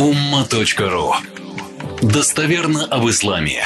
umma.ru 0.00 1.12
Достоверно 2.00 2.86
об 2.86 3.06
исламе. 3.10 3.62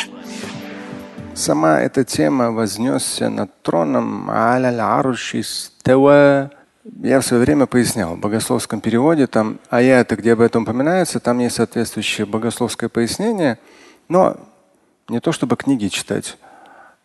Сама 1.32 1.80
эта 1.80 2.02
тема 2.02 2.50
вознесся 2.50 3.30
над 3.30 3.62
троном. 3.62 4.28
Я 4.28 4.58
в 7.20 7.22
свое 7.22 7.40
время 7.40 7.66
пояснял 7.66 8.16
в 8.16 8.18
богословском 8.18 8.80
переводе, 8.80 9.28
там 9.28 9.60
аяты, 9.70 10.16
где 10.16 10.32
об 10.32 10.40
этом 10.40 10.64
упоминается, 10.64 11.20
там 11.20 11.38
есть 11.38 11.54
соответствующее 11.54 12.26
богословское 12.26 12.88
пояснение, 12.88 13.60
но 14.08 14.36
не 15.08 15.20
то 15.20 15.30
чтобы 15.30 15.54
книги 15.54 15.86
читать. 15.86 16.36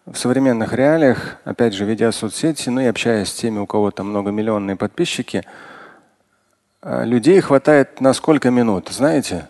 В 0.07 0.16
современных 0.16 0.73
реалиях, 0.73 1.38
опять 1.43 1.75
же, 1.75 1.86
ведя 1.86 2.11
соцсети, 2.11 2.70
ну 2.70 2.82
и 2.82 2.86
общаясь 2.86 3.30
с 3.30 3.34
теми, 3.34 3.59
у 3.59 3.68
кого 3.68 3.91
там 3.91 4.09
многомиллионные 4.09 4.75
подписчики, 4.75 5.43
людей 6.84 7.41
хватает 7.41 8.02
на 8.02 8.14
сколько 8.14 8.50
минут, 8.52 8.89
знаете? 8.89 9.48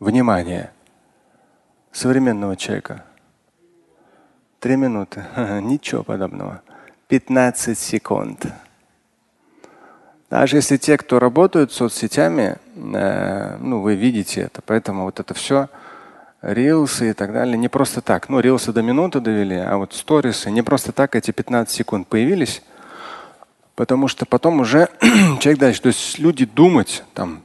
Внимание 0.00 0.70
современного 1.92 2.56
человека. 2.56 3.04
Три 4.60 4.76
минуты. 4.76 5.24
Ничего 5.62 6.02
подобного. 6.02 6.62
15 7.08 7.78
секунд. 7.78 8.46
Даже 10.30 10.56
если 10.56 10.76
те, 10.76 10.98
кто 10.98 11.18
работают 11.18 11.72
соцсетями, 11.72 12.58
э, 12.76 13.56
ну, 13.60 13.80
вы 13.80 13.94
видите 13.94 14.42
это. 14.42 14.60
Поэтому 14.66 15.04
вот 15.04 15.20
это 15.20 15.32
все, 15.32 15.68
рилсы 16.42 17.10
и 17.10 17.12
так 17.14 17.32
далее, 17.32 17.56
не 17.56 17.68
просто 17.68 18.02
так. 18.02 18.28
Ну, 18.28 18.40
рилсы 18.40 18.72
до 18.72 18.82
минуты 18.82 19.20
довели, 19.20 19.56
а 19.56 19.78
вот 19.78 19.94
сторисы 19.94 20.50
не 20.50 20.62
просто 20.62 20.92
так 20.92 21.16
эти 21.16 21.30
15 21.30 21.74
секунд 21.74 22.08
появились. 22.08 22.62
Потому 23.78 24.08
что 24.08 24.26
потом 24.26 24.58
уже 24.58 24.88
человек 25.38 25.60
дальше, 25.60 25.82
то 25.82 25.86
есть 25.86 26.18
люди 26.18 26.44
думать, 26.44 27.04
там, 27.14 27.42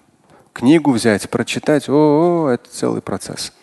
книгу 0.52 0.92
взять, 0.92 1.30
прочитать, 1.30 1.88
о, 1.88 2.48
-о, 2.50 2.50
это 2.50 2.68
целый 2.72 3.04
процесс. 3.04 3.54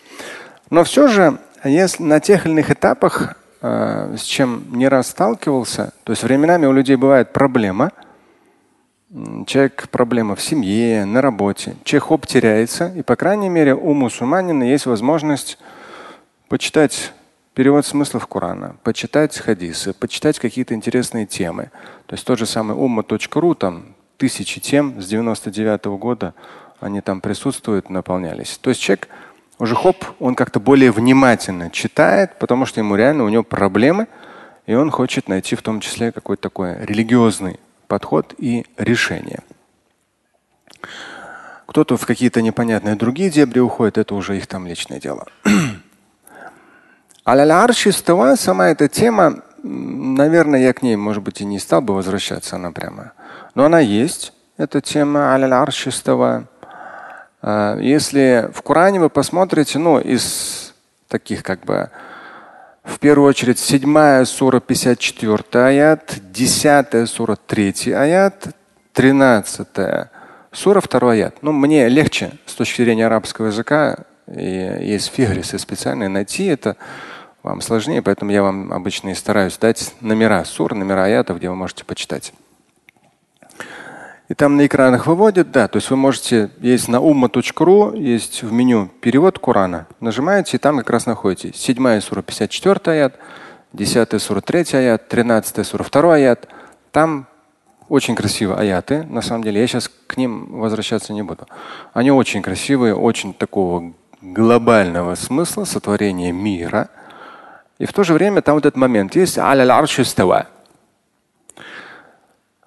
Но 0.70 0.84
все 0.84 1.08
же, 1.08 1.40
если 1.64 2.04
на 2.04 2.20
тех 2.20 2.46
или 2.46 2.52
иных 2.52 2.70
этапах, 2.70 3.34
э, 3.60 4.14
с 4.16 4.22
чем 4.22 4.66
не 4.70 4.86
раз 4.86 5.08
сталкивался, 5.08 5.92
то 6.04 6.12
есть 6.12 6.22
временами 6.22 6.66
у 6.66 6.72
людей 6.72 6.94
бывает 6.94 7.32
проблема, 7.32 7.90
человек 9.48 9.88
проблема 9.88 10.36
в 10.36 10.40
семье, 10.40 11.04
на 11.06 11.20
работе, 11.20 11.74
человек 11.82 12.24
теряется, 12.28 12.92
и 12.94 13.02
по 13.02 13.16
крайней 13.16 13.48
мере 13.48 13.74
у 13.74 13.94
мусульманина 13.94 14.62
есть 14.62 14.86
возможность 14.86 15.58
почитать 16.48 17.14
перевод 17.60 17.84
смыслов 17.84 18.26
Корана, 18.26 18.76
почитать 18.84 19.36
хадисы, 19.36 19.92
почитать 19.92 20.38
какие-то 20.38 20.72
интересные 20.72 21.26
темы. 21.26 21.70
То 22.06 22.14
есть 22.14 22.24
тот 22.24 22.38
же 22.38 22.46
самый 22.46 22.74
umma.ru, 22.74 23.54
там 23.54 23.94
тысячи 24.16 24.62
тем 24.62 24.98
с 24.98 25.06
99 25.06 25.82
-го 25.82 25.98
года 25.98 26.32
они 26.80 27.02
там 27.02 27.20
присутствуют, 27.20 27.90
наполнялись. 27.90 28.56
То 28.62 28.70
есть 28.70 28.80
человек 28.80 29.08
уже 29.58 29.74
хоп, 29.74 30.06
он 30.20 30.36
как-то 30.36 30.58
более 30.58 30.90
внимательно 30.90 31.68
читает, 31.68 32.38
потому 32.38 32.64
что 32.64 32.80
ему 32.80 32.96
реально 32.96 33.24
у 33.24 33.28
него 33.28 33.42
проблемы, 33.42 34.06
и 34.64 34.72
он 34.72 34.90
хочет 34.90 35.28
найти 35.28 35.54
в 35.54 35.60
том 35.60 35.80
числе 35.80 36.12
какой-то 36.12 36.44
такой 36.44 36.86
религиозный 36.86 37.60
подход 37.88 38.34
и 38.38 38.64
решение. 38.78 39.40
Кто-то 41.66 41.98
в 41.98 42.06
какие-то 42.06 42.40
непонятные 42.40 42.96
другие 42.96 43.28
дебри 43.28 43.60
уходит, 43.60 43.98
это 43.98 44.14
уже 44.14 44.38
их 44.38 44.46
там 44.46 44.66
личное 44.66 44.98
дело. 44.98 45.26
Аль-Аршистова, 47.26 48.34
сама 48.36 48.68
эта 48.68 48.88
тема, 48.88 49.42
наверное, 49.62 50.60
я 50.60 50.72
к 50.72 50.82
ней, 50.82 50.96
может 50.96 51.22
быть, 51.22 51.40
и 51.40 51.44
не 51.44 51.58
стал 51.58 51.82
бы 51.82 51.94
возвращаться, 51.94 52.56
она 52.56 52.72
прямо. 52.72 53.12
Но 53.54 53.64
она 53.64 53.80
есть, 53.80 54.32
эта 54.56 54.80
тема 54.80 55.34
Аль-Аршистова. 55.34 56.44
А, 57.42 57.78
если 57.78 58.50
в 58.54 58.62
Коране 58.62 59.00
вы 59.00 59.10
посмотрите, 59.10 59.78
ну, 59.78 59.98
из 59.98 60.74
таких 61.08 61.42
как 61.42 61.64
бы 61.64 61.90
в 62.84 62.98
первую 62.98 63.28
очередь 63.28 63.58
7 63.58 64.24
сура 64.24 64.60
54 64.60 65.64
аят, 65.64 66.14
10 66.32 67.08
сура 67.08 67.36
3 67.36 67.92
аят, 67.92 68.48
13 68.94 69.68
сура 70.52 70.80
2 70.80 71.12
аят. 71.12 71.42
Ну, 71.42 71.52
мне 71.52 71.88
легче 71.88 72.32
с 72.46 72.54
точки 72.54 72.82
зрения 72.82 73.06
арабского 73.06 73.46
языка, 73.46 73.98
и 74.26 74.76
есть 74.80 75.12
фигрисы 75.12 75.58
специальные, 75.58 76.08
найти 76.08 76.46
это 76.46 76.76
вам 77.42 77.60
сложнее, 77.60 78.02
поэтому 78.02 78.30
я 78.30 78.42
вам 78.42 78.72
обычно 78.72 79.10
и 79.10 79.14
стараюсь 79.14 79.56
дать 79.58 79.94
номера 80.00 80.44
сур, 80.44 80.74
номера 80.74 81.04
аятов, 81.04 81.38
где 81.38 81.48
вы 81.48 81.56
можете 81.56 81.84
почитать. 81.84 82.32
И 84.28 84.34
там 84.34 84.56
на 84.56 84.66
экранах 84.66 85.08
выводят, 85.08 85.50
да, 85.50 85.66
то 85.66 85.76
есть 85.76 85.90
вы 85.90 85.96
можете, 85.96 86.50
есть 86.60 86.86
на 86.86 86.96
umma.ru, 86.96 87.98
есть 87.98 88.42
в 88.42 88.52
меню 88.52 88.88
перевод 89.00 89.40
Корана. 89.40 89.88
Нажимаете, 89.98 90.56
и 90.56 90.60
там 90.60 90.78
как 90.78 90.90
раз 90.90 91.06
находите 91.06 91.52
7 91.52 92.00
сура 92.00 92.22
54 92.22 92.80
аят, 92.86 93.18
10 93.72 94.22
сура 94.22 94.40
3 94.40 94.64
аят, 94.74 95.08
13 95.08 95.66
сура 95.66 95.84
2 95.84 96.14
аят. 96.14 96.48
Там 96.92 97.26
очень 97.90 98.14
красивые 98.14 98.56
аяты, 98.56 99.02
на 99.02 99.20
самом 99.20 99.42
деле. 99.42 99.60
Я 99.60 99.66
сейчас 99.66 99.90
к 100.06 100.16
ним 100.16 100.60
возвращаться 100.60 101.12
не 101.12 101.22
буду. 101.22 101.48
Они 101.92 102.12
очень 102.12 102.40
красивые, 102.40 102.94
очень 102.94 103.34
такого 103.34 103.92
глобального 104.22 105.16
смысла 105.16 105.64
сотворения 105.64 106.30
мира. 106.30 106.88
И 107.80 107.86
в 107.86 107.92
то 107.92 108.04
же 108.04 108.12
время 108.12 108.42
там 108.42 108.56
вот 108.56 108.66
этот 108.66 108.76
момент 108.76 109.16
есть 109.16 109.38
аля 109.38 109.64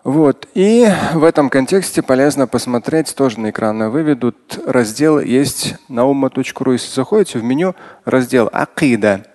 вот. 0.03 0.47
И 0.53 0.85
в 1.13 1.23
этом 1.23 1.49
контексте 1.49 2.01
полезно 2.01 2.45
посмотреть, 2.45 3.15
тоже 3.15 3.39
на 3.39 3.51
экран 3.51 3.89
выведут 3.89 4.59
раздел, 4.65 5.19
есть 5.19 5.75
umma.ru, 5.87 6.73
если 6.73 6.93
заходите 6.93 7.39
в 7.39 7.43
меню, 7.43 7.73
раздел 8.03 8.49
Акида. 8.51 9.25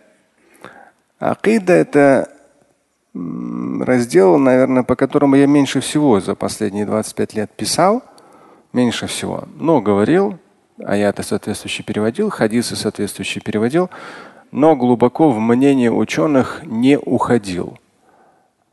Акида– 1.19 1.72
это 1.75 2.28
раздел, 3.15 4.37
наверное, 4.37 4.83
по 4.83 4.94
которому 4.94 5.37
я 5.37 5.47
меньше 5.47 5.81
всего 5.81 6.21
за 6.21 6.34
последние 6.34 6.87
25 6.87 7.34
лет 7.34 7.50
писал. 7.53 8.03
Меньше 8.72 9.06
всего. 9.06 9.44
Но 9.55 9.81
говорил, 9.81 10.38
аяты 10.84 11.22
соответствующие 11.22 11.84
переводил, 11.84 12.31
хадисы 12.31 12.77
соответствующие 12.77 13.43
переводил, 13.43 13.88
но 14.50 14.76
глубоко 14.76 15.31
в 15.31 15.38
мнение 15.38 15.91
ученых 15.91 16.62
не 16.64 16.98
уходил. 16.98 17.78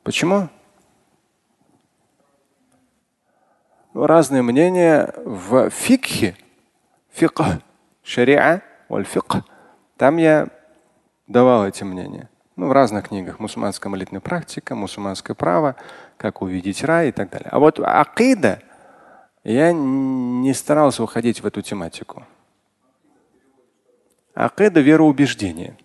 Почему? 0.03 0.49
разные 3.95 4.41
мнения 4.41 5.13
в 5.23 5.69
фикхе, 5.69 6.35
фикх, 7.11 7.41
шариа, 8.03 8.61
фикх. 9.05 9.37
Там 9.97 10.17
я 10.17 10.47
давал 11.27 11.65
эти 11.65 11.83
мнения. 11.83 12.29
Ну, 12.57 12.67
в 12.67 12.71
разных 12.71 13.09
книгах. 13.09 13.39
Мусульманская 13.39 13.89
молитвенная 13.89 14.21
практика, 14.21 14.75
мусульманское 14.75 15.35
право, 15.35 15.75
как 16.17 16.41
увидеть 16.41 16.83
рай 16.83 17.09
и 17.09 17.11
так 17.11 17.29
далее. 17.29 17.49
А 17.51 17.59
вот 17.59 17.79
акида, 17.79 18.59
я 19.43 19.71
не 19.73 20.53
старался 20.53 21.03
уходить 21.03 21.41
в 21.41 21.45
эту 21.45 21.61
тематику. 21.61 22.25
Акида– 24.35 24.79
вероубеждение. 24.81 25.77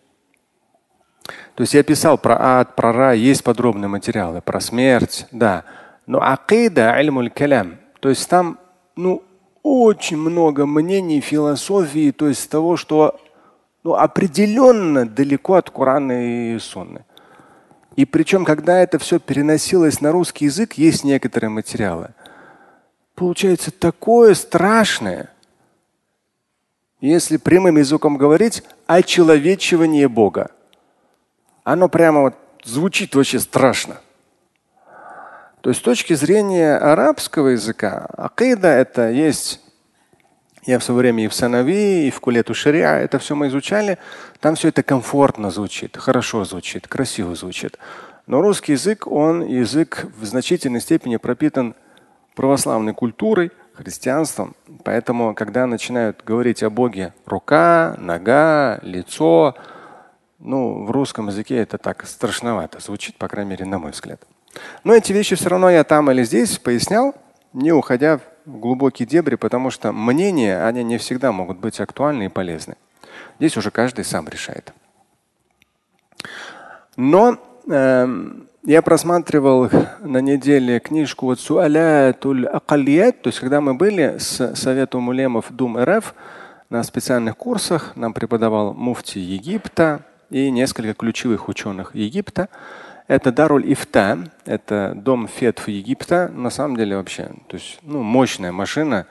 То 1.55 1.63
есть 1.63 1.75
я 1.75 1.83
писал 1.83 2.19
про 2.19 2.37
ад, 2.41 2.75
про 2.75 2.93
рай, 2.93 3.19
есть 3.19 3.45
подробные 3.45 3.89
материалы, 3.89 4.41
про 4.41 4.61
смерть, 4.61 5.27
да. 5.31 5.65
Но 6.07 6.21
акида, 6.21 6.93
альмуль 6.95 7.31
калям, 7.31 7.79
то 8.01 8.09
есть 8.09 8.29
там 8.29 8.59
ну, 8.97 9.23
очень 9.63 10.17
много 10.17 10.67
мнений, 10.67 11.21
философии, 11.21 12.11
то 12.11 12.29
есть 12.29 12.51
того, 12.51 12.77
что 12.77 13.21
ну, 13.85 13.95
определенно 13.95 15.09
далеко 15.09 15.55
от 15.55 15.71
Корана 15.71 16.55
и 16.55 16.59
Сунны. 16.59 17.05
И 17.97 18.05
причем, 18.05 18.45
когда 18.45 18.79
это 18.79 18.99
все 18.99 19.19
переносилось 19.19 20.01
на 20.01 20.13
русский 20.13 20.47
язык, 20.47 20.75
есть 20.75 21.05
некоторые 21.05 21.51
материалы. 21.51 22.11
Получается 23.15 23.71
такое 23.71 24.35
страшное, 24.35 25.31
если 27.01 27.37
прямым 27.37 27.79
языком 27.79 28.17
говорить, 28.17 28.63
очеловечивание 28.87 30.09
Бога. 30.09 30.51
Оно 31.65 31.89
прямо 31.89 32.23
вот 32.23 32.35
звучит 32.65 33.15
вообще 33.15 33.39
страшно. 33.39 34.01
То 35.61 35.71
есть 35.71 35.81
с 35.81 35.85
точки 35.85 36.15
зрения 36.15 36.77
арабского 36.77 37.49
языка, 37.49 38.07
акида 38.17 38.69
это 38.69 39.11
есть 39.11 39.61
я 40.67 40.79
в 40.79 40.85
свое 40.85 41.01
время 41.01 41.25
и 41.25 41.29
в 41.29 41.35
Санави, 41.35 42.07
и 42.07 42.11
в 42.11 42.21
Кулету 42.21 42.55
Шариа, 42.55 42.99
это 42.99 43.19
все 43.19 43.35
мы 43.35 43.49
изучали. 43.49 43.99
Там 44.41 44.55
все 44.57 44.69
это 44.69 44.83
комфортно 44.83 45.51
звучит, 45.51 45.97
хорошо 45.97 46.45
звучит, 46.45 46.87
красиво 46.87 47.35
звучит. 47.35 47.79
Но 48.27 48.43
русский 48.43 48.73
язык, 48.73 49.07
он 49.07 49.43
язык 49.43 50.07
в 50.19 50.25
значительной 50.25 50.81
степени 50.81 51.17
пропитан 51.17 51.75
православной 52.37 52.95
культурой, 52.95 53.53
христианством. 53.81 54.55
Поэтому, 54.85 55.35
когда 55.35 55.67
начинают 55.67 56.23
говорить 56.25 56.63
о 56.63 56.71
Боге 56.71 57.15
рука, 57.25 57.97
нога, 57.99 58.79
лицо, 58.83 59.55
ну, 60.39 60.85
в 60.85 60.91
русском 60.91 61.29
языке 61.29 61.57
это 61.57 61.79
так 61.79 62.07
страшновато 62.07 62.81
звучит, 62.81 63.17
по 63.17 63.29
крайней 63.29 63.51
мере, 63.51 63.65
на 63.65 63.79
мой 63.79 63.93
взгляд. 63.93 64.23
Но 64.85 64.95
эти 64.95 65.13
вещи 65.13 65.37
все 65.37 65.49
равно 65.49 65.71
я 65.71 65.85
там 65.85 66.11
или 66.11 66.23
здесь 66.25 66.59
пояснял, 66.59 67.15
не 67.53 67.73
уходя 67.73 68.19
в 68.19 68.23
глубокие 68.47 69.07
дебри, 69.07 69.37
потому 69.37 69.71
что 69.71 69.93
мнения, 69.93 70.65
они 70.65 70.85
не 70.85 70.99
всегда 70.99 71.33
могут 71.33 71.59
быть 71.59 71.81
актуальны 71.81 72.25
и 72.25 72.29
полезны. 72.29 72.77
Здесь 73.39 73.57
уже 73.57 73.71
каждый 73.71 74.05
сам 74.05 74.29
решает. 74.29 74.75
Но 76.97 77.39
я 77.67 78.83
просматривал 78.83 79.71
на 80.01 80.19
неделе 80.19 80.81
книжку 80.81 81.27
вот 81.27 81.41
Суалятуль 81.41 82.47
Акалият, 82.47 83.23
то 83.23 83.29
есть 83.29 83.41
когда 83.41 83.61
мы 83.61 83.75
были 83.75 84.19
с 84.19 84.55
Советом 84.55 85.09
улемов 85.09 85.47
Дум 85.51 85.79
РФ 85.79 86.15
на 86.69 86.83
специальных 86.83 87.37
курсах, 87.37 87.97
нам 87.97 88.13
преподавал 88.13 88.75
муфти 88.75 89.19
Египта 89.19 90.03
и 90.31 90.51
несколько 90.51 90.95
ключевых 90.95 91.49
ученых 91.49 91.95
Египта. 91.95 92.49
Это 93.09 93.33
Даруль 93.33 93.73
Ифта, 93.73 94.31
это 94.45 94.93
дом 94.95 95.27
фетв 95.27 95.67
Египта. 95.67 96.31
На 96.33 96.51
самом 96.51 96.77
деле 96.77 96.97
вообще, 96.97 97.31
то 97.49 97.57
есть 97.57 97.81
ну, 97.83 98.03
мощная 98.03 98.53
машина. 98.53 99.07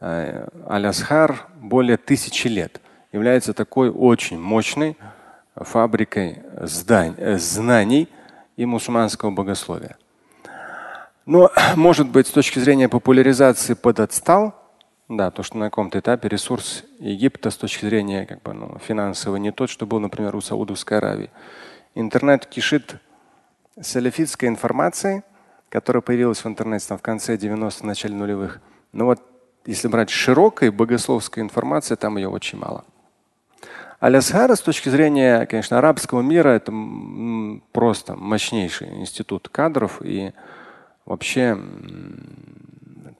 Э, 0.00 0.46
Аль-Асхар 0.68 1.46
более 1.56 1.96
тысячи 1.96 2.48
лет. 2.48 2.82
Является 3.12 3.54
такой 3.54 3.88
очень 3.88 4.38
мощной 4.38 4.98
фабрикой 5.56 6.42
здань, 6.60 7.14
э, 7.16 7.38
знаний 7.38 8.08
и 8.56 8.66
мусульманского 8.66 9.30
богословия. 9.30 9.96
Но, 11.26 11.50
может 11.76 12.08
быть, 12.08 12.26
с 12.26 12.30
точки 12.30 12.58
зрения 12.58 12.88
популяризации 12.88 13.74
подотстал, 13.74 14.54
да, 15.08 15.30
то, 15.30 15.42
что 15.42 15.58
на 15.58 15.66
каком-то 15.66 15.98
этапе 15.98 16.28
ресурс 16.28 16.84
Египта 16.98 17.50
с 17.50 17.56
точки 17.56 17.84
зрения 17.84 18.26
как 18.26 18.42
бы, 18.42 18.52
ну, 18.54 18.78
финансового 18.78 19.36
не 19.36 19.52
тот, 19.52 19.68
что 19.68 19.86
был, 19.86 20.00
например, 20.00 20.34
у 20.34 20.40
Саудовской 20.40 20.98
Аравии. 20.98 21.30
Интернет 21.94 22.46
кишит 22.46 22.96
салафитской 23.80 24.48
информацией, 24.48 25.22
которая 25.68 26.00
появилась 26.00 26.42
в 26.42 26.46
интернете 26.46 26.86
там, 26.88 26.98
в 26.98 27.02
конце 27.02 27.36
90-х, 27.36 27.86
начале 27.86 28.14
нулевых. 28.14 28.60
Но 28.92 29.06
вот 29.06 29.20
если 29.66 29.88
брать 29.88 30.10
широкой 30.10 30.70
богословской 30.70 31.42
информации, 31.42 31.96
там 31.96 32.16
ее 32.16 32.28
очень 32.28 32.58
мало. 32.58 32.84
Аль-Асхара 34.04 34.54
с 34.54 34.60
точки 34.60 34.90
зрения, 34.90 35.46
конечно, 35.46 35.78
арабского 35.78 36.20
мира 36.20 36.50
это 36.50 36.70
просто 37.72 38.14
мощнейший 38.14 39.00
институт 39.00 39.48
кадров 39.48 40.02
и 40.04 40.32
вообще 41.06 41.58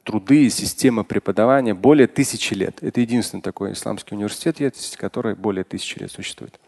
труды 0.02 0.44
и 0.44 0.50
система 0.50 1.02
преподавания 1.02 1.72
более 1.72 2.06
тысячи 2.06 2.52
лет. 2.52 2.82
Это 2.82 3.00
единственный 3.00 3.40
такой 3.40 3.72
исламский 3.72 4.14
университет, 4.14 4.76
который 4.98 5.34
более 5.34 5.64
тысячи 5.64 5.98
лет 5.98 6.12
существует. 6.12 6.60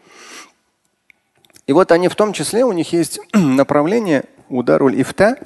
И 1.67 1.71
вот 1.71 1.91
они 1.91 2.07
в 2.07 2.15
том 2.15 2.33
числе, 2.33 2.65
у 2.65 2.71
них 2.71 2.93
есть 2.93 3.19
направление 3.35 4.25
ударуль 4.49 4.99
ифта, 4.99 5.37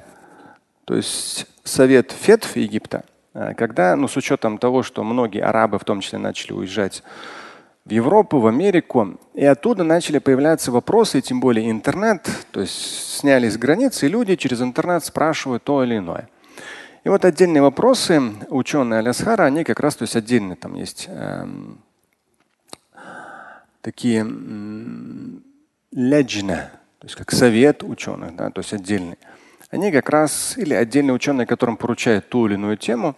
то 0.85 0.95
есть 0.95 1.45
совет 1.65 2.13
фетв 2.13 2.55
Египта, 2.55 3.03
а, 3.33 3.53
когда, 3.53 3.97
ну, 3.97 4.07
с 4.07 4.15
учетом 4.15 4.57
того, 4.57 4.81
что 4.81 5.03
многие 5.03 5.41
арабы 5.41 5.77
в 5.77 5.83
том 5.83 5.99
числе 5.99 6.19
начали 6.19 6.53
уезжать 6.53 7.03
в 7.85 7.91
Европу, 7.91 8.39
в 8.39 8.47
Америку. 8.47 9.19
И 9.33 9.45
оттуда 9.45 9.83
начали 9.83 10.19
появляться 10.19 10.71
вопросы, 10.71 11.19
и 11.19 11.21
тем 11.21 11.39
более 11.39 11.69
интернет. 11.69 12.27
То 12.51 12.61
есть 12.61 13.17
снялись 13.17 13.57
границы, 13.57 14.05
и 14.05 14.09
люди 14.09 14.35
через 14.35 14.61
интернет 14.61 15.03
спрашивают 15.03 15.63
то 15.63 15.83
или 15.83 15.97
иное. 15.97 16.29
И 17.03 17.09
вот 17.09 17.25
отдельные 17.25 17.63
вопросы 17.63 18.21
ученые 18.49 18.99
Алясхара, 18.99 19.43
они 19.43 19.63
как 19.63 19.79
раз, 19.79 19.95
то 19.95 20.03
есть 20.03 20.15
отдельно 20.15 20.55
там 20.55 20.75
есть 20.75 21.07
э, 21.09 21.47
такие 23.81 24.23
леджна, 25.91 26.71
то 26.99 27.07
есть 27.07 27.15
как 27.15 27.31
совет 27.31 27.83
ученых, 27.83 28.35
да, 28.35 28.51
то 28.51 28.59
есть 28.59 28.73
отдельный. 28.73 29.17
Они 29.71 29.91
как 29.91 30.09
раз, 30.09 30.57
или 30.57 30.75
отдельные 30.75 31.13
ученые, 31.13 31.47
которым 31.47 31.77
поручают 31.77 32.29
ту 32.29 32.45
или 32.45 32.53
иную 32.53 32.77
тему, 32.77 33.15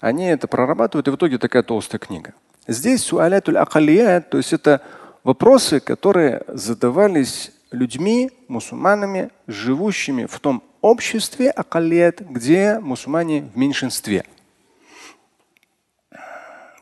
они 0.00 0.26
это 0.26 0.48
прорабатывают, 0.48 1.08
и 1.08 1.10
в 1.10 1.16
итоге 1.16 1.38
такая 1.38 1.62
толстая 1.62 1.98
книга. 1.98 2.34
Здесь 2.66 3.02
суалятуль 3.02 3.58
акалият, 3.58 4.30
то 4.30 4.38
есть 4.38 4.52
это 4.52 4.82
вопросы, 5.24 5.80
которые 5.80 6.42
задавались 6.48 7.52
людьми, 7.70 8.30
мусульманами, 8.48 9.30
живущими 9.46 10.26
в 10.26 10.38
том 10.40 10.62
обществе 10.80 11.50
акалият, 11.50 12.20
где 12.20 12.78
мусульмане 12.78 13.50
в 13.54 13.56
меньшинстве. 13.56 14.24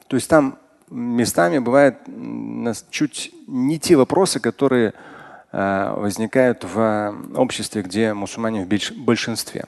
То 0.08 0.16
есть 0.16 0.28
там 0.28 0.58
местами 0.90 1.58
бывают 1.58 1.96
чуть 2.90 3.32
не 3.46 3.78
те 3.78 3.96
вопросы, 3.96 4.40
которые 4.40 4.93
э, 5.52 5.94
возникают 5.96 6.64
в 6.64 7.14
обществе, 7.34 7.82
где 7.82 8.14
мусульмане 8.14 8.64
в 8.64 8.93
большинстве. 8.99 9.64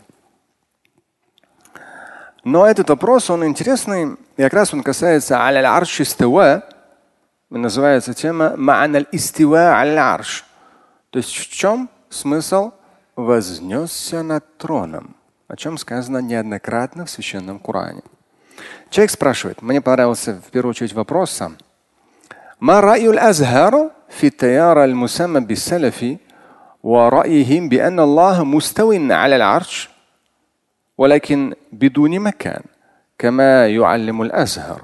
Но 2.45 2.65
этот 2.65 2.89
вопрос, 2.89 3.29
он 3.29 3.45
интересный, 3.45 4.17
и 4.37 4.41
как 4.41 4.53
раз 4.53 4.73
он 4.73 4.81
касается 4.81 5.39
аль-арш 5.39 6.01
истива, 6.01 6.63
называется 7.49 8.13
тема 8.13 8.55
ма'аналь 8.57 9.07
истива 9.11 9.75
аль-арш. 9.75 10.45
То 11.11 11.19
есть 11.19 11.35
в 11.35 11.51
чем 11.51 11.89
смысл 12.09 12.71
вознесся 13.15 14.23
над 14.23 14.57
троном, 14.57 15.15
о 15.47 15.55
чем 15.55 15.77
сказано 15.77 16.19
неоднократно 16.19 17.05
в 17.05 17.09
Священном 17.09 17.59
Коране. 17.59 18.01
Человек 18.89 19.11
спрашивает, 19.11 19.61
мне 19.61 19.81
понравился 19.81 20.41
в 20.45 20.51
первую 20.51 20.71
очередь 20.71 20.93
вопрос 20.93 21.31
сам. 21.31 21.57
ما 22.61 22.79
رأي 22.79 23.09
الأزهر 23.09 23.91
في 24.09 24.27
التيار 24.27 24.83
المسمى 24.83 25.39
بالسلفي 25.39 26.17
ورأيهم 26.83 27.69
بأن 27.69 27.99
الله 27.99 28.43
مستو 28.43 28.93
على 29.11 29.35
العرش 29.35 29.89
ولكن 30.97 31.53
بدون 31.71 32.19
مكان 32.19 32.61
كما 33.17 33.67
يعلم 33.67 34.21
الازهر 34.21 34.81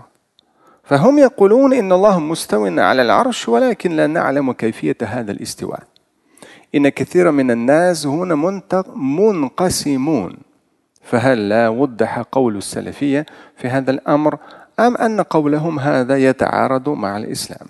فهم 0.84 1.19
يقولون 1.19 1.74
ان 1.74 1.92
الله 1.92 2.19
مستو 2.19 2.66
على 2.80 3.01
العرش 3.01 3.50
ولكن 3.50 3.92
لا 3.92 4.07
نعلم 4.07 4.51
كيفيه 4.51 4.98
هذا 5.01 5.31
الاستواء 5.31 5.84
ان 6.75 6.89
كثيرا 6.89 7.31
من 7.31 7.51
الناس 7.51 8.06
هنا 8.06 8.62
منقسمون 8.95 10.38
فهل 11.04 11.50
لا 11.50 11.69
وضح 11.69 12.19
قول 12.19 12.57
السلفيه 12.57 13.25
في 13.57 13.68
هذا 13.68 13.92
الامر 13.92 14.38
ام 14.80 14.98
ان 14.98 15.22
قولهم 15.22 15.80
هذا 15.80 16.18
يتعارض 16.18 16.89
مع 16.89 17.18
الاسلام 17.18 17.68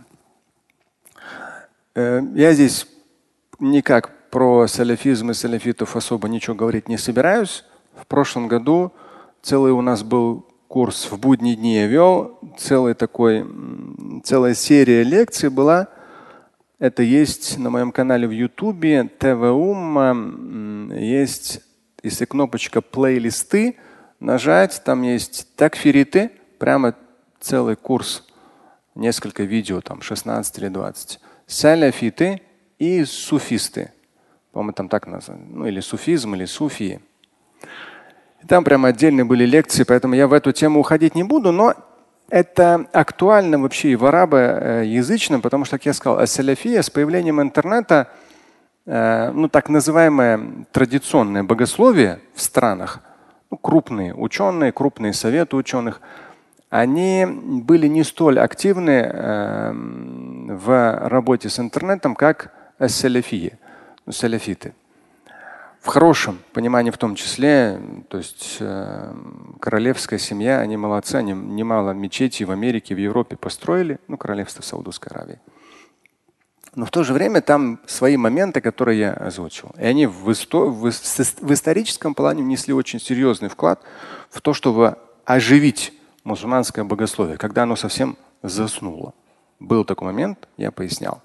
Я 2.35 2.53
здесь 2.53 2.85
никак 3.59 4.29
про 4.29 4.67
салафизм 4.67 5.31
и 5.31 5.33
салафитов 5.33 5.95
особо 5.95 6.27
ничего 6.27 6.55
говорить 6.55 6.89
не 6.89 6.97
собираюсь. 6.97 7.63
В 8.02 8.06
прошлом 8.08 8.48
году 8.48 8.92
целый 9.42 9.70
у 9.70 9.80
нас 9.80 10.02
был 10.02 10.44
курс 10.66 11.08
в 11.08 11.20
будние 11.20 11.54
дни 11.54 11.76
я 11.76 11.86
вел, 11.86 12.40
целый 12.58 12.94
такой, 12.94 13.46
целая 14.24 14.54
серия 14.54 15.04
лекций 15.04 15.50
была. 15.50 15.86
Это 16.80 17.04
есть 17.04 17.58
на 17.58 17.70
моем 17.70 17.92
канале 17.92 18.26
в 18.26 18.32
Ютубе, 18.32 19.04
ТВ 19.04 19.38
есть, 21.00 21.60
если 22.02 22.24
кнопочка 22.24 22.80
плейлисты, 22.80 23.76
нажать, 24.18 24.82
там 24.84 25.02
есть 25.02 25.54
такфириты, 25.54 26.32
прямо 26.58 26.96
целый 27.38 27.76
курс, 27.76 28.26
несколько 28.96 29.44
видео, 29.44 29.80
там 29.80 30.02
16 30.02 30.58
или 30.58 30.68
20. 30.68 31.20
Саляфиты 31.46 32.42
и 32.80 33.04
суфисты. 33.04 33.92
По-моему, 34.50 34.72
там 34.72 34.88
так 34.88 35.06
называют. 35.06 35.46
Ну 35.48 35.66
или 35.66 35.78
суфизм, 35.78 36.34
или 36.34 36.46
суфии. 36.46 37.00
Там 38.48 38.64
прямо 38.64 38.88
отдельные 38.88 39.24
были 39.24 39.44
лекции, 39.44 39.84
поэтому 39.84 40.14
я 40.14 40.26
в 40.26 40.32
эту 40.32 40.52
тему 40.52 40.80
уходить 40.80 41.14
не 41.14 41.22
буду, 41.22 41.52
но 41.52 41.74
это 42.28 42.86
актуально 42.92 43.58
вообще 43.58 43.90
и 43.90 43.96
в 43.96 44.04
арабоязычном, 44.06 45.42
потому 45.42 45.64
что, 45.64 45.78
как 45.78 45.86
я 45.86 45.92
сказал, 45.92 46.18
ассаляфия 46.18 46.82
с 46.82 46.90
появлением 46.90 47.40
интернета, 47.40 48.08
э, 48.86 49.30
ну 49.32 49.48
так 49.48 49.68
называемое 49.68 50.66
традиционное 50.72 51.44
богословие 51.44 52.20
в 52.34 52.40
странах, 52.40 53.00
ну, 53.50 53.58
крупные 53.58 54.14
ученые, 54.14 54.72
крупные 54.72 55.12
советы 55.12 55.56
ученых, 55.56 56.00
они 56.70 57.26
были 57.26 57.86
не 57.86 58.02
столь 58.02 58.40
активны 58.40 59.10
э, 59.12 59.72
в 59.74 61.08
работе 61.08 61.50
с 61.50 61.58
интернетом, 61.58 62.14
как 62.14 62.52
ассаляфия, 62.78 63.58
ну, 64.06 64.12
саляфиты 64.12 64.72
в 65.82 65.88
хорошем 65.88 66.38
понимании 66.52 66.92
в 66.92 66.96
том 66.96 67.16
числе, 67.16 67.82
то 68.08 68.18
есть 68.18 68.58
э, 68.60 69.14
королевская 69.60 70.18
семья, 70.18 70.60
они 70.60 70.76
молодцы, 70.76 71.16
они 71.16 71.32
немало 71.32 71.90
мечетей 71.90 72.44
в 72.44 72.52
Америке, 72.52 72.94
в 72.94 72.98
Европе 72.98 73.36
построили, 73.36 73.98
ну, 74.06 74.16
королевство 74.16 74.62
Саудовской 74.62 75.10
Аравии. 75.10 75.40
Но 76.76 76.86
в 76.86 76.90
то 76.92 77.02
же 77.02 77.12
время 77.12 77.40
там 77.40 77.80
свои 77.86 78.16
моменты, 78.16 78.60
которые 78.60 78.98
я 79.00 79.12
озвучил. 79.12 79.72
И 79.76 79.84
они 79.84 80.06
в, 80.06 80.30
исто 80.30 80.70
в, 80.70 80.88
в 80.88 81.52
историческом 81.52 82.14
плане 82.14 82.44
внесли 82.44 82.72
очень 82.72 83.00
серьезный 83.00 83.48
вклад 83.48 83.82
в 84.30 84.40
то, 84.40 84.54
чтобы 84.54 84.98
оживить 85.24 85.92
мусульманское 86.22 86.84
богословие, 86.84 87.38
когда 87.38 87.64
оно 87.64 87.74
совсем 87.74 88.16
заснуло. 88.44 89.14
Был 89.58 89.84
такой 89.84 90.06
момент, 90.06 90.48
я 90.56 90.70
пояснял. 90.70 91.22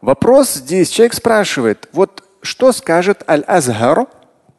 Вопрос 0.00 0.54
здесь, 0.54 0.90
человек 0.90 1.14
спрашивает, 1.14 1.88
вот 1.92 2.22
что 2.40 2.72
скажет 2.72 3.28
Аль-Азхар? 3.28 4.06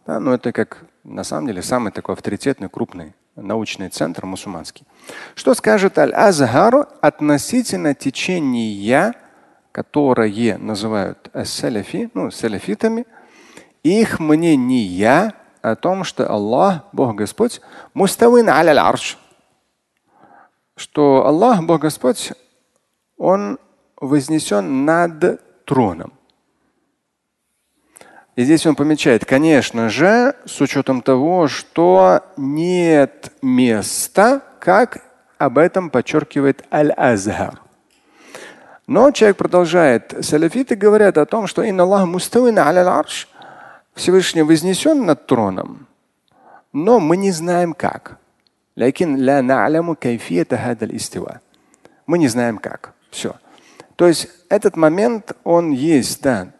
Да, 0.06 0.20
ну 0.20 0.32
это 0.32 0.52
как 0.52 0.86
на 1.04 1.24
самом 1.24 1.48
деле 1.48 1.62
самый 1.62 1.92
такой 1.92 2.16
авторитетный, 2.16 2.70
крупный 2.70 3.14
научный 3.36 3.90
центр 3.90 4.26
мусульманский. 4.26 4.86
Что 5.36 5.54
скажет 5.54 5.98
Аль-Азхар 5.98 6.88
относительно 7.02 7.94
течения, 7.94 9.16
которое 9.72 10.58
называют 10.58 11.30
салафи, 11.46 12.10
ну, 12.14 12.32
салафитами, 12.32 13.06
их 13.84 14.20
мнения 14.20 15.34
о 15.62 15.76
том, 15.76 16.04
что 16.04 16.30
Аллах, 16.30 16.84
Бог 16.92 17.16
Господь, 17.16 17.62
муставин 17.94 18.50
аля 18.50 18.88
арш, 18.88 19.18
что 20.76 21.26
Аллах, 21.26 21.64
Бог 21.64 21.82
Господь, 21.82 22.34
Он 23.18 23.60
вознесен 23.98 24.86
над 24.86 25.66
троном. 25.66 26.14
И 28.40 28.44
здесь 28.46 28.66
он 28.66 28.76
помечает, 28.76 29.26
конечно 29.26 29.90
же, 29.90 30.34
с 30.46 30.62
учетом 30.62 31.02
того, 31.02 31.50
что 31.50 32.22
нет 32.38 33.34
места, 33.42 34.42
как 34.62 35.00
об 35.38 35.58
этом 35.58 35.90
подчеркивает 35.90 36.64
Аль-Азхар. 36.72 37.60
Но 38.88 39.12
человек 39.12 39.36
продолжает. 39.36 40.14
Салафиты 40.22 40.78
говорят 40.78 41.18
о 41.18 41.26
том, 41.26 41.48
что 41.48 41.64
инна 41.64 41.84
Аллах 41.84 42.06
муставин 42.08 42.58
арш. 42.60 43.28
Всевышний 43.94 44.44
вознесен 44.44 45.06
над 45.06 45.28
троном, 45.28 45.88
но 46.72 47.02
мы 47.02 47.18
не 47.18 47.32
знаем 47.32 47.74
как. 47.74 48.20
Мы 48.78 48.94
не 52.18 52.28
знаем 52.30 52.58
как. 52.58 52.94
Все. 53.12 53.36
То 53.98 54.08
есть 54.08 54.30
этот 54.48 54.78
момент, 54.78 55.34
он 55.44 55.72
есть, 55.72 56.22
да. 56.22 56.54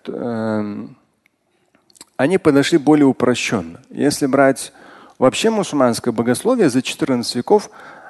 Они 2.20 2.38
подошли 2.38 2.78
более 2.78 3.06
упрощенно. 3.06 3.80
Если 3.90 4.26
брать 4.26 4.74
вообще 5.20 5.50
мусульманское 5.50 6.14
богословие 6.14 6.70
за 6.70 6.82
14 6.82 7.34
веков, 7.36 7.70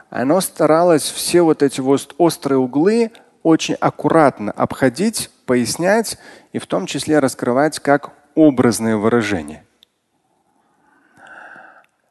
оно 0.09 0.41
старалось 0.41 1.03
все 1.03 1.43
вот 1.43 1.61
эти 1.61 1.79
вот 1.79 2.15
острые 2.17 2.57
углы 2.57 3.11
очень 3.43 3.75
аккуратно 3.75 4.51
обходить, 4.51 5.29
пояснять 5.45 6.17
и 6.53 6.57
в 6.57 6.65
том 6.65 6.87
числе 6.87 7.19
раскрывать 7.19 7.77
как 7.77 8.09
образные 8.33 8.97
выражения. 8.97 9.63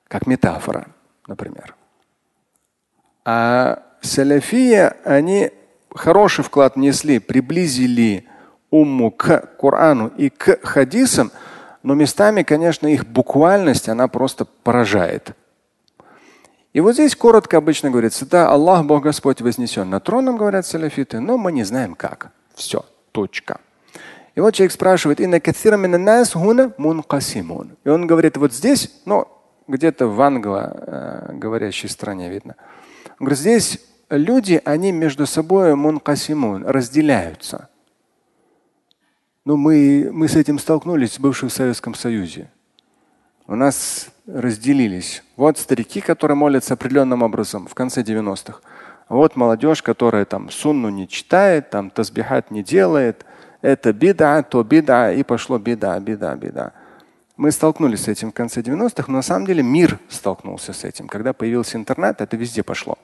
Как 0.06 0.28
метафора, 0.28 0.86
например. 1.26 1.74
А 3.24 3.82
саляфия, 4.02 4.96
они 5.02 5.50
хороший 5.92 6.44
вклад 6.44 6.76
внесли, 6.76 7.18
приблизили 7.18 8.28
умму 8.70 9.10
к 9.10 9.48
Корану 9.58 10.12
и 10.16 10.30
к 10.30 10.64
хадисам, 10.64 11.32
но 11.88 11.94
местами, 11.94 12.42
конечно, 12.42 12.86
их 12.86 13.06
буквальность, 13.06 13.88
она 13.88 14.08
просто 14.08 14.44
поражает. 14.44 15.30
И 16.74 16.80
вот 16.80 16.92
здесь 16.92 17.16
коротко 17.16 17.56
обычно 17.56 17.88
говорится, 17.90 18.26
да, 18.26 18.50
Аллах, 18.50 18.84
Бог 18.84 19.02
Господь 19.04 19.40
вознесен 19.40 19.88
на 19.88 19.98
троном, 19.98 20.36
говорят 20.36 20.66
салафиты, 20.66 21.18
но 21.18 21.38
мы 21.38 21.50
не 21.50 21.64
знаем 21.64 21.94
как. 21.94 22.30
Все, 22.54 22.84
точка. 23.12 23.62
И 24.34 24.40
вот 24.40 24.52
человек 24.52 24.72
спрашивает, 24.72 25.18
и 25.18 25.24
он 27.88 28.06
говорит, 28.06 28.36
вот 28.36 28.52
здесь, 28.52 28.92
ну, 29.06 29.26
где-то 29.66 30.08
в 30.08 30.20
англо-говорящей 30.20 31.88
стране 31.88 32.28
видно. 32.28 32.56
Он 33.18 33.24
говорит, 33.24 33.38
здесь 33.38 33.80
люди, 34.10 34.60
они 34.62 34.92
между 34.92 35.26
собой 35.26 35.74
мункасимун, 35.74 36.66
разделяются. 36.66 37.70
Ну, 39.48 39.56
мы, 39.56 40.10
мы 40.12 40.28
с 40.28 40.36
этим 40.36 40.58
столкнулись 40.58 41.16
в 41.16 41.22
бывшем 41.22 41.48
Советском 41.48 41.94
Союзе. 41.94 42.50
У 43.46 43.54
нас 43.54 44.10
разделились. 44.26 45.22
Вот 45.36 45.56
старики, 45.56 46.02
которые 46.02 46.36
молятся 46.36 46.74
определенным 46.74 47.22
образом 47.22 47.66
в 47.66 47.72
конце 47.72 48.02
90-х. 48.02 48.60
Вот 49.08 49.36
молодежь, 49.36 49.82
которая 49.82 50.26
там 50.26 50.50
сунну 50.50 50.90
не 50.90 51.08
читает, 51.08 51.70
там 51.70 51.88
тазбихат 51.88 52.50
не 52.50 52.62
делает. 52.62 53.24
Это 53.62 53.94
бида, 53.94 54.42
то 54.42 54.62
бида, 54.62 55.14
и 55.14 55.22
пошло 55.22 55.58
бида, 55.58 55.98
бида, 55.98 56.34
бида. 56.36 56.74
Мы 57.38 57.50
столкнулись 57.50 58.02
с 58.02 58.08
этим 58.08 58.32
в 58.32 58.34
конце 58.34 58.60
90-х, 58.60 59.04
но 59.10 59.14
на 59.14 59.22
самом 59.22 59.46
деле 59.46 59.62
мир 59.62 59.98
столкнулся 60.10 60.74
с 60.74 60.84
этим. 60.84 61.08
Когда 61.08 61.32
появился 61.32 61.78
интернет, 61.78 62.20
это 62.20 62.36
везде 62.36 62.62
пошло. 62.62 62.98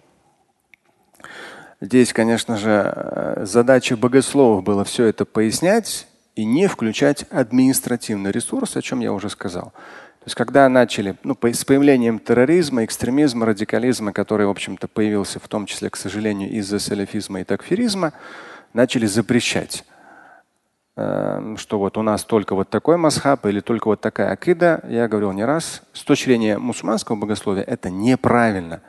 Здесь, 1.81 2.13
конечно 2.13 2.59
же, 2.59 2.93
э, 2.95 3.47
задача 3.47 3.97
богословов 3.97 4.63
было 4.63 4.85
все 4.85 5.07
это 5.07 5.25
пояснять 5.25 6.07
и 6.35 6.45
не 6.45 6.67
включать 6.67 7.25
административный 7.31 8.31
ресурс, 8.31 8.77
о 8.77 8.83
чем 8.83 9.01
я 9.01 9.13
уже 9.13 9.29
сказал. 9.29 9.73
То 10.25 10.29
есть 10.29 10.37
когда 10.37 10.69
начали, 10.71 11.17
ну, 11.23 11.37
с 11.43 11.65
появлением 11.65 12.19
терроризма, 12.19 12.85
экстремизма, 12.85 13.45
радикализма, 13.45 14.13
который, 14.13 14.47
в 14.47 14.51
общем-то, 14.51 14.89
появился 14.89 15.39
в 15.39 15.47
том 15.49 15.67
числе, 15.67 15.91
к 15.91 15.97
сожалению, 15.97 16.51
из-за 16.51 16.79
салафизма 16.79 17.43
и 17.43 17.45
такфиризма, 17.45 18.15
начали 18.73 19.05
запрещать, 19.05 19.85
э, 20.97 21.57
что 21.59 21.79
вот 21.79 21.99
у 21.99 22.03
нас 22.03 22.25
только 22.25 22.55
вот 22.55 22.71
такой 22.71 22.97
масхаб 22.97 23.45
или 23.45 23.61
только 23.61 23.89
вот 23.89 24.01
такая 24.01 24.31
акида. 24.33 24.83
Я 24.89 25.09
говорил 25.09 25.33
не 25.33 25.45
раз, 25.45 25.83
с 25.93 26.03
точки 26.03 26.25
зрения 26.25 26.57
мусульманского 26.57 27.17
богословия 27.17 27.63
это 27.63 27.91
неправильно 27.91 28.81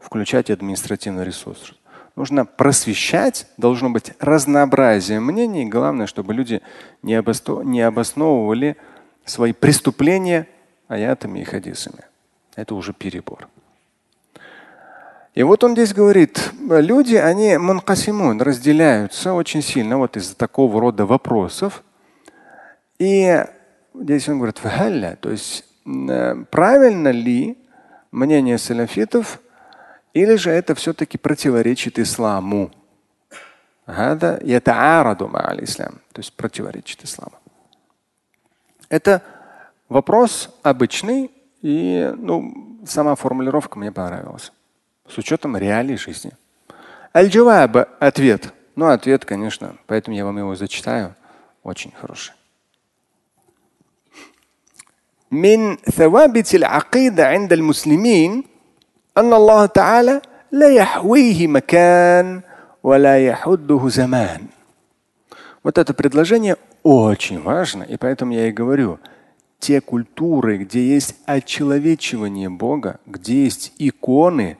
включать 0.00 0.48
административный 0.48 1.24
ресурс. 1.24 1.74
Нужно 2.18 2.44
просвещать, 2.44 3.46
должно 3.58 3.90
быть 3.90 4.12
разнообразие 4.18 5.20
мнений. 5.20 5.66
Главное, 5.66 6.08
чтобы 6.08 6.34
люди 6.34 6.60
не, 7.00 7.14
обосновывали 7.14 8.76
свои 9.24 9.52
преступления 9.52 10.48
аятами 10.88 11.38
и 11.38 11.44
хадисами. 11.44 12.00
Это 12.56 12.74
уже 12.74 12.92
перебор. 12.92 13.46
И 15.36 15.44
вот 15.44 15.62
он 15.62 15.74
здесь 15.74 15.94
говорит, 15.94 16.50
люди, 16.68 17.14
они 17.14 17.56
мункасимун, 17.56 18.42
разделяются 18.42 19.32
очень 19.32 19.62
сильно 19.62 19.96
вот 19.96 20.16
из-за 20.16 20.34
такого 20.34 20.80
рода 20.80 21.06
вопросов. 21.06 21.84
И 22.98 23.44
здесь 23.94 24.28
он 24.28 24.38
говорит, 24.38 24.60
то 25.20 25.30
есть 25.30 25.64
э, 25.86 26.34
правильно 26.50 27.12
ли 27.12 27.56
мнение 28.10 28.58
салафитов 28.58 29.40
или 30.13 30.35
же 30.35 30.51
это 30.51 30.75
все-таки 30.75 31.17
противоречит 31.17 31.99
исламу? 31.99 32.71
То 33.85 34.39
есть 36.17 36.33
противоречит 36.33 37.03
исламу. 37.03 37.37
Это 38.89 39.21
вопрос 39.89 40.49
обычный, 40.61 41.31
и 41.61 42.13
ну, 42.17 42.79
сама 42.85 43.15
формулировка 43.15 43.79
мне 43.79 43.91
понравилась. 43.91 44.51
С 45.07 45.17
учетом 45.17 45.57
реалий 45.57 45.97
жизни. 45.97 46.31
Аль-Джаваб – 47.13 47.99
ответ. 47.99 48.53
Ну, 48.75 48.87
ответ, 48.87 49.25
конечно, 49.25 49.75
поэтому 49.87 50.15
я 50.15 50.25
вам 50.25 50.37
его 50.37 50.55
зачитаю. 50.55 51.15
Очень 51.63 51.91
хороший. 51.91 52.33
من 55.33 55.77
ثوابت 55.77 56.55
العقيدة 56.55 57.27
عند 57.27 57.53
المسلمين 57.53 58.43
أن 59.17 59.33
الله 59.33 59.65
تعالى 59.65 60.21
لا 60.51 60.69
يحويه 60.69 61.47
مكان 61.47 62.41
ولا 62.83 63.17
يحده 63.27 63.89
زمان. 63.89 64.47
Вот 65.63 65.77
это 65.77 65.93
предложение 65.93 66.57
очень 66.83 67.41
важно, 67.41 67.83
и 67.83 67.95
поэтому 67.95 68.33
я 68.33 68.47
и 68.47 68.51
говорю, 68.51 68.99
те 69.59 69.79
культуры, 69.79 70.57
где 70.57 70.85
есть 70.85 71.15
очеловечивание 71.25 72.49
Бога, 72.49 72.99
где 73.05 73.45
есть 73.45 73.71
иконы, 73.77 74.57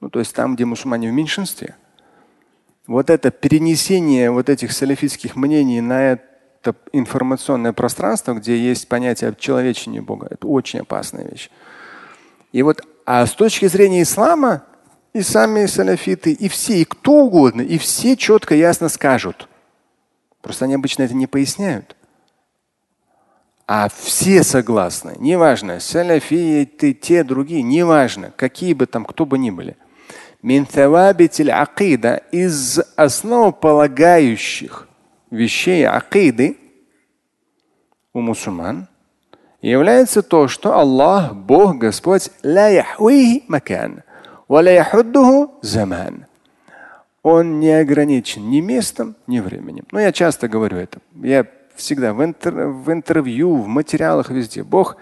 ну 0.00 0.08
то 0.08 0.20
есть 0.20 0.34
там, 0.34 0.54
где 0.54 0.64
мусульмане 0.64 1.10
в 1.10 1.12
меньшинстве, 1.12 1.76
вот 2.86 3.10
это 3.10 3.30
перенесение 3.30 4.30
вот 4.30 4.48
этих 4.48 4.72
салифистских 4.72 5.36
мнений 5.36 5.82
на 5.82 6.12
это 6.12 6.74
информационное 6.92 7.74
пространство, 7.74 8.32
где 8.32 8.56
есть 8.56 8.88
понятие 8.88 9.30
очеловечения 9.30 10.00
Бога, 10.00 10.28
это 10.30 10.46
очень 10.46 10.80
опасная 10.80 11.28
вещь. 11.28 11.50
И 12.52 12.62
вот 12.62 12.80
а 13.05 13.25
с 13.25 13.31
точки 13.33 13.67
зрения 13.67 14.03
ислама 14.03 14.63
и 15.13 15.21
сами 15.21 15.65
салафиты, 15.65 16.31
и 16.31 16.47
все, 16.47 16.81
и 16.81 16.85
кто 16.85 17.25
угодно, 17.25 17.61
и 17.61 17.77
все 17.77 18.15
четко, 18.15 18.55
ясно 18.55 18.89
скажут. 18.89 19.47
Просто 20.41 20.65
они 20.65 20.75
обычно 20.75 21.03
это 21.03 21.13
не 21.13 21.27
поясняют. 21.27 21.95
А 23.65 23.87
все 23.89 24.43
согласны. 24.43 25.15
Неважно, 25.19 25.79
салафии, 25.79 26.65
ты, 26.65 26.93
те, 26.93 27.23
другие, 27.23 27.61
неважно, 27.61 28.33
какие 28.35 28.73
бы 28.73 28.87
там, 28.87 29.05
кто 29.05 29.25
бы 29.25 29.37
ни 29.37 29.51
были. 29.51 29.77
акида 31.49 32.21
из 32.31 32.79
основополагающих 32.97 34.89
вещей 35.31 35.87
акиды 35.87 36.57
у 38.13 38.19
мусульман– 38.19 38.87
является 39.69 40.21
то, 40.21 40.47
что 40.47 40.77
Аллах, 40.77 41.33
Бог, 41.35 41.77
Господь, 41.77 42.29
Он 47.21 47.59
не 47.59 47.71
ограничен 47.71 48.49
ни 48.49 48.59
местом, 48.59 49.15
ни 49.27 49.39
временем. 49.39 49.85
Но 49.91 49.99
я 49.99 50.11
часто 50.11 50.47
говорю 50.49 50.77
это. 50.77 50.99
Я 51.21 51.45
всегда 51.75 52.13
в, 52.13 52.23
интер, 52.23 52.67
в 52.67 52.91
интервью, 52.91 53.55
в 53.55 53.67
материалах 53.67 54.29
везде. 54.29 54.63
Бог 54.63 54.97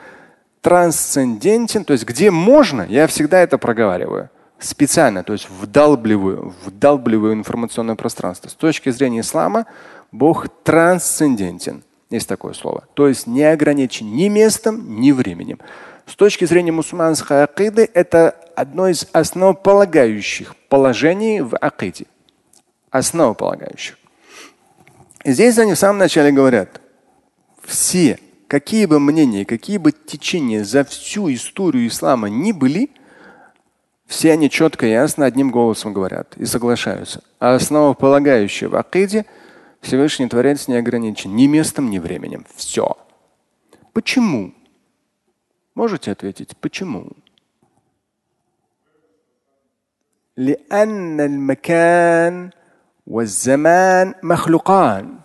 трансцендентен, 0.61 1.83
то 1.83 1.93
есть 1.93 2.05
где 2.05 2.29
можно, 2.29 2.83
я 2.87 3.07
всегда 3.07 3.39
это 3.39 3.57
проговариваю 3.57 4.29
специально, 4.59 5.23
то 5.23 5.33
есть 5.33 5.49
вдалбливаю, 5.49 6.53
вдалбливаю 6.63 7.33
информационное 7.33 7.95
пространство. 7.95 8.49
С 8.49 8.53
точки 8.53 8.89
зрения 8.91 9.21
ислама 9.21 9.65
Бог 10.11 10.47
трансцендентен. 10.63 11.83
Есть 12.11 12.27
такое 12.27 12.53
слово. 12.53 12.83
То 12.93 13.07
есть 13.07 13.25
не 13.25 13.43
ограничен 13.43 14.13
ни 14.13 14.27
местом, 14.27 14.99
ни 14.99 15.11
временем. 15.11 15.59
С 16.05 16.15
точки 16.15 16.43
зрения 16.43 16.73
мусульманской 16.73 17.43
акиды 17.43 17.89
это 17.93 18.35
одно 18.55 18.89
из 18.89 19.07
основополагающих 19.13 20.55
положений 20.67 21.41
в 21.41 21.57
акиде. 21.57 22.05
Основополагающих. 22.89 23.97
И 25.23 25.31
здесь 25.31 25.57
они 25.57 25.73
в 25.73 25.79
самом 25.79 25.99
начале 25.99 26.33
говорят, 26.33 26.81
все, 27.63 28.19
какие 28.47 28.87
бы 28.87 28.99
мнения, 28.99 29.45
какие 29.45 29.77
бы 29.77 29.93
течения 29.93 30.65
за 30.65 30.83
всю 30.83 31.31
историю 31.33 31.87
ислама 31.87 32.27
ни 32.27 32.51
были, 32.51 32.89
все 34.05 34.33
они 34.33 34.49
четко 34.49 34.85
и 34.85 34.91
ясно 34.91 35.25
одним 35.25 35.49
голосом 35.49 35.93
говорят 35.93 36.35
и 36.35 36.45
соглашаются. 36.45 37.23
А 37.39 37.55
основополагающее 37.55 38.67
в 38.67 38.75
акиде 38.75 39.25
Всевышний 39.80 40.28
Творец 40.28 40.68
не 40.68 40.76
ограничен 40.76 41.36
ни 41.36 41.46
местом, 41.46 41.90
ни 41.90 41.98
временем. 41.98 42.44
Все. 42.54 42.96
Почему? 43.92 44.54
Можете 45.74 46.12
ответить, 46.12 46.56
почему? 46.56 47.12
لأن 50.36 51.20
المكان 51.20 52.50
والزمان 53.06 54.14
مخلوقان. 54.22 55.20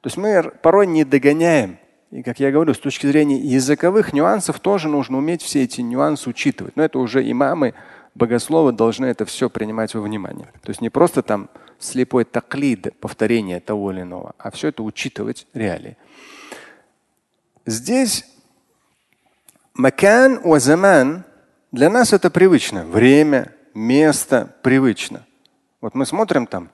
То 0.00 0.06
есть 0.06 0.16
мы 0.16 0.50
порой 0.62 0.86
не 0.86 1.04
догоняем. 1.04 1.78
И, 2.10 2.22
как 2.22 2.40
я 2.40 2.50
говорю, 2.50 2.72
с 2.72 2.78
точки 2.78 3.06
зрения 3.06 3.36
языковых 3.36 4.12
нюансов 4.12 4.58
тоже 4.58 4.88
нужно 4.88 5.18
уметь 5.18 5.42
все 5.42 5.62
эти 5.62 5.82
нюансы 5.82 6.28
учитывать. 6.28 6.74
Но 6.74 6.82
это 6.82 6.98
уже 6.98 7.30
имамы, 7.30 7.74
богословы 8.15 8.71
должны 8.71 9.05
это 9.05 9.25
все 9.25 9.49
принимать 9.49 9.93
во 9.93 10.01
внимание. 10.01 10.51
То 10.63 10.69
есть 10.69 10.81
не 10.81 10.89
просто 10.89 11.21
там 11.21 11.49
слепой 11.77 12.23
таклид, 12.23 12.97
повторение 12.99 13.59
того 13.59 13.91
или 13.91 14.01
иного, 14.01 14.33
а 14.37 14.49
все 14.51 14.69
это 14.69 14.81
учитывать 14.81 15.45
реалии. 15.53 15.97
Здесь 17.65 18.25
макан 19.73 20.39
у 20.43 20.57
заман 20.57 21.23
для 21.71 21.89
нас 21.89 22.13
это 22.13 22.29
привычно. 22.29 22.85
Время, 22.85 23.53
место 23.73 24.55
привычно. 24.61 25.25
Вот 25.81 25.93
мы 25.93 26.05
смотрим 26.05 26.47
там, 26.47 26.69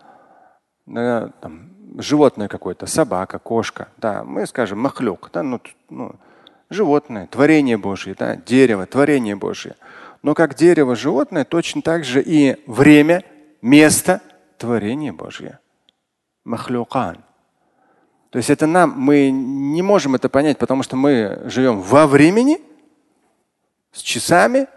на, 0.85 1.29
там 1.41 1.71
животное 1.97 2.47
какое-то, 2.47 2.85
собака, 2.85 3.39
кошка, 3.39 3.89
да, 3.97 4.23
мы 4.23 4.45
скажем 4.45 4.79
махлюк, 4.79 5.29
да, 5.33 5.43
ну, 5.43 5.59
ну, 5.89 6.15
животное, 6.69 7.27
творение 7.27 7.77
Божье, 7.77 8.15
да, 8.17 8.35
дерево, 8.35 8.85
творение 8.85 9.35
Божье. 9.35 9.75
Но 10.21 10.33
как 10.33 10.55
дерево, 10.55 10.95
животное, 10.95 11.45
точно 11.45 11.81
так 11.81 12.03
же 12.03 12.21
и 12.21 12.57
время, 12.67 13.23
место, 13.61 14.21
творение 14.57 15.11
Божье. 15.11 15.59
Махлюкан. 16.43 17.23
То 18.29 18.37
есть 18.37 18.49
это 18.49 18.65
нам, 18.65 18.93
мы 18.97 19.29
не 19.29 19.81
можем 19.81 20.15
это 20.15 20.29
понять, 20.29 20.57
потому 20.57 20.83
что 20.83 20.95
мы 20.95 21.41
живем 21.45 21.81
во 21.81 22.07
времени, 22.07 22.61
с 23.91 23.99
часами, 23.99 24.67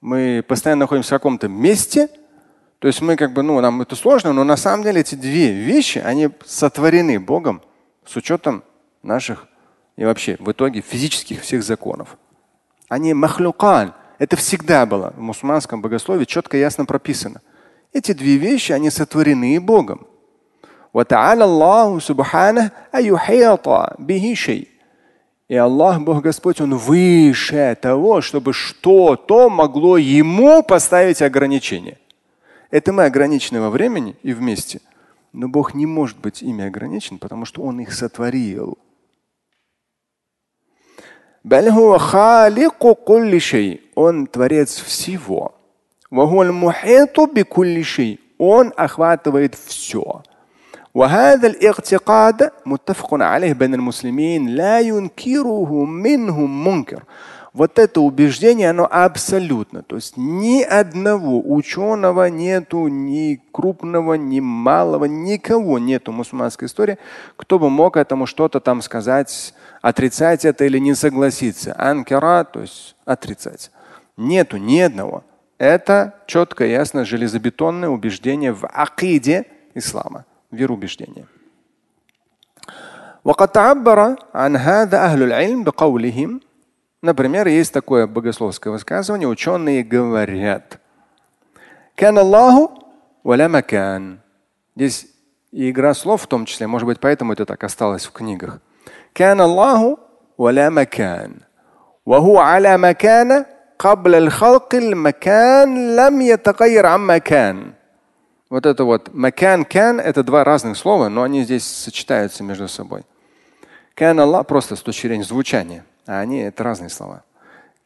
мы 0.00 0.44
постоянно 0.46 0.80
находимся 0.80 1.08
в 1.08 1.18
каком-то 1.18 1.48
месте– 1.48 2.08
то 2.80 2.88
есть 2.88 3.02
мы 3.02 3.16
как 3.16 3.34
бы, 3.34 3.42
ну, 3.42 3.60
нам 3.60 3.82
это 3.82 3.94
сложно, 3.94 4.32
но 4.32 4.42
на 4.42 4.56
самом 4.56 4.82
деле 4.82 5.02
эти 5.02 5.14
две 5.14 5.52
вещи, 5.52 5.98
они 5.98 6.30
сотворены 6.46 7.20
Богом 7.20 7.62
с 8.06 8.16
учетом 8.16 8.64
наших 9.02 9.46
и 9.96 10.04
вообще 10.04 10.36
в 10.40 10.50
итоге 10.50 10.80
физических 10.80 11.42
всех 11.42 11.62
законов. 11.62 12.16
Они 12.88 13.12
махлюкан. 13.12 13.92
Это 14.20 14.36
всегда 14.36 14.84
было 14.84 15.14
в 15.16 15.20
мусульманском 15.22 15.80
богословии 15.80 16.26
четко 16.26 16.58
и 16.58 16.60
ясно 16.60 16.84
прописано. 16.84 17.40
Эти 17.94 18.12
две 18.12 18.36
вещи, 18.36 18.70
они 18.70 18.90
сотворены 18.90 19.58
Богом. 19.58 20.06
И 25.48 25.56
Аллах, 25.56 26.00
Бог 26.02 26.22
Господь, 26.22 26.60
Он 26.60 26.74
выше 26.74 27.78
того, 27.80 28.20
чтобы 28.20 28.52
что-то 28.52 29.48
могло 29.48 29.96
Ему 29.96 30.62
поставить 30.62 31.22
ограничение. 31.22 31.96
Это 32.70 32.92
мы 32.92 33.06
ограничены 33.06 33.62
во 33.62 33.70
времени 33.70 34.16
и 34.22 34.34
вместе. 34.34 34.82
Но 35.32 35.48
Бог 35.48 35.72
не 35.72 35.86
может 35.86 36.18
быть 36.18 36.42
ими 36.42 36.66
ограничен, 36.66 37.18
потому 37.18 37.46
что 37.46 37.62
Он 37.62 37.80
их 37.80 37.94
сотворил. 37.94 38.76
Он 43.95 44.27
творец 44.27 44.81
всего. 44.81 45.53
Он 48.37 48.73
охватывает 48.77 49.55
все. 49.55 50.21
وهذا 50.95 51.47
الاعتقاد 51.47 52.51
متفق 52.65 53.13
عليه 53.13 53.53
بين 53.53 53.73
المسلمين 53.73 54.47
لا 54.47 54.79
ينكره 54.79 55.85
منهم 55.85 56.63
منكر 56.67 57.03
вот 57.55 57.79
это 57.79 58.01
убеждение, 58.01 58.69
оно 58.69 58.85
абсолютно. 58.91 59.81
То 59.81 59.95
есть 59.95 60.17
ни 60.17 60.61
одного 60.61 61.41
ученого 61.41 62.29
нету, 62.29 62.89
ни 62.89 63.41
крупного, 63.53 64.15
ни 64.15 64.41
малого, 64.41 65.05
никого 65.05 65.79
нету 65.79 66.11
в 66.11 66.15
мусульманской 66.15 66.67
истории, 66.67 66.97
кто 67.37 67.57
бы 67.57 67.69
мог 67.69 67.95
этому 67.95 68.25
что-то 68.25 68.59
там 68.59 68.81
сказать, 68.81 69.53
отрицать 69.80 70.44
это 70.44 70.64
или 70.64 70.78
не 70.78 70.94
согласиться. 70.94 71.74
Анкера, 71.78 72.44
то 72.44 72.60
есть 72.60 72.96
отрицать. 73.04 73.70
Нету 74.16 74.56
ни 74.56 74.78
одного. 74.78 75.24
Это 75.58 76.14
четко 76.26 76.64
и 76.66 76.70
ясно 76.70 77.04
железобетонное 77.04 77.88
убеждение 77.88 78.52
в 78.52 78.66
акиде 78.66 79.46
ислама, 79.74 80.24
вероубеждение. 80.50 81.26
Например, 87.02 87.46
есть 87.46 87.72
такое 87.72 88.06
богословское 88.06 88.72
высказывание, 88.72 89.28
ученые 89.28 89.82
говорят. 89.82 90.80
Здесь 94.76 95.06
игра 95.52 95.92
слов 95.92 96.22
в 96.22 96.26
том 96.26 96.46
числе, 96.46 96.66
может 96.66 96.86
быть, 96.86 97.00
поэтому 97.00 97.34
это 97.34 97.44
так 97.44 97.62
осталось 97.64 98.06
в 98.06 98.12
книгах. 98.12 98.60
كان 99.13 99.41
الله 99.41 99.97
ولا 100.37 100.69
مكان 100.69 101.35
وهو 102.05 102.37
على 102.39 102.77
مكان 102.77 103.45
قبل 103.79 104.15
الخلق 104.15 104.75
المكان 104.75 105.95
لم 105.95 106.21
يتغير 106.21 106.85
عن 106.85 106.99
مكان 106.99 107.73
вот 108.49 108.65
это 108.65 108.83
вот 108.83 109.13
макан 109.13 109.65
кан 109.65 109.99
это 109.99 110.23
два 110.23 110.43
разных 110.43 110.77
слова, 110.77 111.09
но 111.09 111.23
они 111.23 111.43
здесь 111.43 111.65
сочетаются 111.65 112.43
между 112.43 112.67
собой. 112.67 113.01
Кан 113.95 114.19
Аллах 114.19 114.45
просто 114.45 114.75
с 114.75 114.81
точки 114.81 115.07
зрения 115.07 115.23
звучания. 115.23 115.85
А 116.05 116.19
они 116.19 116.39
это 116.39 116.63
разные 116.63 116.89
слова. 116.89 117.23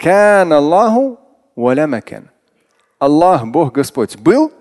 Аллаху 0.04 1.20
Аллах, 3.00 3.46
Бог 3.46 3.74
Господь, 3.74 4.18
был, 4.18 4.52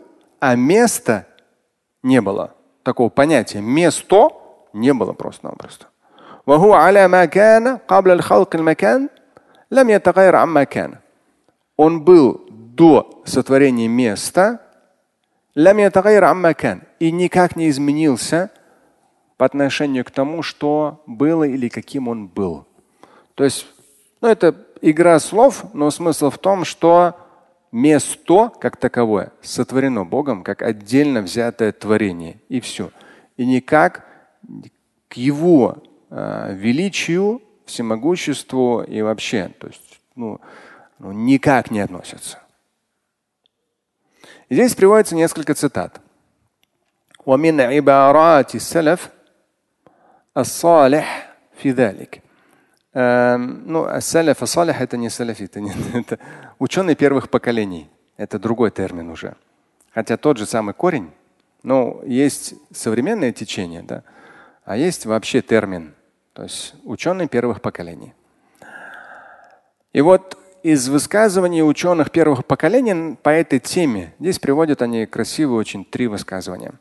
а 0.41 0.55
места 0.55 1.27
не 2.03 2.21
было. 2.21 2.55
Такого 2.85 3.09
понятия. 3.09 3.61
Место 3.61 4.29
не 4.73 4.93
было 4.95 5.13
просто-напросто. 5.13 5.87
Он 11.78 12.04
был 12.04 12.46
до 12.50 13.24
сотворения 13.26 13.88
места 13.88 14.60
и 17.00 17.12
никак 17.12 17.56
не 17.56 17.70
изменился 17.70 18.50
по 19.38 19.46
отношению 19.46 20.04
к 20.04 20.12
тому, 20.12 20.42
что 20.42 21.02
было 21.06 21.46
или 21.46 21.70
каким 21.70 22.08
он 22.08 22.28
был. 22.28 22.66
То 23.36 23.44
есть, 23.44 23.66
ну, 24.22 24.28
это 24.28 24.56
игра 24.82 25.20
слов, 25.20 25.66
но 25.74 25.92
смысл 25.92 26.30
в 26.30 26.38
том, 26.38 26.66
что 26.66 27.16
место 27.72 28.52
как 28.60 28.78
таковое 28.78 29.32
сотворено 29.42 30.06
Богом 30.06 30.44
как 30.44 30.62
отдельно 30.62 31.22
взятое 31.22 31.72
творение. 31.72 32.38
И 32.50 32.60
все. 32.60 32.92
И 33.38 33.46
никак 33.46 34.06
к 35.08 35.14
его 35.14 35.78
э, 36.13 36.55
величию, 36.55 37.43
всемогуществу 37.65 38.83
и 38.83 39.03
вообще, 39.03 39.51
то 39.59 39.67
есть, 39.67 40.01
ну, 40.15 40.41
ну, 40.99 41.13
никак 41.13 41.71
не 41.71 41.81
относятся. 41.81 42.39
здесь 44.51 44.75
приводится 44.75 45.15
несколько 45.15 45.55
цитат. 45.55 46.01
ومن 47.27 47.61
عبارات 47.61 48.55
السلف 48.55 49.11
الصالح 50.37 51.29
في 51.59 51.71
ذلك 51.73 52.23
Эм, 52.95 53.63
ну, 53.67 53.85
а 53.85 54.01
саляф, 54.01 54.43
а 54.43 54.47
салих 54.47 54.81
это 54.81 54.97
не 54.97 55.11
саляфиты, 55.11 55.63
это 55.95 56.19
ученые 56.59 56.97
первых 56.97 57.29
поколений. 57.31 57.89
Это 58.17 58.41
другой 58.41 58.73
термин 58.73 59.11
уже. 59.11 59.37
Хотя 59.93 60.17
тот 60.17 60.39
же 60.39 60.47
самый 60.47 60.75
корень, 60.75 61.11
но 61.63 62.01
есть 62.05 62.55
современное 62.73 63.31
течение, 63.31 63.83
да, 63.83 64.03
а 64.65 64.77
есть 64.77 65.07
вообще 65.07 65.43
термин, 65.43 65.95
то 66.33 66.43
есть 66.43 66.75
ученые 66.85 67.29
первых 67.29 67.61
поколений. 67.61 68.15
И 69.93 70.01
вот 70.01 70.39
из 70.63 70.89
высказываний 70.89 71.63
ученых 71.63 72.11
первых 72.11 72.45
поколений 72.45 73.17
по 73.23 73.31
этой 73.31 73.59
теме, 73.59 74.15
здесь 74.19 74.39
приводят 74.39 74.83
они 74.83 75.07
красивые 75.07 75.59
очень 75.59 75.85
три 75.85 76.07
высказывания. 76.07 76.73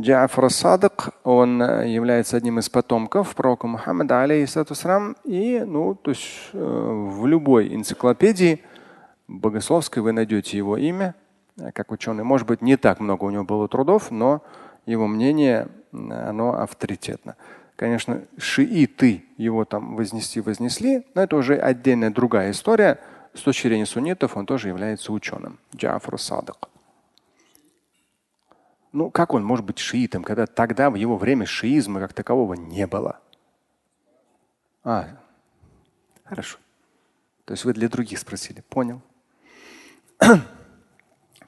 Джафар 0.00 0.48
Садак, 0.50 1.10
он 1.24 1.60
э, 1.60 1.88
является 1.88 2.36
одним 2.36 2.60
из 2.60 2.68
потомков 2.68 3.34
пророка 3.34 3.66
Мухаммада, 3.66 4.22
алейхиссалам. 4.22 5.16
И 5.24 5.60
ну, 5.66 5.96
то 5.96 6.12
есть, 6.12 6.50
э, 6.52 6.58
в 6.58 7.26
любой 7.26 7.74
энциклопедии 7.74 8.62
богословской 9.26 10.00
вы 10.00 10.12
найдете 10.12 10.56
его 10.56 10.76
имя, 10.76 11.16
как 11.74 11.90
ученый. 11.90 12.22
Может 12.22 12.46
быть, 12.46 12.62
не 12.62 12.76
так 12.76 13.00
много 13.00 13.24
у 13.24 13.30
него 13.30 13.42
было 13.42 13.66
трудов, 13.66 14.12
но 14.12 14.42
его 14.86 15.08
мнение, 15.08 15.66
оно 15.92 16.60
авторитетно. 16.60 17.34
Конечно, 17.74 18.22
шииты 18.38 19.24
его 19.36 19.64
там 19.64 19.96
вознести 19.96 20.40
вознесли, 20.40 21.06
но 21.14 21.22
это 21.22 21.36
уже 21.36 21.56
отдельная 21.56 22.10
другая 22.10 22.52
история. 22.52 23.00
С 23.34 23.40
точки 23.40 23.66
зрения 23.66 23.86
суннитов 23.86 24.36
он 24.36 24.46
тоже 24.46 24.68
является 24.68 25.12
ученым. 25.12 25.58
Джафар 25.74 26.20
Садык. 26.20 26.68
Ну, 28.92 29.10
как 29.10 29.34
он 29.34 29.44
может 29.44 29.64
быть 29.64 29.78
шиитом, 29.78 30.24
когда 30.24 30.46
тогда 30.46 30.90
в 30.90 30.94
его 30.94 31.16
время 31.16 31.46
шиизма 31.46 32.00
как 32.00 32.14
такового 32.14 32.54
не 32.54 32.86
было? 32.86 33.20
А, 34.82 35.08
хорошо. 36.24 36.58
То 37.44 37.52
есть 37.52 37.64
вы 37.64 37.74
для 37.74 37.88
других 37.88 38.18
спросили. 38.18 38.62
Понял. 38.68 39.02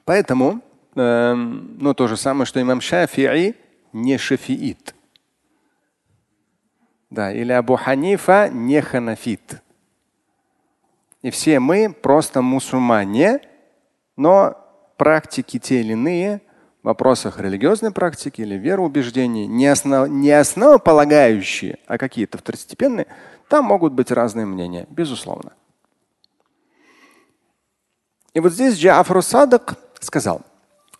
Поэтому, 0.05 0.61
э, 0.95 1.33
ну, 1.33 1.93
то 1.93 2.07
же 2.07 2.17
самое, 2.17 2.45
что 2.45 2.61
имам 2.61 2.79
Шафи'i 2.79 3.55
не 3.93 4.17
шафиит. 4.17 4.95
Да, 7.09 7.31
или 7.31 7.51
Абу 7.51 7.75
Ханифа 7.75 8.49
не 8.49 8.81
ханафит. 8.81 9.61
И 11.21 11.29
все 11.29 11.59
мы 11.59 11.93
просто 11.93 12.41
мусульмане, 12.41 13.41
но 14.15 14.57
практики 14.97 15.59
те 15.59 15.81
или 15.81 15.91
иные 15.91 16.41
вопросах 16.83 17.39
религиозной 17.39 17.91
практики 17.91 18.41
или 18.41 18.55
вероубеждений, 18.55 19.45
не, 19.47 19.67
основ, 19.67 20.09
не 20.09 20.31
основополагающие, 20.31 21.77
а 21.87 21.97
какие-то 21.97 22.37
второстепенные, 22.37 23.07
там 23.47 23.65
могут 23.65 23.93
быть 23.93 24.11
разные 24.11 24.45
мнения, 24.45 24.87
безусловно. 24.89 25.53
И 28.33 28.39
вот 28.39 28.53
здесь 28.53 28.77
Джафар 28.77 29.21
Садак 29.21 29.75
сказал, 29.99 30.41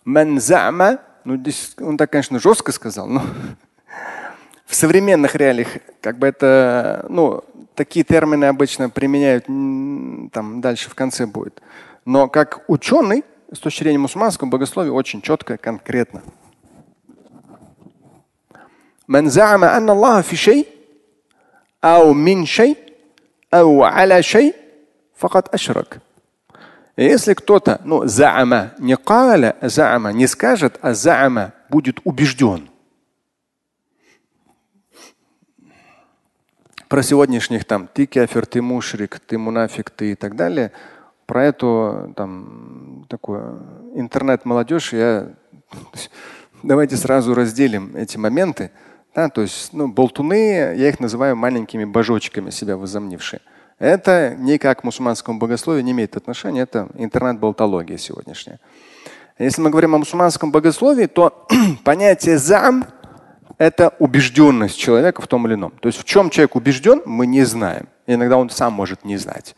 ну 0.04 1.36
здесь 1.36 1.74
он 1.80 1.96
так, 1.96 2.10
конечно, 2.10 2.38
жестко 2.38 2.72
сказал, 2.72 3.06
но 3.06 3.22
в 4.66 4.74
современных 4.74 5.34
реалиях 5.34 5.68
как 6.00 6.18
бы 6.18 6.26
это, 6.26 7.06
ну, 7.08 7.42
такие 7.74 8.04
термины 8.04 8.46
обычно 8.46 8.90
применяют, 8.90 9.46
там 9.46 10.60
дальше 10.60 10.90
в 10.90 10.94
конце 10.94 11.26
будет. 11.26 11.62
Но 12.04 12.28
как 12.28 12.64
ученый, 12.68 13.24
с 13.51 13.59
точки 13.59 13.83
зрения 13.83 13.97
мусульманского 13.99 14.49
богословия, 14.49 14.91
очень 14.91 15.21
четко, 15.21 15.57
конкретно. 15.57 16.21
من 19.07 19.29
زعم 19.29 19.63
أن 19.63 19.89
الله 19.89 20.21
في 20.21 20.35
شيء 20.35 20.67
أو 21.83 22.13
من 22.13 22.45
شيء 22.45 22.77
أو 23.53 23.83
على 23.83 24.23
شيء 24.23 24.55
فقد 25.15 25.47
أشرك. 25.53 25.99
Если 26.97 27.33
кто-то, 27.35 27.79
ну, 27.85 28.07
заама, 28.07 28.73
не 28.79 28.97
каля, 28.97 29.55
заама, 29.61 30.11
не 30.11 30.27
скажет, 30.27 30.79
а 30.81 30.93
заама 30.93 31.53
будет 31.69 31.99
убежден. 32.03 32.69
про 36.87 37.03
сегодняшних 37.03 37.65
там 37.65 37.87
ты 37.87 38.05
кефир, 38.05 38.45
ты 38.45 38.61
мушрик, 38.61 39.19
ты 39.19 39.37
мунафик, 39.37 39.89
ты 39.89 40.13
и 40.13 40.15
так 40.15 40.35
далее, 40.35 40.71
про 41.32 41.46
эту 41.46 42.12
там 42.14 43.06
такую 43.08 43.62
интернет-молодежь 43.94 44.92
я 44.92 45.28
давайте 46.62 46.98
сразу 46.98 47.32
разделим 47.34 47.96
эти 47.96 48.18
моменты. 48.18 48.70
Да, 49.14 49.30
то 49.30 49.40
есть 49.40 49.72
ну, 49.72 49.88
болтуны, 49.88 50.74
я 50.76 50.90
их 50.90 51.00
называю 51.00 51.34
маленькими 51.34 51.86
божочками 51.86 52.50
себя 52.50 52.76
возомнившие. 52.76 53.40
Это 53.78 54.36
никак 54.38 54.82
к 54.82 54.84
мусульманскому 54.84 55.38
богословию 55.38 55.82
не 55.82 55.92
имеет 55.92 56.18
отношения, 56.18 56.60
это 56.60 56.90
интернет-болтология 56.96 57.96
сегодняшняя. 57.96 58.60
Если 59.38 59.62
мы 59.62 59.70
говорим 59.70 59.94
о 59.94 59.98
мусульманском 59.98 60.52
богословии, 60.52 61.06
то 61.06 61.46
понятие 61.82 62.36
зам 62.36 62.84
это 63.56 63.94
убежденность 63.98 64.76
человека 64.76 65.22
в 65.22 65.26
том 65.26 65.46
или 65.46 65.54
ином. 65.54 65.72
То 65.80 65.88
есть 65.88 65.98
в 65.98 66.04
чем 66.04 66.28
человек 66.28 66.56
убежден, 66.56 67.00
мы 67.06 67.26
не 67.26 67.44
знаем. 67.44 67.88
иногда 68.06 68.36
он 68.36 68.50
сам 68.50 68.74
может 68.74 69.06
не 69.06 69.16
знать. 69.16 69.56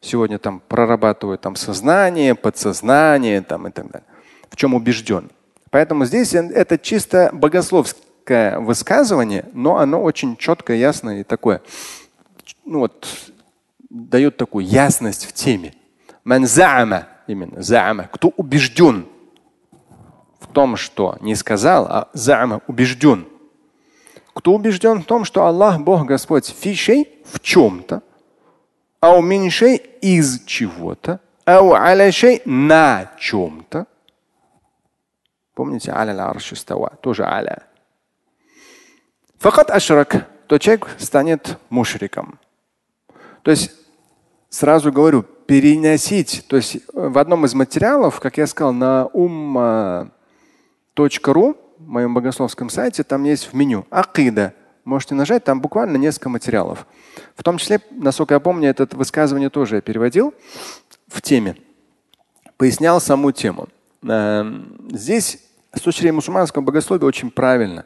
Сегодня 0.00 0.38
там 0.38 0.62
прорабатывают 0.66 1.40
там 1.40 1.56
сознание, 1.56 2.34
подсознание 2.34 3.42
там, 3.42 3.68
и 3.68 3.70
так 3.70 3.90
далее. 3.90 4.06
В 4.48 4.56
чем 4.56 4.74
убежден. 4.74 5.30
Поэтому 5.70 6.04
здесь 6.04 6.34
это 6.34 6.78
чисто 6.78 7.30
богословское 7.32 8.58
высказывание, 8.58 9.44
но 9.52 9.76
оно 9.78 10.02
очень 10.02 10.36
четкое, 10.36 10.78
ясное 10.78 11.20
и 11.20 11.24
такое, 11.24 11.62
ну 12.64 12.80
вот, 12.80 13.06
дает 13.88 14.36
такую 14.36 14.64
ясность 14.64 15.26
в 15.26 15.32
теме. 15.32 15.74
Манзаама 16.24 17.06
именно, 17.26 17.62
заама. 17.62 18.08
Кто 18.12 18.28
убежден 18.36 19.06
в 20.38 20.46
том, 20.48 20.76
что 20.76 21.16
не 21.20 21.34
сказал, 21.34 21.86
а 21.86 22.08
заама 22.12 22.60
убежден. 22.66 23.26
Кто 24.34 24.54
убежден 24.54 25.02
в 25.02 25.04
том, 25.04 25.24
что 25.24 25.44
Аллах, 25.44 25.80
Бог, 25.80 26.06
Господь, 26.06 26.46
фишей 26.46 27.08
в 27.30 27.40
чем-то, 27.40 28.02
а 29.00 29.16
у 29.16 29.22
меньшей 29.22 29.76
из 29.76 30.44
чего-то, 30.44 31.20
а 31.44 31.62
у 31.62 31.72
аляшей 31.72 32.42
на 32.44 33.10
чем-то. 33.18 33.86
Помните, 35.54 35.92
аля 35.92 36.28
арши 36.28 36.54
тоже 37.00 37.24
аля. 37.24 37.64
Факат 39.38 39.70
ашрак, 39.70 40.28
то 40.46 40.58
человек 40.58 40.88
станет 40.98 41.58
мушриком. 41.70 42.38
То 43.42 43.50
есть, 43.50 43.72
сразу 44.50 44.92
говорю, 44.92 45.22
переносить, 45.22 46.44
то 46.46 46.56
есть 46.56 46.76
в 46.92 47.18
одном 47.18 47.46
из 47.46 47.54
материалов, 47.54 48.20
как 48.20 48.36
я 48.36 48.46
сказал, 48.46 48.72
на 48.72 49.08
umma.ru 49.14 50.10
в 51.78 51.88
моем 51.88 52.14
богословском 52.14 52.68
сайте, 52.68 53.02
там 53.02 53.24
есть 53.24 53.46
в 53.46 53.54
меню 53.54 53.86
акида. 53.90 54.54
Можете 54.84 55.14
нажать, 55.14 55.44
там 55.44 55.60
буквально 55.60 55.96
несколько 55.96 56.28
материалов. 56.28 56.86
В 57.36 57.42
том 57.42 57.58
числе, 57.58 57.80
насколько 57.90 58.34
я 58.34 58.40
помню, 58.40 58.70
это 58.70 58.88
высказывание 58.96 59.50
тоже 59.50 59.76
я 59.76 59.80
переводил 59.80 60.34
в 61.08 61.20
теме. 61.22 61.56
Пояснял 62.56 63.00
саму 63.00 63.32
тему. 63.32 63.68
Эм, 64.02 64.88
здесь 64.90 65.38
с 65.74 65.80
точки 65.80 66.00
зрения 66.00 66.16
мусульманского 66.16 66.62
богословия 66.62 67.06
очень 67.06 67.30
правильно, 67.30 67.84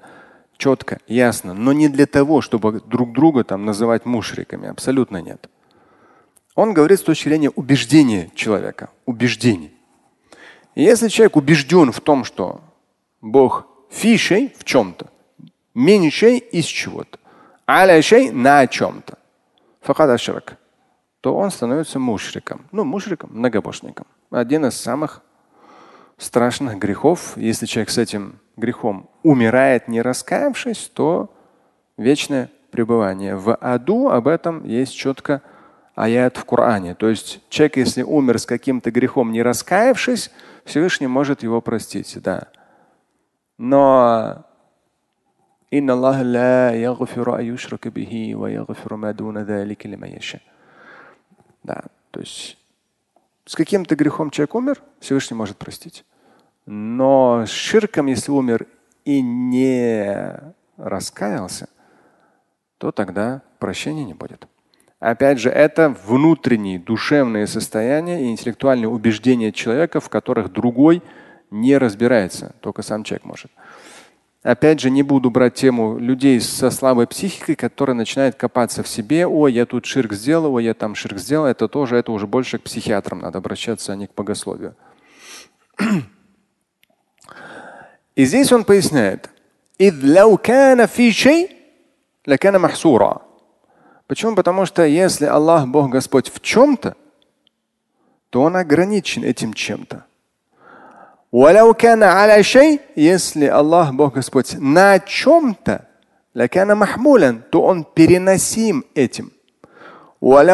четко, 0.57 1.01
ясно, 1.07 1.55
но 1.55 1.73
не 1.73 1.89
для 1.89 2.07
того, 2.07 2.41
чтобы 2.41 2.81
друг 2.81 3.13
друга 3.13 3.45
там 3.45 3.65
называть 3.65 4.07
мушриками. 4.07 4.69
Абсолютно 4.69 5.19
нет. 5.19 5.49
Он 6.55 6.73
говорит 6.73 7.01
с 7.01 7.03
точки 7.03 7.29
зрения 7.29 7.51
убеждения 7.51 8.31
человека, 8.35 8.91
убеждений. 9.07 9.73
И 10.77 10.83
если 10.83 11.09
человек 11.09 11.37
убежден 11.37 11.91
в 11.93 12.01
том, 12.01 12.25
что 12.25 12.61
Бог 13.21 13.67
Фишей 13.91 14.53
в 14.59 14.65
чем-то. 14.65 15.11
Меньшей 15.75 16.39
из 16.39 16.65
чего-то. 16.65 17.19
Аляшей 17.67 18.31
на 18.31 18.67
чем-то. 18.67 19.19
Факад 19.81 20.21
То 21.21 21.37
он 21.37 21.51
становится 21.51 21.99
мушриком. 21.99 22.67
Ну, 22.73 22.85
мушриком, 22.85 23.31
многобожником. 23.33 24.07
Один 24.31 24.67
из 24.67 24.75
самых 24.75 25.23
страшных 26.17 26.79
грехов. 26.79 27.37
Если 27.37 27.67
человек 27.67 27.91
с 27.91 27.99
этим 27.99 28.39
грехом 28.57 29.11
умирает, 29.23 29.89
не 29.89 30.01
раскаявшись, 30.01 30.91
то 30.95 31.35
вечное 31.97 32.51
пребывание. 32.71 33.37
В 33.37 33.55
аду 33.55 34.09
об 34.09 34.29
этом 34.29 34.65
есть 34.65 34.95
четко 34.95 35.43
аят 35.95 36.37
в 36.37 36.45
Коране. 36.45 36.95
То 36.95 37.09
есть 37.09 37.41
человек, 37.49 37.77
если 37.77 38.03
умер 38.03 38.39
с 38.39 38.47
каким-то 38.47 38.91
грехом, 38.91 39.33
не 39.33 39.43
раскаявшись, 39.43 40.31
Всевышний 40.65 41.07
может 41.07 41.43
его 41.43 41.61
простить. 41.61 42.19
Да. 42.23 42.49
Но 43.59 44.45
إن 45.74 45.90
الله 45.90 46.22
لا 46.22 46.72
يغفر 46.72 47.40
أن 47.40 47.46
يشرك 47.46 47.88
به 47.88 48.36
ويغفر 48.36 48.96
ما 48.96 49.12
دون 49.12 49.38
ذلك 49.38 49.86
لمن 49.86 50.08
يشاء. 50.08 50.42
Да, 51.64 51.84
то 52.12 52.20
есть 52.22 52.58
с 53.46 53.56
каким-то 53.56 53.96
грехом 53.96 54.30
человек 54.30 54.56
умер, 54.56 54.82
Всевышний 55.00 55.36
может 55.36 55.58
простить. 55.58 56.06
Но 56.66 57.46
с 57.48 57.50
ширком, 57.50 58.06
если 58.06 58.32
умер 58.32 58.68
и 59.06 59.22
не 59.22 60.40
раскаялся, 60.78 61.68
то 62.78 62.92
тогда 62.92 63.42
прощения 63.58 64.06
не 64.06 64.14
будет. 64.14 64.48
Опять 65.00 65.40
же, 65.40 65.50
это 65.50 65.90
внутренние 66.06 66.78
душевные 66.78 67.48
состояния 67.48 68.24
и 68.24 68.30
интеллектуальные 68.30 68.90
убеждения 68.90 69.52
человека, 69.52 70.00
в 70.00 70.10
которых 70.10 70.52
другой 70.52 71.02
не 71.50 71.78
разбирается, 71.78 72.54
только 72.60 72.82
сам 72.82 73.04
человек 73.04 73.26
может. 73.26 73.52
Опять 74.45 74.79
же, 74.79 74.91
не 74.91 75.03
буду 75.03 75.31
брать 75.31 75.55
тему 75.55 75.97
людей 75.99 76.39
со 76.39 76.71
слабой 76.71 77.07
психикой, 77.07 77.57
которые 77.57 77.97
начинают 77.97 78.37
копаться 78.37 78.83
в 78.83 78.89
себе. 78.89 79.27
Ой, 79.27 79.55
я 79.55 79.65
тут 79.65 79.87
ширк 79.87 80.13
сделал, 80.13 80.55
ой, 80.55 80.65
я 80.65 80.75
там 80.75 80.95
ширк 80.95 81.17
сделал. 81.17 81.47
Это 81.47 81.67
тоже, 81.67 81.97
это 81.97 82.13
уже 82.13 82.27
больше 82.27 82.59
к 82.59 82.65
психиатрам 82.65 83.21
надо 83.21 83.39
обращаться, 83.39 83.95
а 83.95 83.97
не 83.97 84.07
к 84.07 84.15
богословию. 84.15 84.77
И 88.17 88.27
здесь 88.27 88.53
он 88.53 88.65
поясняет. 88.65 89.31
Почему? 94.07 94.35
Потому 94.35 94.67
что 94.67 94.85
если 94.85 95.25
Аллах, 95.25 95.67
Бог 95.69 95.91
Господь 95.91 96.31
в 96.31 96.41
чем-то, 96.41 96.97
то 98.29 98.43
он 98.43 98.57
ограничен 98.57 99.25
этим 99.25 99.55
чем-то. 99.55 100.05
Если 102.95 103.47
Аллах, 103.47 103.93
Бог 103.93 104.15
Господь, 104.15 104.55
на 104.57 105.01
чем-то, 105.01 105.85
то 107.51 107.61
он 107.61 107.83
переносим 107.83 108.85
этим. 108.95 109.33
А 110.21 110.45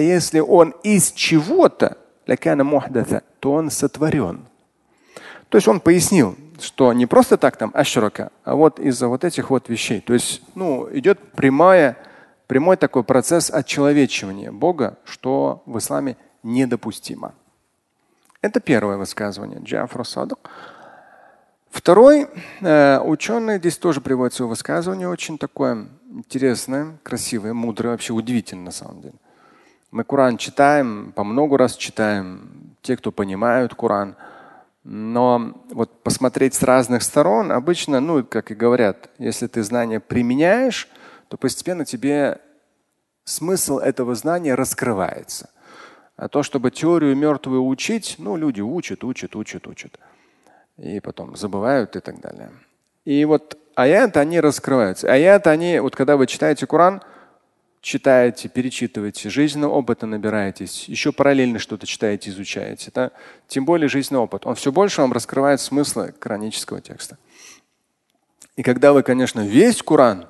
если 0.00 0.40
он 0.40 0.74
из 0.82 1.12
чего-то, 1.12 1.96
то 3.38 3.52
он 3.52 3.70
сотворен. 3.70 4.46
То 5.48 5.58
есть 5.58 5.68
он 5.68 5.78
пояснил, 5.78 6.34
что 6.60 6.92
не 6.92 7.06
просто 7.06 7.36
так 7.36 7.56
там 7.56 7.70
ашрака, 7.74 8.32
а 8.42 8.56
вот 8.56 8.80
из-за 8.80 9.06
вот 9.06 9.22
этих 9.22 9.50
вот 9.50 9.68
вещей. 9.68 10.00
То 10.00 10.12
есть 10.12 10.42
ну, 10.56 10.88
идет 10.92 11.20
прямая, 11.36 11.96
прямой 12.48 12.76
такой 12.76 13.04
процесс 13.04 13.48
отчеловечивания 13.48 14.50
Бога, 14.50 14.98
что 15.04 15.62
в 15.66 15.78
исламе 15.78 16.16
недопустимо. 16.42 17.34
Это 18.40 18.60
первое 18.60 18.96
высказывание 18.96 19.60
Джафар 19.60 20.06
Садок. 20.06 20.50
Второй 21.70 22.28
э, 22.60 23.00
ученый 23.00 23.58
здесь 23.58 23.76
тоже 23.76 24.00
приводит 24.00 24.32
свое 24.32 24.48
высказывание, 24.48 25.08
очень 25.08 25.38
такое 25.38 25.88
интересное, 26.08 26.98
красивое, 27.02 27.52
мудрое, 27.52 27.92
вообще 27.92 28.12
удивительно 28.12 28.64
на 28.64 28.70
самом 28.70 29.02
деле. 29.02 29.14
Мы 29.90 30.04
Коран 30.04 30.36
читаем, 30.36 31.12
по 31.16 31.24
много 31.24 31.58
раз 31.58 31.74
читаем, 31.76 32.76
те, 32.82 32.96
кто 32.96 33.10
понимают 33.10 33.74
Коран. 33.74 34.16
Но 34.84 35.60
вот 35.70 36.02
посмотреть 36.02 36.54
с 36.54 36.62
разных 36.62 37.02
сторон, 37.02 37.50
обычно, 37.50 38.00
ну, 38.00 38.24
как 38.24 38.50
и 38.50 38.54
говорят, 38.54 39.10
если 39.18 39.46
ты 39.48 39.62
знания 39.62 39.98
применяешь, 39.98 40.88
то 41.28 41.36
постепенно 41.36 41.84
тебе 41.84 42.40
смысл 43.24 43.78
этого 43.78 44.14
знания 44.14 44.54
раскрывается. 44.54 45.50
А 46.18 46.28
то, 46.28 46.42
чтобы 46.42 46.72
теорию 46.72 47.16
мертвую 47.16 47.64
учить, 47.64 48.16
ну, 48.18 48.36
люди 48.36 48.60
учат, 48.60 49.04
учат, 49.04 49.36
учат, 49.36 49.68
учат. 49.68 50.00
И 50.76 50.98
потом 50.98 51.36
забывают 51.36 51.94
и 51.94 52.00
так 52.00 52.20
далее. 52.20 52.50
И 53.04 53.24
вот 53.24 53.56
аяты, 53.76 54.18
они 54.18 54.40
раскрываются. 54.40 55.10
Аяты, 55.10 55.48
они, 55.50 55.78
вот 55.78 55.94
когда 55.94 56.16
вы 56.16 56.26
читаете 56.26 56.66
Коран, 56.66 57.02
читаете, 57.82 58.48
перечитываете, 58.48 59.30
жизненного 59.30 59.74
опыта 59.74 60.06
набираетесь, 60.06 60.88
еще 60.88 61.12
параллельно 61.12 61.60
что-то 61.60 61.86
читаете, 61.86 62.30
изучаете. 62.30 62.90
Да? 62.92 63.12
Тем 63.46 63.64
более 63.64 63.88
жизненный 63.88 64.20
опыт. 64.20 64.44
Он 64.44 64.56
все 64.56 64.72
больше 64.72 65.02
вам 65.02 65.12
раскрывает 65.12 65.60
смыслы 65.60 66.12
коранического 66.18 66.80
текста. 66.80 67.16
И 68.56 68.64
когда 68.64 68.92
вы, 68.92 69.04
конечно, 69.04 69.46
весь 69.46 69.84
Коран 69.84 70.26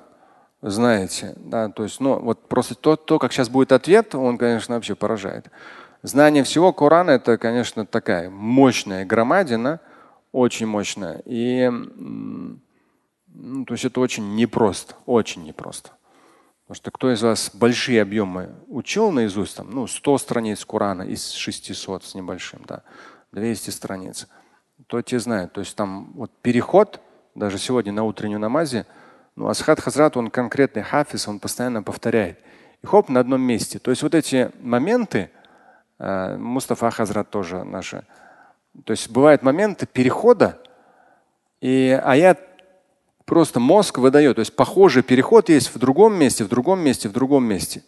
знаете, 0.61 1.33
да, 1.37 1.69
то 1.69 1.83
есть, 1.83 1.99
ну, 1.99 2.19
вот 2.19 2.47
просто 2.47 2.75
то, 2.75 2.95
то, 2.95 3.19
как 3.19 3.31
сейчас 3.31 3.49
будет 3.49 3.71
ответ, 3.71 4.13
он, 4.15 4.37
конечно, 4.37 4.75
вообще 4.75 4.95
поражает. 4.95 5.49
Знание 6.03 6.43
всего 6.43 6.73
Корана 6.73 7.11
это, 7.11 7.37
конечно, 7.37 7.85
такая 7.85 8.29
мощная 8.29 9.05
громадина, 9.05 9.79
очень 10.31 10.67
мощная. 10.67 11.21
И 11.25 11.69
ну, 13.41 13.65
то 13.65 13.73
есть 13.73 13.85
это 13.85 13.99
очень 13.99 14.35
непросто, 14.35 14.95
очень 15.05 15.43
непросто. 15.43 15.91
Потому 16.63 16.75
что 16.75 16.91
кто 16.91 17.11
из 17.11 17.21
вас 17.21 17.51
большие 17.53 18.01
объемы 18.01 18.49
учил 18.67 19.11
наизусть, 19.11 19.55
там, 19.55 19.71
ну, 19.71 19.87
100 19.87 20.17
страниц 20.19 20.63
Корана 20.65 21.03
из 21.03 21.31
600 21.31 22.03
с 22.03 22.15
небольшим, 22.15 22.61
да, 22.67 22.83
200 23.31 23.71
страниц, 23.71 24.27
то 24.87 25.01
те 25.01 25.19
знают. 25.19 25.53
То 25.53 25.61
есть 25.61 25.75
там 25.75 26.11
вот 26.13 26.31
переход, 26.41 26.99
даже 27.33 27.57
сегодня 27.57 27.91
на 27.91 28.03
утреннюю 28.03 28.39
намазе, 28.39 28.85
ну, 29.39 29.49
Асхат 29.49 29.79
Хазрат, 29.79 30.17
он 30.17 30.29
конкретный 30.29 30.83
хафиз, 30.83 31.27
он 31.27 31.39
постоянно 31.39 31.83
повторяет. 31.83 32.39
И 32.81 32.87
хоп, 32.87 33.09
на 33.09 33.19
одном 33.19 33.41
месте. 33.41 33.79
То 33.79 33.91
есть 33.91 34.03
вот 34.03 34.15
эти 34.15 34.51
моменты, 34.61 35.31
Э, 35.99 36.37
Мустафа 36.37 36.89
Хазрат 36.89 37.29
тоже 37.29 37.63
наши. 37.63 38.03
То 38.85 38.91
есть 38.91 39.09
бывают 39.09 39.43
моменты 39.43 39.85
перехода, 39.85 40.57
и 41.59 41.99
аят 42.03 42.39
просто 43.25 43.59
мозг 43.59 43.97
выдает. 43.97 44.37
То 44.37 44.39
есть 44.39 44.55
похожий 44.55 45.03
переход 45.03 45.49
есть 45.49 45.75
в 45.75 45.77
другом 45.77 46.13
месте, 46.17 46.45
в 46.45 46.47
другом 46.47 46.79
месте, 46.79 47.09
в 47.09 47.11
другом 47.11 47.43
месте. 47.43 47.83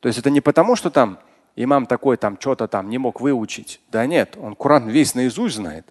То 0.00 0.08
есть 0.08 0.18
это 0.18 0.30
не 0.30 0.40
потому, 0.40 0.74
что 0.74 0.90
там 0.90 1.18
имам 1.54 1.86
такой 1.86 2.16
там 2.16 2.36
что-то 2.40 2.66
там 2.66 2.88
не 2.88 2.98
мог 2.98 3.20
выучить. 3.20 3.80
Да 3.90 4.04
нет, 4.06 4.36
он 4.36 4.56
Коран 4.56 4.88
весь 4.88 5.14
наизусть 5.14 5.56
знает. 5.56 5.86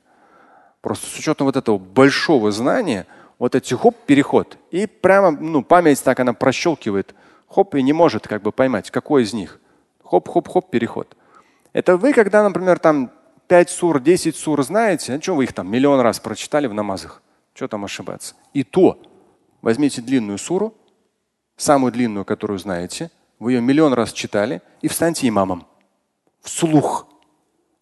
Просто 0.82 1.08
с 1.08 1.18
учетом 1.18 1.46
вот 1.46 1.56
этого 1.56 1.78
большого 1.78 2.52
знания, 2.52 3.08
вот 3.44 3.56
эти 3.56 3.74
хоп, 3.74 3.98
переход. 4.06 4.58
И 4.72 4.88
прямо 4.88 5.32
ну, 5.32 5.66
память 5.66 6.02
так 6.02 6.18
она 6.22 6.32
прощелкивает. 6.32 7.14
Хоп, 7.50 7.76
и 7.76 7.82
не 7.82 7.92
может 7.92 8.26
как 8.26 8.42
бы 8.42 8.54
поймать, 8.54 8.90
какой 8.90 9.24
из 9.24 9.34
них. 9.34 9.60
Хоп-хоп-хоп, 10.02 10.70
переход. 10.72 11.18
Это 11.74 11.98
вы, 11.98 12.14
когда, 12.14 12.42
например, 12.42 12.80
там 12.80 13.12
5 13.50 13.70
сур, 13.70 14.00
10 14.00 14.38
сур 14.38 14.64
знаете, 14.64 15.16
а 15.16 15.22
что 15.22 15.36
вы 15.36 15.44
их 15.44 15.52
там 15.52 15.70
миллион 15.70 16.00
раз 16.00 16.22
прочитали 16.22 16.68
в 16.68 16.74
намазах? 16.74 17.22
Что 17.54 17.68
там 17.68 17.84
ошибаться? 17.84 18.36
И 18.54 18.64
то 18.64 18.98
возьмите 19.62 20.02
длинную 20.02 20.38
суру, 20.38 20.74
самую 21.58 21.92
длинную, 21.92 22.24
которую 22.24 22.60
знаете, 22.60 23.12
вы 23.40 23.52
ее 23.52 23.60
миллион 23.60 23.92
раз 23.92 24.14
читали, 24.14 24.62
и 24.82 24.88
встаньте 24.88 25.28
имамом. 25.28 25.68
Вслух. 26.40 27.10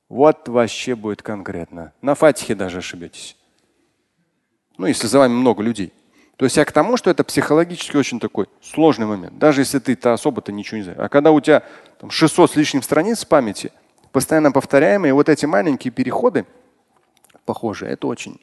Вот 0.10 0.50
вообще 0.50 0.96
будет 0.96 1.22
конкретно. 1.22 1.94
На 2.02 2.16
фатихе 2.16 2.56
даже 2.56 2.80
ошибетесь. 2.80 3.38
Ну, 4.82 4.88
если 4.88 5.06
за 5.06 5.20
вами 5.20 5.34
много 5.34 5.62
людей. 5.62 5.94
То 6.38 6.46
есть 6.46 6.58
я 6.58 6.66
к 6.66 6.72
тому, 6.72 6.98
что 6.98 7.12
это 7.12 7.24
психологически 7.24 7.98
очень 7.98 8.20
такой 8.20 8.48
сложный 8.64 9.06
момент. 9.06 9.38
Даже 9.38 9.62
если 9.62 9.78
ты-то 9.78 10.12
особо-то 10.12 10.52
ничего 10.52 10.78
не 10.78 10.84
знаешь. 10.84 11.00
А 11.00 11.08
когда 11.08 11.30
у 11.30 11.40
тебя 11.40 11.62
там, 12.00 12.10
600 12.10 12.54
с 12.54 12.56
лишним 12.56 12.82
страниц 12.82 13.24
памяти, 13.24 13.72
постоянно 14.12 14.52
повторяемые, 14.52 15.14
вот 15.14 15.30
эти 15.30 15.46
маленькие 15.46 15.92
переходы 15.92 16.48
похожи, 17.46 17.86
это 17.86 18.08
очень 18.08 18.42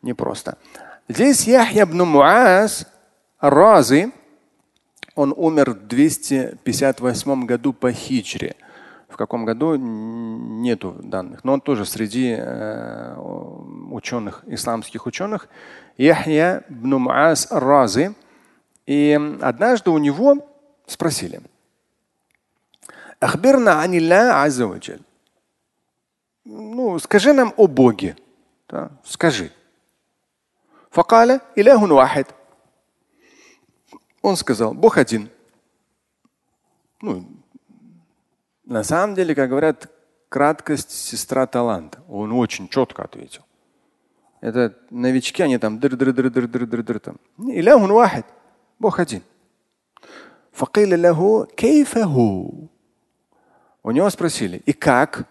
непросто. 0.00 0.56
Здесь 1.06 1.46
Яхья 1.46 1.82
ибн 1.82 2.04
Муаз 2.04 2.86
Рази, 3.38 4.10
он 5.14 5.34
умер 5.36 5.72
в 5.72 5.86
258 5.86 7.44
году 7.44 7.74
по 7.74 7.92
хиджре. 7.92 8.56
В 9.14 9.16
каком 9.16 9.44
году 9.44 9.76
нету 9.76 10.96
данных, 11.00 11.44
но 11.44 11.52
он 11.52 11.60
тоже 11.60 11.84
среди 11.84 12.34
э, 12.36 13.16
ученых, 13.92 14.42
исламских 14.48 15.06
ученых. 15.06 15.48
Яхья 15.96 16.64
ибн 16.68 16.96
Муаз 16.96 17.46
Рази. 17.52 18.12
И 18.86 19.16
однажды 19.40 19.90
у 19.90 19.98
него 19.98 20.44
спросили, 20.88 21.40
Ахбирна 23.20 23.82
анилля 23.82 24.42
аззаваджаль. 24.42 25.02
Ну, 26.44 26.98
скажи 26.98 27.32
нам 27.32 27.54
о 27.56 27.68
Боге. 27.68 28.16
Да, 28.68 28.90
скажи. 29.04 29.52
Факаля 30.90 31.40
иляхун 31.54 31.92
вахид. 31.92 32.26
Он 34.22 34.36
сказал, 34.36 34.74
Бог 34.74 34.98
один. 34.98 35.30
Ну, 37.00 37.24
на 38.66 38.82
самом 38.82 39.14
деле, 39.14 39.34
как 39.34 39.50
говорят, 39.50 39.90
краткость 40.28 40.90
сестра 40.90 41.46
таланта. 41.46 42.02
Он 42.08 42.32
очень 42.32 42.68
четко 42.68 43.04
ответил. 43.04 43.42
Это 44.40 44.74
новички, 44.90 45.42
они 45.42 45.58
там 45.58 45.78
дыр 45.78 45.96
дыр 45.96 46.12
дыр 46.12 46.30
дыр 46.30 46.46
дыр 46.48 46.66
дыр 46.66 46.82
дыр 46.82 47.00
там. 47.00 47.16
Иляхун 47.38 47.92
вахид. 47.92 48.26
Бог 48.78 48.98
один. 48.98 49.22
Факиля 50.52 50.98
лаху 50.98 51.46
кейфаху. 51.56 52.70
У 53.82 53.90
него 53.90 54.10
спросили, 54.10 54.62
и 54.66 54.72
как 54.72 55.28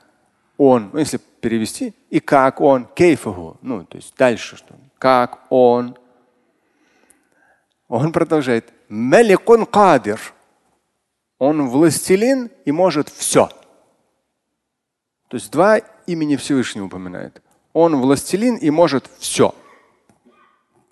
он, 0.57 0.91
ну, 0.93 0.99
если 0.99 1.19
перевести, 1.41 1.93
и 2.09 2.19
как 2.19 2.61
он, 2.61 2.85
кейфаху, 2.85 3.57
ну, 3.61 3.83
то 3.85 3.97
есть 3.97 4.15
дальше 4.15 4.55
что, 4.55 4.75
как 4.99 5.39
он. 5.49 5.97
Он 7.87 8.11
продолжает, 8.11 8.73
маликун 8.89 9.65
кадир. 9.65 10.19
Он 11.45 11.67
властелин 11.67 12.49
и 12.63 12.71
может 12.71 13.09
все. 13.09 13.49
То 15.27 15.35
есть 15.35 15.51
два 15.51 15.79
имени 16.07 16.37
Всевышнего 16.37 16.85
упоминает. 16.85 17.41
Он 17.73 17.99
властелин 17.99 18.55
и 18.55 18.69
может 18.69 19.09
все. 19.19 19.53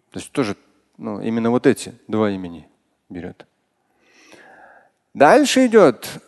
То 0.10 0.20
есть 0.20 0.30
тоже 0.34 0.58
ну, 0.98 1.22
именно 1.22 1.52
вот 1.52 1.66
эти 1.66 1.96
два 2.10 2.32
имени 2.32 2.68
берет. 3.08 3.48
Дальше 5.14 5.68
идет. 5.68 6.22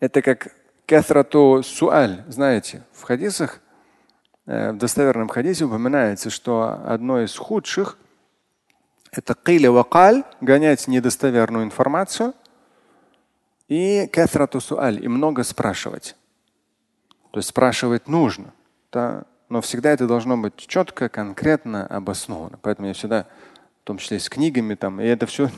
Это 0.00 0.20
как 0.20 0.54
кафрату 0.84 1.62
суаль. 1.62 2.24
Знаете, 2.28 2.82
в 2.92 3.04
хадисах, 3.04 3.62
э, 4.44 4.72
в 4.72 4.76
достоверном 4.76 5.28
хадисе 5.28 5.64
упоминается, 5.64 6.28
что 6.28 6.78
одно 6.84 7.22
из 7.22 7.34
худших– 7.34 7.96
это 9.12 9.34
киля 9.34 9.70
вакаль, 9.70 10.24
гонять 10.40 10.88
недостоверную 10.88 11.64
информацию, 11.64 12.34
и 13.68 14.08
каthрату 14.12 14.60
суаль, 14.60 15.04
и 15.04 15.08
много 15.08 15.44
спрашивать. 15.44 16.16
То 17.30 17.38
есть 17.38 17.50
спрашивать 17.50 18.08
нужно, 18.08 18.52
да, 18.90 19.24
но 19.48 19.60
всегда 19.60 19.90
это 19.90 20.06
должно 20.06 20.36
быть 20.36 20.56
четко, 20.56 21.08
конкретно, 21.08 21.86
обосновано. 21.86 22.58
Поэтому 22.62 22.88
я 22.88 22.94
всегда, 22.94 23.26
в 23.82 23.84
том 23.84 23.98
числе 23.98 24.18
с 24.18 24.28
книгами, 24.28 24.74
там, 24.74 25.00
и 25.00 25.04
это 25.04 25.26
все 25.26 25.50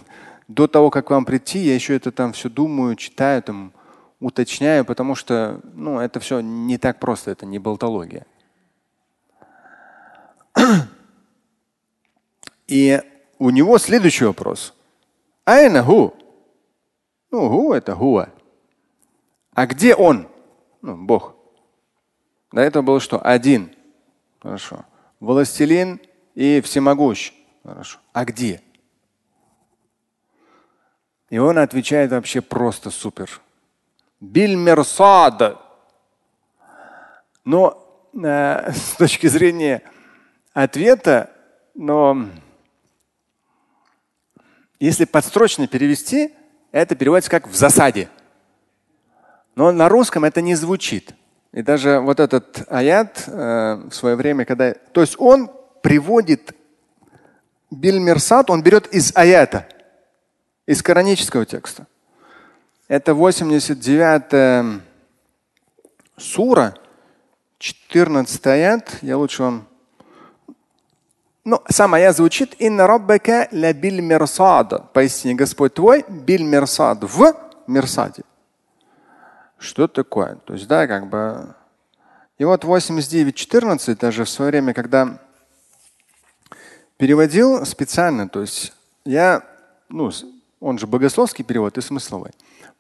до 0.49 0.67
того, 0.67 0.91
как 0.91 1.11
вам 1.11 1.25
прийти, 1.25 1.61
я 1.61 1.75
еще 1.75 1.95
это 1.95 2.11
там 2.11 2.33
все 2.33 2.49
думаю, 2.49 2.97
читаю, 2.97 3.43
там, 3.43 3.73
уточняю, 4.19 4.85
потому 4.85 5.15
что 5.15 5.61
ну, 5.75 6.01
это 6.01 6.21
все 6.21 6.41
не 6.41 6.77
так 6.79 6.99
просто, 6.99 7.31
это 7.31 7.47
не 7.47 7.59
болтология. 7.59 8.27
И 12.67 13.01
у 13.41 13.49
него 13.49 13.79
следующий 13.79 14.27
вопрос. 14.27 14.75
Айна 15.47 15.83
ху? 15.83 16.15
Ну, 17.31 17.49
ху 17.49 17.73
это 17.73 17.97
хуа. 17.97 18.29
А 19.55 19.67
где 19.67 19.95
он? 19.95 20.29
Ну, 20.83 20.97
Бог. 20.97 21.35
До 22.53 22.61
этого 22.61 22.83
было 22.83 23.01
что? 23.01 23.19
Один. 23.19 23.75
Хорошо. 24.43 24.85
Властелин 25.21 26.01
и 26.35 26.61
всемогущ. 26.61 27.33
Хорошо. 27.65 27.99
А 28.13 28.27
где? 28.27 28.61
И 31.31 31.39
он 31.39 31.59
отвечает 31.59 32.11
вообще 32.11 32.43
просто 32.43 32.91
супер. 32.91 33.41
Бильмерсад. 34.21 35.59
Но 37.47 38.11
э, 38.13 38.73
с 38.75 38.97
точки 38.97 39.29
зрения 39.29 39.83
ответа, 40.53 41.31
но 41.75 42.27
если 44.81 45.05
подстрочно 45.05 45.69
перевести, 45.69 46.35
это 46.73 46.95
переводится 46.97 47.31
как 47.31 47.49
в 47.49 47.55
засаде. 47.55 48.09
Но 49.55 49.73
на 49.73 49.89
русском 49.89 50.25
это 50.25 50.41
не 50.41 50.55
звучит. 50.55 51.15
И 51.53 51.63
даже 51.63 52.01
вот 52.01 52.21
этот 52.21 52.65
аят 52.69 53.25
э, 53.27 53.75
в 53.91 53.93
свое 53.93 54.17
время, 54.17 54.45
когда... 54.45 54.73
То 54.73 55.01
есть 55.01 55.17
он 55.19 55.51
приводит 55.83 56.55
Бильмерсад, 57.71 58.51
он 58.51 58.63
берет 58.63 58.87
из 58.89 59.13
аята, 59.15 59.67
из 60.67 60.83
коранического 60.83 61.45
текста. 61.45 61.87
Это 62.89 63.15
89 63.15 64.83
сура, 66.17 66.75
14 67.59 68.47
аят. 68.47 68.99
Я 69.03 69.19
лучше 69.19 69.43
вам... 69.43 69.69
Ну, 71.45 71.63
сам 71.69 71.95
аят 71.95 72.17
звучит 72.17 72.55
«Инна 72.59 72.87
раббака 72.87 73.49
ля 73.51 73.73
биль 73.73 74.01
мирсада». 74.01 74.81
Поистине 74.93 75.35
Господь 75.35 75.75
твой 75.75 76.05
биль 76.09 76.43
мирсад 76.43 76.99
в 77.03 77.35
мирсаде. 77.67 78.25
Что 79.59 79.89
такое? 79.89 80.37
То 80.45 80.55
есть, 80.55 80.67
да, 80.67 80.87
как 80.87 81.09
бы... 81.09 81.55
И 82.39 82.45
вот 82.45 82.65
89.14 82.65 83.99
даже 83.99 84.25
в 84.25 84.29
свое 84.31 84.51
время, 84.51 84.73
когда 84.73 85.19
переводил 86.97 87.67
специально, 87.67 88.29
то 88.29 88.41
есть 88.41 88.73
я, 89.05 89.43
ну, 89.89 90.11
он 90.61 90.79
же 90.79 90.87
богословский 90.87 91.45
перевод 91.45 91.77
и 91.77 91.83
смысловой. 91.83 92.31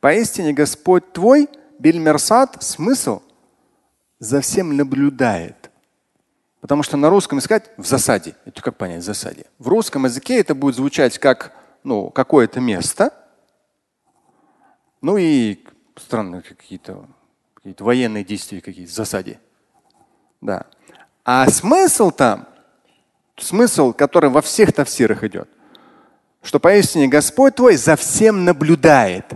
Поистине 0.00 0.54
Господь 0.54 1.12
твой, 1.12 1.48
бельмерсад, 1.78 2.62
смысл 2.62 3.20
за 4.18 4.40
всем 4.40 4.76
наблюдает. 4.76 5.59
Потому 6.60 6.82
что 6.82 6.96
на 6.96 7.08
русском 7.08 7.38
искать 7.38 7.70
в 7.76 7.86
засаде. 7.86 8.34
Это 8.44 8.60
как 8.62 8.76
понять 8.76 9.02
в 9.02 9.06
засаде? 9.06 9.46
В 9.58 9.68
русском 9.68 10.04
языке 10.04 10.38
это 10.38 10.54
будет 10.54 10.76
звучать 10.76 11.18
как 11.18 11.52
ну, 11.84 12.10
какое-то 12.10 12.60
место. 12.60 13.14
Ну 15.00 15.16
и 15.16 15.64
странные 15.96 16.42
какие-то 16.42 17.06
какие 17.54 17.74
военные 17.78 18.24
действия, 18.24 18.60
какие-то 18.60 18.92
в 18.92 18.94
засаде. 18.94 19.40
Да. 20.40 20.66
А 21.24 21.48
смысл 21.48 22.10
там, 22.10 22.48
смысл, 23.36 23.92
который 23.92 24.30
во 24.30 24.42
всех 24.42 24.72
тафсирах 24.72 25.24
идет, 25.24 25.48
что 26.42 26.58
поистине 26.58 27.08
Господь 27.08 27.56
твой 27.56 27.76
за 27.76 27.96
всем 27.96 28.44
наблюдает. 28.44 29.26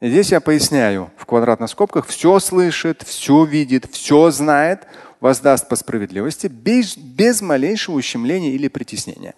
И 0.00 0.08
здесь 0.08 0.30
я 0.30 0.40
поясняю 0.40 1.10
в 1.16 1.26
квадратных 1.26 1.70
скобках, 1.70 2.06
все 2.06 2.38
слышит, 2.38 3.02
все 3.02 3.44
видит, 3.44 3.90
все 3.90 4.30
знает, 4.30 4.86
воздаст 5.20 5.68
по 5.68 5.76
справедливости 5.76 6.46
без, 6.46 6.96
без 6.96 7.40
малейшего 7.40 7.96
ущемления 7.96 8.52
или 8.52 8.68
притеснения. 8.68 9.34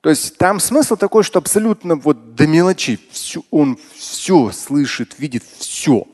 То 0.00 0.10
есть 0.10 0.36
там 0.36 0.60
смысл 0.60 0.96
такой, 0.96 1.22
что 1.22 1.38
абсолютно 1.38 1.96
вот 1.96 2.34
до 2.34 2.46
мелочи 2.46 3.00
все, 3.10 3.42
он 3.50 3.78
все 3.94 4.50
слышит, 4.50 5.18
видит, 5.18 5.44
все. 5.58 6.06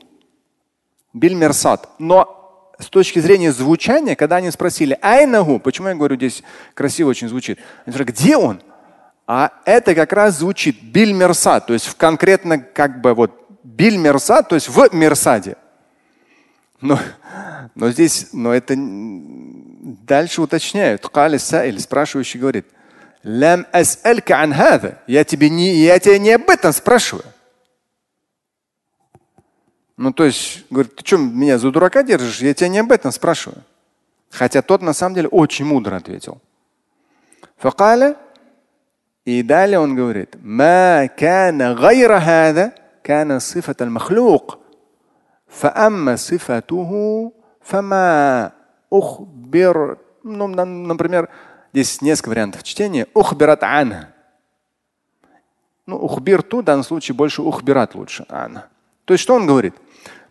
Бильмерсад. 1.13 1.89
Но 1.99 2.73
с 2.79 2.85
точки 2.87 3.19
зрения 3.19 3.51
звучания, 3.51 4.15
когда 4.15 4.37
они 4.37 4.49
спросили 4.49 4.97
Айнагу, 5.01 5.59
почему 5.59 5.89
я 5.89 5.95
говорю 5.95 6.15
здесь 6.15 6.41
красиво 6.73 7.09
очень 7.09 7.27
звучит, 7.27 7.59
они 7.85 7.93
говорят, 7.93 8.15
где 8.15 8.37
он? 8.37 8.61
А 9.27 9.51
это 9.65 9.93
как 9.93 10.13
раз 10.13 10.39
звучит 10.39 10.81
биль 10.81 11.11
мерсад, 11.13 11.67
то 11.67 11.73
есть 11.73 11.85
в 11.85 11.95
конкретно 11.95 12.59
как 12.59 13.01
бы 13.01 13.13
вот 13.13 13.45
биль 13.63 13.97
мерсад, 13.97 14.49
то 14.49 14.55
есть 14.55 14.67
в 14.67 14.89
мерсаде. 14.93 15.57
Но, 16.81 16.97
но 17.74 17.90
здесь, 17.90 18.28
но 18.32 18.52
это 18.52 18.74
дальше 18.76 20.42
уточняют. 20.42 21.06
Кали 21.08 21.38
саиль, 21.38 21.80
спрашивающий 21.80 22.40
говорит, 22.40 22.66
Лям 23.22 23.66
ан 23.72 24.94
Я 25.06 25.24
тебе 25.24 25.50
не, 25.50 25.74
я 25.76 25.98
тебя 25.98 26.18
не 26.18 26.30
об 26.30 26.48
этом 26.48 26.72
спрашиваю. 26.72 27.24
Ну, 29.96 30.12
то 30.12 30.24
есть, 30.24 30.64
говорит, 30.70 30.94
ты 30.94 31.04
что, 31.04 31.16
меня 31.16 31.58
за 31.58 31.70
дурака 31.70 32.02
держишь? 32.02 32.40
Я 32.40 32.54
тебя 32.54 32.68
не 32.68 32.78
об 32.78 32.92
этом 32.92 33.10
спрашиваю. 33.10 33.62
Хотя 34.30 34.62
тот 34.62 34.82
на 34.82 34.92
самом 34.92 35.16
деле 35.16 35.28
очень 35.28 35.64
мудро 35.64 35.96
ответил. 35.96 36.40
Факаля 37.56 38.16
и 39.24 39.42
далее 39.42 39.80
он 39.80 39.96
говорит, 39.96 40.36
ما 40.42 41.06
كان 41.06 41.62
غير 41.62 42.16
هذا 42.16 42.72
كان 43.02 43.38
صفة 43.38 43.76
المخلوق 43.80 44.58
فأما 45.48 46.16
صفته 46.16 47.32
Фама 47.63 48.53
ухбир, 48.89 49.99
ну, 50.23 50.47
например, 50.47 51.29
здесь 51.73 52.01
несколько 52.01 52.29
вариантов 52.29 52.63
чтения. 52.63 53.07
Ухбират 53.13 53.63
ан. 53.63 54.07
Ну, 55.85 55.97
ухбир 55.97 56.43
ту 56.43 56.61
в 56.61 56.63
данном 56.63 56.83
случае 56.83 57.15
больше 57.15 57.41
ухбират 57.41 57.95
лучше 57.95 58.25
ан. 58.29 58.61
То 59.05 59.13
есть 59.13 59.23
что 59.23 59.35
он 59.35 59.47
говорит? 59.47 59.75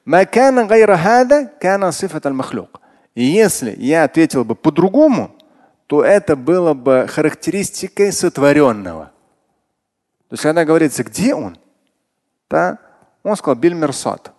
Макана 0.04 0.64
гайра 0.64 0.98
кана 1.60 1.92
сифат 1.92 2.26
аль 2.26 2.32
махлюк. 2.32 2.80
И 3.14 3.24
если 3.24 3.74
я 3.76 4.04
ответил 4.04 4.44
бы 4.44 4.54
по-другому, 4.54 5.32
то 5.86 6.04
это 6.04 6.36
было 6.36 6.72
бы 6.72 7.06
характеристикой 7.08 8.12
сотворенного. 8.12 9.06
То 10.28 10.34
есть, 10.34 10.42
когда 10.44 10.64
говорится, 10.64 11.02
где 11.02 11.34
он, 11.34 11.58
да, 12.48 12.78
он 13.24 13.36
сказал 13.36 13.56
Бильмерсат. 13.56 14.32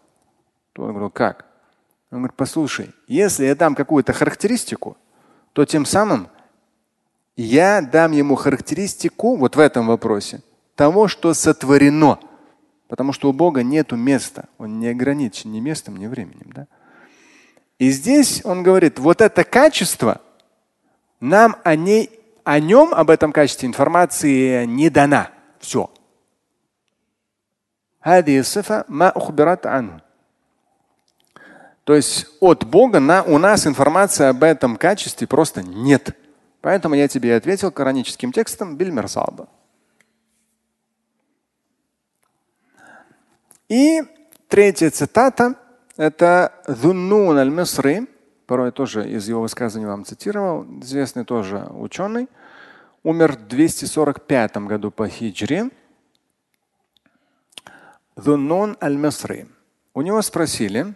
То 0.71 0.83
он 0.83 0.91
говорил, 0.91 1.09
как? 1.09 1.45
Он 2.11 2.19
говорит, 2.19 2.35
послушай, 2.35 2.91
если 3.07 3.45
я 3.45 3.55
дам 3.55 3.73
какую-то 3.73 4.13
характеристику, 4.13 4.97
то 5.53 5.65
тем 5.65 5.85
самым 5.85 6.27
я 7.35 7.81
дам 7.81 8.11
ему 8.11 8.35
характеристику 8.35 9.37
вот 9.37 9.55
в 9.55 9.59
этом 9.59 9.87
вопросе 9.87 10.41
того, 10.75 11.07
что 11.07 11.33
сотворено. 11.33 12.19
Потому 12.87 13.13
что 13.13 13.29
у 13.29 13.33
Бога 13.33 13.63
нет 13.63 13.93
места. 13.93 14.45
Он 14.57 14.79
не 14.79 14.89
ограничен 14.89 15.51
ни 15.51 15.59
местом, 15.61 15.95
ни 15.95 16.07
временем. 16.07 16.51
Да? 16.53 16.67
И 17.79 17.89
здесь 17.89 18.41
он 18.43 18.63
говорит, 18.63 18.99
вот 18.99 19.21
это 19.21 19.43
качество– 19.43 20.21
нам 21.21 21.55
о, 21.63 21.75
ней, 21.75 22.09
о 22.43 22.59
нем, 22.59 22.93
об 22.93 23.09
этом 23.09 23.31
качестве 23.31 23.69
информации 23.69 24.65
не 24.65 24.89
дана. 24.89 25.29
Все. 25.59 25.89
То 31.83 31.95
есть 31.95 32.27
от 32.39 32.63
Бога 32.65 32.99
на, 32.99 33.23
у 33.23 33.37
нас 33.37 33.65
информации 33.65 34.25
об 34.25 34.43
этом 34.43 34.77
качестве 34.77 35.27
просто 35.27 35.63
нет. 35.63 36.15
Поэтому 36.61 36.95
я 36.95 37.07
тебе 37.07 37.35
ответил 37.35 37.71
кораническим 37.71 38.31
текстом 38.31 38.77
Бильмерсаба. 38.77 39.47
И 43.67 44.01
третья 44.47 44.89
цитата– 44.89 45.55
это 45.97 46.53
Зуннун 46.67 47.37
аль-Мисри 47.37 48.07
порой 48.51 48.73
тоже 48.73 49.09
из 49.09 49.29
его 49.29 49.43
высказываний 49.43 49.87
вам 49.87 50.03
цитировал, 50.03 50.65
известный 50.81 51.23
тоже 51.23 51.69
ученый, 51.71 52.27
умер 53.01 53.37
в 53.37 53.47
245 53.47 54.57
году 54.67 54.91
по 54.91 55.07
хиджре. 55.07 55.69
Дуннун 58.17 58.75
аль-Мисри. 58.81 59.47
У 59.93 60.01
него 60.01 60.21
спросили 60.21 60.95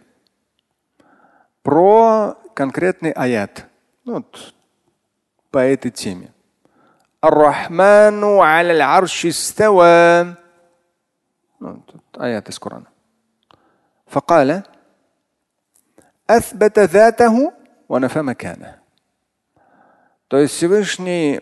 про 1.65 2.37
конкретный 2.55 3.13
аят 3.13 3.67
ну, 4.05 4.15
вот, 4.15 4.55
по 5.51 5.59
этой 5.59 5.91
теме. 5.91 6.33
Ар-Рахману 7.23 8.41
аля 8.41 8.97
арши 8.97 9.31
става. 9.33 10.39
Ну, 11.59 11.85
аят 12.17 12.49
из 12.49 12.59
Корана. 12.59 12.87
فقال 14.11 14.63
أثبت 16.29 16.79
ذاته 16.79 17.53
ونفى 17.89 18.23
مكانه. 18.23 18.77
То 20.29 20.39
есть 20.39 20.55
Всевышний 20.55 21.41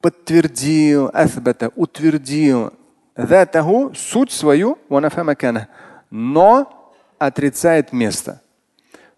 подтвердил, 0.00 1.10
أثبت, 1.14 1.72
утвердил 1.76 2.72
ذاته, 3.18 3.92
суть 3.94 4.32
свою, 4.32 4.78
ونفى 4.90 5.22
مكانه, 5.22 5.68
но 6.10 6.92
отрицает 7.18 7.92
место. 7.92 8.40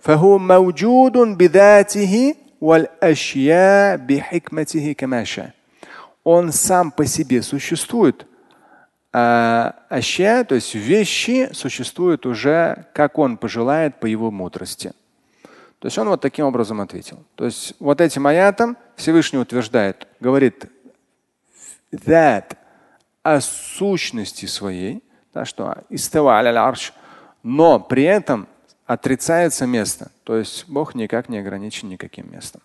فهو 0.04 0.38
موجود 0.38 1.12
بذاته 1.12 2.34
والأشياء 2.60 3.96
بحكمته 3.96 4.92
كما 4.92 5.24
شاء. 5.24 5.52
Он 6.24 6.52
сам 6.52 6.90
по 6.90 7.06
себе 7.06 7.42
существует, 7.42 8.26
а 9.12 9.74
аща, 9.88 10.44
то 10.44 10.54
есть 10.54 10.74
вещи, 10.74 11.48
существуют 11.52 12.26
уже, 12.26 12.86
как 12.92 13.18
он 13.18 13.36
пожелает, 13.36 13.98
по 13.98 14.06
его 14.06 14.30
мудрости. 14.30 14.92
То 15.78 15.86
есть 15.86 15.98
он 15.98 16.08
вот 16.08 16.20
таким 16.20 16.44
образом 16.44 16.80
ответил. 16.80 17.24
То 17.36 17.46
есть 17.46 17.74
вот 17.80 18.00
этим 18.02 18.26
аятом 18.26 18.76
Всевышний 18.96 19.38
утверждает, 19.38 20.06
говорит 20.20 20.66
that 21.90 22.56
о 23.22 23.40
сущности 23.40 24.46
своей, 24.46 25.02
да, 25.32 25.44
что 25.44 25.78
истава 25.88 26.38
арш, 26.38 26.92
но 27.42 27.80
при 27.80 28.02
этом 28.02 28.46
отрицается 28.86 29.66
место. 29.66 30.10
То 30.24 30.36
есть 30.36 30.64
Бог 30.68 30.94
никак 30.94 31.28
не 31.28 31.38
ограничен 31.38 31.88
никаким 31.88 32.30
местом. 32.30 32.60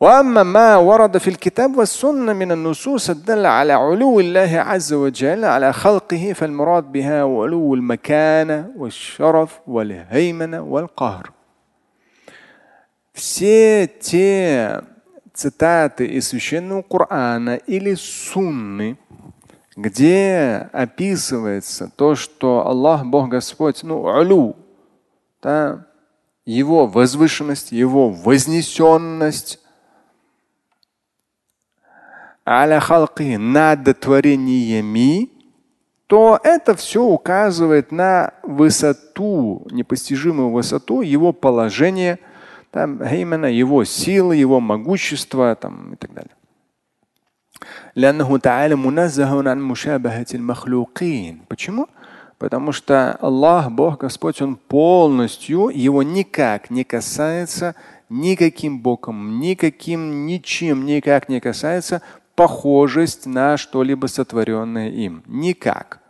واما 0.00 0.42
ما 0.42 0.76
ورد 0.76 1.18
في 1.18 1.28
الكتاب 1.28 1.76
والسنه 1.76 2.32
من 2.32 2.52
النصوص 2.52 3.10
الداله 3.10 3.48
على 3.48 3.72
علو 3.72 4.20
الله 4.20 4.60
عز 4.60 4.92
وجل 4.92 5.44
على 5.44 5.72
خلقه 5.72 6.32
فالمراد 6.32 6.92
بها 6.92 7.22
علو 7.22 7.74
المكانه 7.74 8.70
والشرف 8.76 9.60
والهيمنه 9.66 10.60
والقهر. 10.62 11.30
Все 13.12 13.86
те 13.86 14.80
цитаты 15.34 16.06
из 16.06 16.28
священного 16.28 16.82
Корана 16.82 17.56
или 17.56 17.94
сунны, 17.94 18.96
где 19.76 20.68
описывается 20.72 21.90
то, 21.94 22.14
что 22.14 22.66
Аллах, 22.66 23.04
Бог 23.04 23.28
Господь, 23.28 23.82
ну, 23.82 24.08
алю, 24.08 24.56
да, 25.45 25.85
его 26.43 26.87
возвышенность, 26.87 27.71
его 27.71 28.09
вознесенность, 28.09 29.59
аля 32.47 32.79
халки 32.79 33.35
над 33.35 33.99
творениями, 33.99 35.29
то 36.07 36.39
это 36.43 36.75
все 36.75 37.03
указывает 37.03 37.91
на 37.91 38.33
высоту, 38.41 39.67
непостижимую 39.69 40.49
высоту 40.49 41.01
его 41.01 41.31
положения, 41.31 42.17
там, 42.71 43.03
именно 43.03 43.45
его 43.45 43.83
силы, 43.83 44.35
его 44.35 44.59
могущество 44.59 45.55
там, 45.55 45.93
и 45.93 45.95
так 45.95 46.11
далее. 46.11 46.35
Почему? 51.47 51.87
Потому 52.45 52.73
что 52.73 53.13
Аллах, 53.21 53.71
Бог, 53.71 54.01
Господь, 54.01 54.39
Он 54.39 54.55
полностью, 54.55 55.69
Его 55.69 56.03
никак 56.03 56.69
не 56.69 56.83
касается 56.83 57.73
никаким 58.07 58.81
боком, 58.81 59.39
никаким, 59.39 60.27
ничем 60.27 60.85
никак 60.85 61.27
не 61.27 61.39
касается 61.39 62.03
похожесть 62.35 63.25
на 63.25 63.57
что-либо 63.57 64.05
сотворенное 64.05 64.91
им. 64.91 65.23
Никак. 65.25 66.01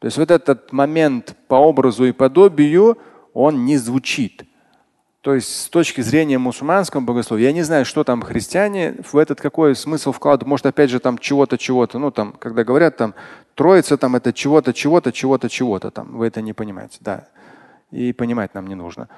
То 0.00 0.08
есть 0.08 0.18
вот 0.18 0.30
этот 0.30 0.70
момент 0.74 1.34
по 1.48 1.54
образу 1.54 2.04
и 2.04 2.12
подобию, 2.12 2.98
он 3.32 3.64
не 3.64 3.78
звучит. 3.78 4.44
То 5.24 5.34
есть 5.34 5.62
с 5.62 5.68
точки 5.70 6.02
зрения 6.02 6.36
мусульманского 6.36 7.00
богословия, 7.00 7.46
я 7.46 7.52
не 7.54 7.62
знаю, 7.62 7.86
что 7.86 8.04
там 8.04 8.20
христиане, 8.20 8.96
в 9.10 9.16
этот 9.16 9.40
какой 9.40 9.74
смысл 9.74 10.12
вкладывают. 10.12 10.46
Может, 10.46 10.66
опять 10.66 10.90
же, 10.90 11.00
там 11.00 11.16
чего-то, 11.16 11.56
чего-то. 11.56 11.98
Ну, 11.98 12.10
там, 12.10 12.32
когда 12.32 12.62
говорят, 12.62 12.98
там, 12.98 13.14
троица, 13.54 13.96
там, 13.96 14.16
это 14.16 14.34
чего-то, 14.34 14.74
чего-то, 14.74 15.12
чего-то, 15.12 15.48
чего-то. 15.48 15.90
Там, 15.90 16.18
вы 16.18 16.26
это 16.26 16.42
не 16.42 16.52
понимаете. 16.52 16.98
Да. 17.00 17.26
И 17.90 18.12
понимать 18.12 18.52
нам 18.52 18.66
не 18.66 18.74
нужно. 18.74 19.08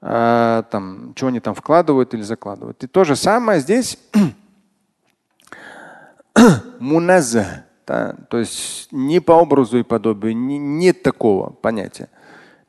А, 0.00 0.62
там, 0.70 1.12
что 1.16 1.26
они 1.26 1.40
там 1.40 1.56
вкладывают 1.56 2.14
или 2.14 2.22
закладывают. 2.22 2.84
И 2.84 2.86
то 2.86 3.02
же 3.02 3.16
самое 3.16 3.58
здесь 3.58 3.98
муназа, 6.78 7.64
да, 7.84 8.14
то 8.30 8.38
есть 8.38 8.92
не 8.92 9.18
по 9.18 9.32
образу 9.32 9.78
и 9.78 9.82
подобию, 9.82 10.36
не, 10.36 10.56
нет 10.56 11.02
такого 11.02 11.50
понятия. 11.50 12.08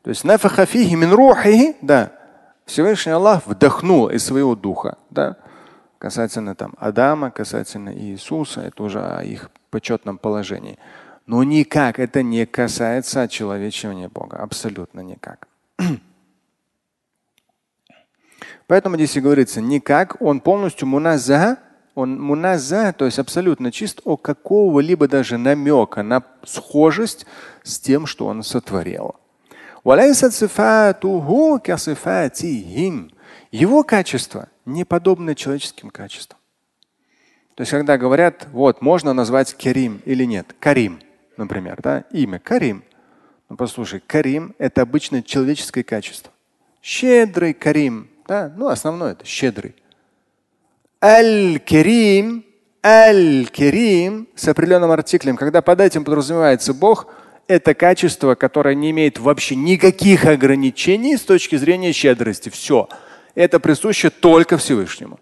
То 0.01 0.09
есть 0.09 0.23
нафахафихи 0.23 0.95
мин 0.95 1.15
да, 1.83 2.13
Всевышний 2.69 3.13
Аллах 3.13 3.47
вдохнул 3.47 4.09
из 4.09 4.23
своего 4.23 4.55
духа, 4.55 4.99
да, 5.09 5.37
касательно 5.97 6.53
там 6.53 6.75
Адама, 6.77 7.31
касательно 7.31 7.89
Иисуса, 7.89 8.61
это 8.61 8.83
уже 8.83 9.01
о 9.01 9.23
их 9.23 9.49
почетном 9.71 10.19
положении. 10.19 10.77
Но 11.25 11.43
никак 11.43 11.97
это 11.97 12.21
не 12.21 12.45
касается 12.45 13.23
очеловечивания 13.23 14.07
Бога, 14.07 14.37
абсолютно 14.37 14.99
никак. 14.99 15.47
Поэтому 18.67 18.97
здесь 18.97 19.17
и 19.17 19.21
говорится, 19.21 19.61
никак, 19.61 20.21
он 20.21 20.39
полностью 20.39 20.87
муназа, 20.87 21.57
он 21.95 22.21
муназа, 22.21 22.93
то 22.93 23.05
есть 23.05 23.17
абсолютно 23.17 23.71
чист 23.71 23.99
о 24.05 24.15
какого-либо 24.15 25.07
даже 25.07 25.39
намека 25.39 26.03
на 26.03 26.21
схожесть 26.43 27.25
с 27.63 27.79
тем, 27.79 28.05
что 28.05 28.27
он 28.27 28.43
сотворил. 28.43 29.15
Его 33.51 33.83
качество 33.83 34.49
не 34.65 34.85
подобно 34.85 35.35
человеческим 35.35 35.89
качествам. 35.89 36.39
То 37.55 37.61
есть, 37.61 37.71
когда 37.71 37.97
говорят, 37.97 38.47
вот, 38.51 38.81
можно 38.81 39.13
назвать 39.13 39.53
Карим 39.53 40.01
или 40.05 40.23
нет, 40.23 40.55
Карим, 40.59 41.01
например, 41.35 41.79
да, 41.81 42.05
имя 42.11 42.39
Карим. 42.39 42.83
Ну, 43.49 43.57
послушай, 43.57 44.01
Карим– 44.05 44.55
это 44.59 44.81
обычно 44.81 45.23
человеческое 45.23 45.83
качество. 45.83 46.31
Щедрый 46.81 47.53
Карим, 47.53 48.09
да, 48.27 48.53
ну, 48.55 48.67
основное 48.67 49.13
это 49.13 49.25
щедрый. 49.25 49.75
Аль-Керим, 51.03 52.45
Аль-Керим 52.85 54.27
с 54.35 54.47
определенным 54.47 54.91
артиклем, 54.91 55.35
когда 55.35 55.61
под 55.61 55.81
этим 55.81 56.03
подразумевается 56.03 56.73
Бог, 56.73 57.07
это 57.49 57.73
качество, 57.73 58.35
которое 58.35 58.75
не 58.75 58.91
имеет 58.91 59.19
вообще 59.19 59.55
никаких 59.55 60.25
ограничений 60.25 61.17
с 61.17 61.23
точки 61.23 61.57
зрения 61.57 61.91
щедрости. 61.91 62.49
Все. 62.49 62.87
Это 63.35 63.59
присуще 63.59 64.09
только 64.09 64.57
Всевышнему. 64.57 65.19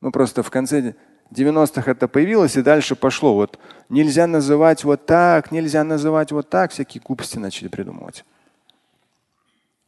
Ну 0.00 0.10
просто 0.10 0.42
в 0.42 0.50
конце 0.50 0.94
90-х 1.30 1.90
это 1.90 2.08
появилось 2.08 2.56
и 2.56 2.62
дальше 2.62 2.96
пошло. 2.96 3.34
Вот 3.34 3.58
нельзя 3.88 4.26
называть 4.26 4.84
вот 4.84 5.06
так, 5.06 5.50
нельзя 5.52 5.84
называть 5.84 6.32
вот 6.32 6.50
так, 6.50 6.72
всякие 6.72 7.02
глупости 7.02 7.38
начали 7.38 7.68
придумывать. 7.68 8.24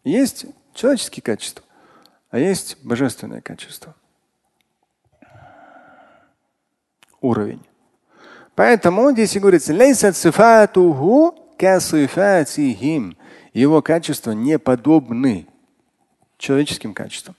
Есть 0.04 0.46
человеческие 0.72 1.22
качества, 1.22 1.64
а 2.30 2.38
есть 2.38 2.78
божественное 2.82 3.40
качество. 3.40 3.94
уровень. 7.24 7.62
Поэтому 8.55 9.11
здесь 9.11 9.35
и 9.35 9.39
говорится, 9.39 9.73
его 13.53 13.81
качества 13.81 14.31
не 14.31 14.59
подобны 14.59 15.47
человеческим 16.37 16.93
качествам. 16.93 17.35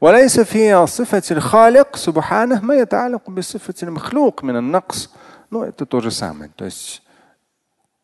وليس 0.00 0.40
في 0.40 0.86
صفة 0.86 1.22
الخالق 1.30 1.96
سبحانه 1.96 2.60
ما 2.60 2.74
يتعلق 2.74 3.30
بصفة 3.30 3.74
المخلوق 3.82 4.44
من 4.44 4.56
النقص. 4.56 5.10
Ну, 5.50 5.62
это 5.62 5.86
то 5.86 6.00
же 6.00 6.10
самое. 6.10 6.50
То 6.56 6.64
есть 6.66 7.02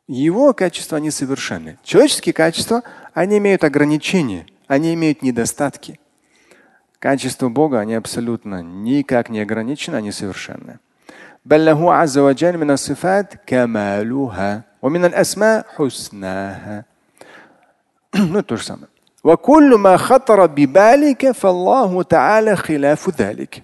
его 0.09 0.55
качества 0.55 0.97
несовершенны. 0.97 1.79
Человеческие 1.85 2.33
качества, 2.33 2.83
они 3.13 3.39
имеют 3.39 3.65
ограничения, 3.65 4.47
они 4.67 4.95
имеют 4.95 5.23
недостатки. 5.23 6.01
Качества 6.99 7.49
Бога, 7.49 7.81
они 7.81 7.95
абсолютно 7.95 8.63
никак 8.63 9.29
не 9.29 9.41
ограничены, 9.41 9.97
они 9.97 10.13
совершенны. 10.13 10.79
بل 11.45 11.65
له 11.65 11.95
عز 11.95 12.19
وجل 12.19 12.59
من 12.59 12.71
الصفات 12.71 13.35
كمالها 13.47 14.63
ومن 14.83 15.05
الأسماء 15.05 15.67
حسناها. 15.77 16.85
Ну, 18.15 18.43
то 18.43 18.57
же 18.57 18.65
самое. 18.65 18.89
وكل 19.25 19.75
ما 19.79 19.97
خطر 19.97 20.47
ببالك 20.47 21.31
فالله 21.31 22.03
تعالى 22.03 22.57
خلاف 22.57 23.21
ذلك. 23.21 23.63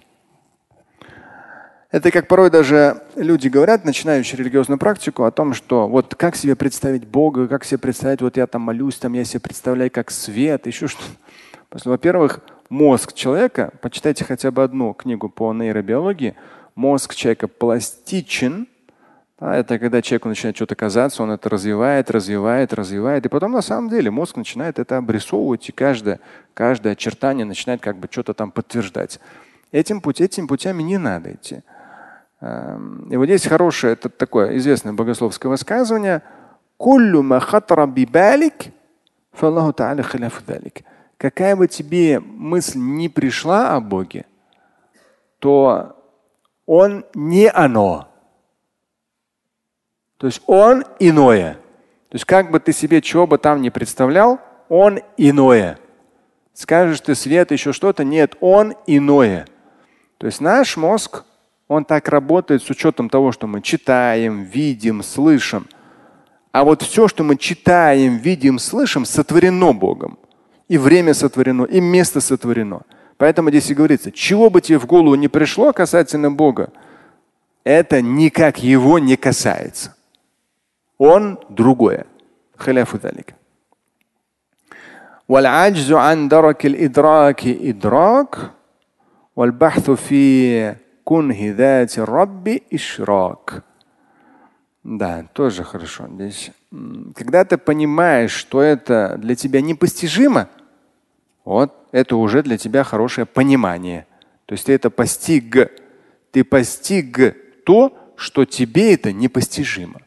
Это 1.89 2.11
как 2.11 2.27
порой 2.27 2.49
даже 2.49 3.01
люди 3.15 3.47
говорят, 3.47 3.85
начинающие 3.85 4.37
религиозную 4.37 4.77
практику, 4.77 5.23
о 5.23 5.31
том, 5.31 5.53
что 5.53 5.87
вот 5.87 6.15
как 6.15 6.35
себе 6.35 6.55
представить 6.55 7.07
Бога, 7.07 7.47
как 7.47 7.63
себе 7.63 7.77
представить, 7.77 8.21
вот 8.21 8.35
я 8.35 8.45
там 8.45 8.61
молюсь, 8.61 8.97
там 8.97 9.13
я 9.13 9.23
себе 9.23 9.39
представляю 9.39 9.89
как 9.89 10.11
свет, 10.11 10.67
еще 10.67 10.87
что-то. 10.87 11.89
Во-первых, 11.89 12.41
мозг 12.69 13.13
человека, 13.13 13.71
почитайте 13.81 14.25
хотя 14.25 14.51
бы 14.51 14.63
одну 14.63 14.93
книгу 14.93 15.29
по 15.29 15.53
нейробиологии, 15.53 16.35
мозг 16.74 17.14
человека 17.14 17.48
пластичен, 17.48 18.66
да, 19.42 19.56
это 19.56 19.80
когда 19.80 20.00
человеку 20.02 20.28
начинает 20.28 20.54
что-то 20.54 20.76
казаться, 20.76 21.20
он 21.20 21.32
это 21.32 21.48
развивает, 21.48 22.12
развивает, 22.12 22.72
развивает. 22.72 23.26
И 23.26 23.28
потом 23.28 23.50
на 23.50 23.60
самом 23.60 23.88
деле 23.88 24.08
мозг 24.08 24.36
начинает 24.36 24.78
это 24.78 24.98
обрисовывать, 24.98 25.68
и 25.68 25.72
каждое, 25.72 26.20
каждое 26.54 26.92
очертание 26.92 27.44
начинает 27.44 27.80
как 27.80 27.96
бы 27.96 28.06
что-то 28.08 28.34
там 28.34 28.52
подтверждать. 28.52 29.18
Этим, 29.72 30.00
путь, 30.00 30.20
этим 30.20 30.46
путями 30.46 30.84
не 30.84 30.96
надо 30.96 31.34
идти. 31.34 31.62
Эм, 32.40 33.08
и 33.10 33.16
вот 33.16 33.24
здесь 33.24 33.44
хорошее, 33.46 33.94
это 33.94 34.10
такое 34.10 34.56
известное 34.58 34.92
богословское 34.92 35.50
высказывание. 35.50 36.22
Какая 41.16 41.56
бы 41.56 41.66
тебе 41.66 42.20
мысль 42.20 42.78
не 42.78 43.08
пришла 43.08 43.74
о 43.74 43.80
Боге, 43.80 44.24
то 45.40 46.01
он 46.72 47.04
не 47.12 47.50
оно. 47.50 48.08
То 50.16 50.26
есть 50.26 50.40
он 50.46 50.84
иное. 50.98 51.58
То 52.08 52.14
есть 52.14 52.24
как 52.24 52.50
бы 52.50 52.60
ты 52.60 52.72
себе 52.72 53.02
чего 53.02 53.26
бы 53.26 53.36
там 53.36 53.60
не 53.60 53.68
представлял, 53.68 54.40
он 54.70 55.00
иное. 55.18 55.78
Скажешь 56.54 57.02
ты 57.02 57.14
свет, 57.14 57.50
еще 57.50 57.74
что-то, 57.74 58.04
нет, 58.04 58.36
он 58.40 58.72
иное. 58.86 59.46
То 60.16 60.26
есть 60.26 60.40
наш 60.40 60.78
мозг 60.78 61.24
он 61.68 61.84
так 61.84 62.08
работает 62.08 62.62
с 62.62 62.70
учетом 62.70 63.10
того, 63.10 63.32
что 63.32 63.46
мы 63.46 63.60
читаем, 63.60 64.44
видим, 64.44 65.02
слышим. 65.02 65.66
А 66.52 66.64
вот 66.64 66.80
все, 66.80 67.06
что 67.06 67.22
мы 67.22 67.36
читаем, 67.36 68.16
видим, 68.16 68.58
слышим, 68.58 69.04
сотворено 69.04 69.74
Богом. 69.74 70.18
И 70.68 70.78
время 70.78 71.12
сотворено, 71.12 71.64
и 71.64 71.82
место 71.82 72.22
сотворено. 72.22 72.80
Поэтому 73.17 73.49
здесь 73.49 73.69
и 73.69 73.73
говорится, 73.73 74.11
чего 74.11 74.49
бы 74.49 74.61
тебе 74.61 74.77
в 74.77 74.85
голову 74.85 75.15
не 75.15 75.27
пришло 75.27 75.73
касательно 75.73 76.31
Бога, 76.31 76.71
это 77.63 78.01
никак 78.01 78.59
его 78.59 78.99
не 78.99 79.15
касается. 79.15 79.95
Он 80.97 81.39
другое. 81.49 82.05
خلاف 82.57 82.95
ذلك. 82.95 83.35
والعجز 85.27 85.93
عن 85.93 86.27
درك 86.27 86.65
الإدراك 86.65 87.47
إدراك 87.47 88.51
والبحث 89.35 89.91
في 89.91 90.75
кунхи 91.03 91.51
дати 91.51 91.99
рабби 91.99 92.63
ишрак. 92.71 93.63
Да, 94.83 95.25
тоже 95.33 95.65
хорошо. 95.65 96.07
Здесь, 96.13 96.51
когда 97.13 97.43
ты 97.43 97.57
понимаешь, 97.57 98.31
что 98.31 98.61
это 98.61 99.17
для 99.17 99.35
тебя 99.35 99.61
непостижимо, 99.61 100.47
вот 101.44 101.74
это 101.92 102.16
уже 102.16 102.42
для 102.42 102.58
тебя 102.58 102.84
хорошее 102.84 103.26
понимание. 103.26 104.06
То 104.46 104.54
есть 104.54 104.66
ты 104.66 104.72
это 104.72 104.90
постиг. 104.90 105.72
Ты 106.30 106.44
постиг 106.44 107.64
то, 107.64 107.96
что 108.16 108.44
тебе 108.44 108.94
это 108.94 109.12
непостижимо. 109.12 110.00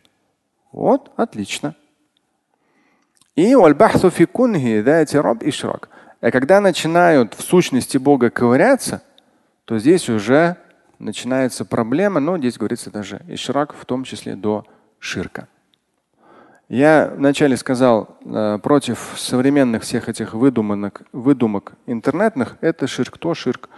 Вот, 0.71 1.11
отлично. 1.15 1.75
И 3.36 3.53
а 6.21 6.31
когда 6.31 6.61
начинают 6.61 7.33
в 7.33 7.41
сущности 7.41 7.97
Бога 7.97 8.29
ковыряться, 8.29 9.03
то 9.65 9.77
здесь 9.77 10.09
уже 10.09 10.57
начинается 10.99 11.65
проблема, 11.65 12.19
но 12.19 12.38
здесь 12.38 12.57
говорится 12.57 12.89
даже 12.89 13.21
ишрак, 13.27 13.75
в 13.75 13.86
том 13.86 14.03
числе 14.03 14.36
до 14.36 14.65
ширка. 14.99 15.47
Я 16.68 17.12
вначале 17.16 17.56
сказал, 17.56 18.16
э, 18.24 18.58
против 18.62 19.14
современных 19.16 19.82
всех 19.82 20.08
этих 20.08 20.34
выдуманных, 20.34 21.02
выдумок 21.12 21.72
интернетных 21.86 22.56
это 22.61 22.86
ширк, 22.86 23.18
то 23.18 23.34
ширк. 23.34 23.68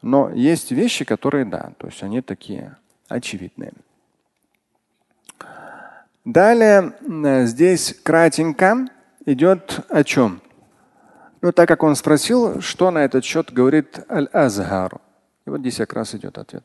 Но 0.00 0.30
есть 0.30 0.72
вещи, 0.72 1.04
которые 1.04 1.44
да, 1.44 1.72
то 1.76 1.88
есть 1.88 2.02
они 2.02 2.22
такие 2.22 2.76
очевидные. 3.08 3.72
Далее 6.24 6.94
э, 7.02 7.44
здесь 7.44 7.94
кратенько 8.02 8.86
идет 9.26 9.80
о 9.90 10.02
чем? 10.02 10.40
Ну, 11.42 11.52
так 11.52 11.68
как 11.68 11.82
он 11.82 11.96
спросил, 11.96 12.62
что 12.62 12.90
на 12.90 13.04
этот 13.04 13.24
счет 13.24 13.52
говорит 13.52 14.00
Аль-Азхар. 14.08 15.00
И 15.44 15.50
вот 15.50 15.60
здесь 15.60 15.76
как 15.76 15.92
раз 15.92 16.14
идет 16.14 16.38
ответ. 16.38 16.64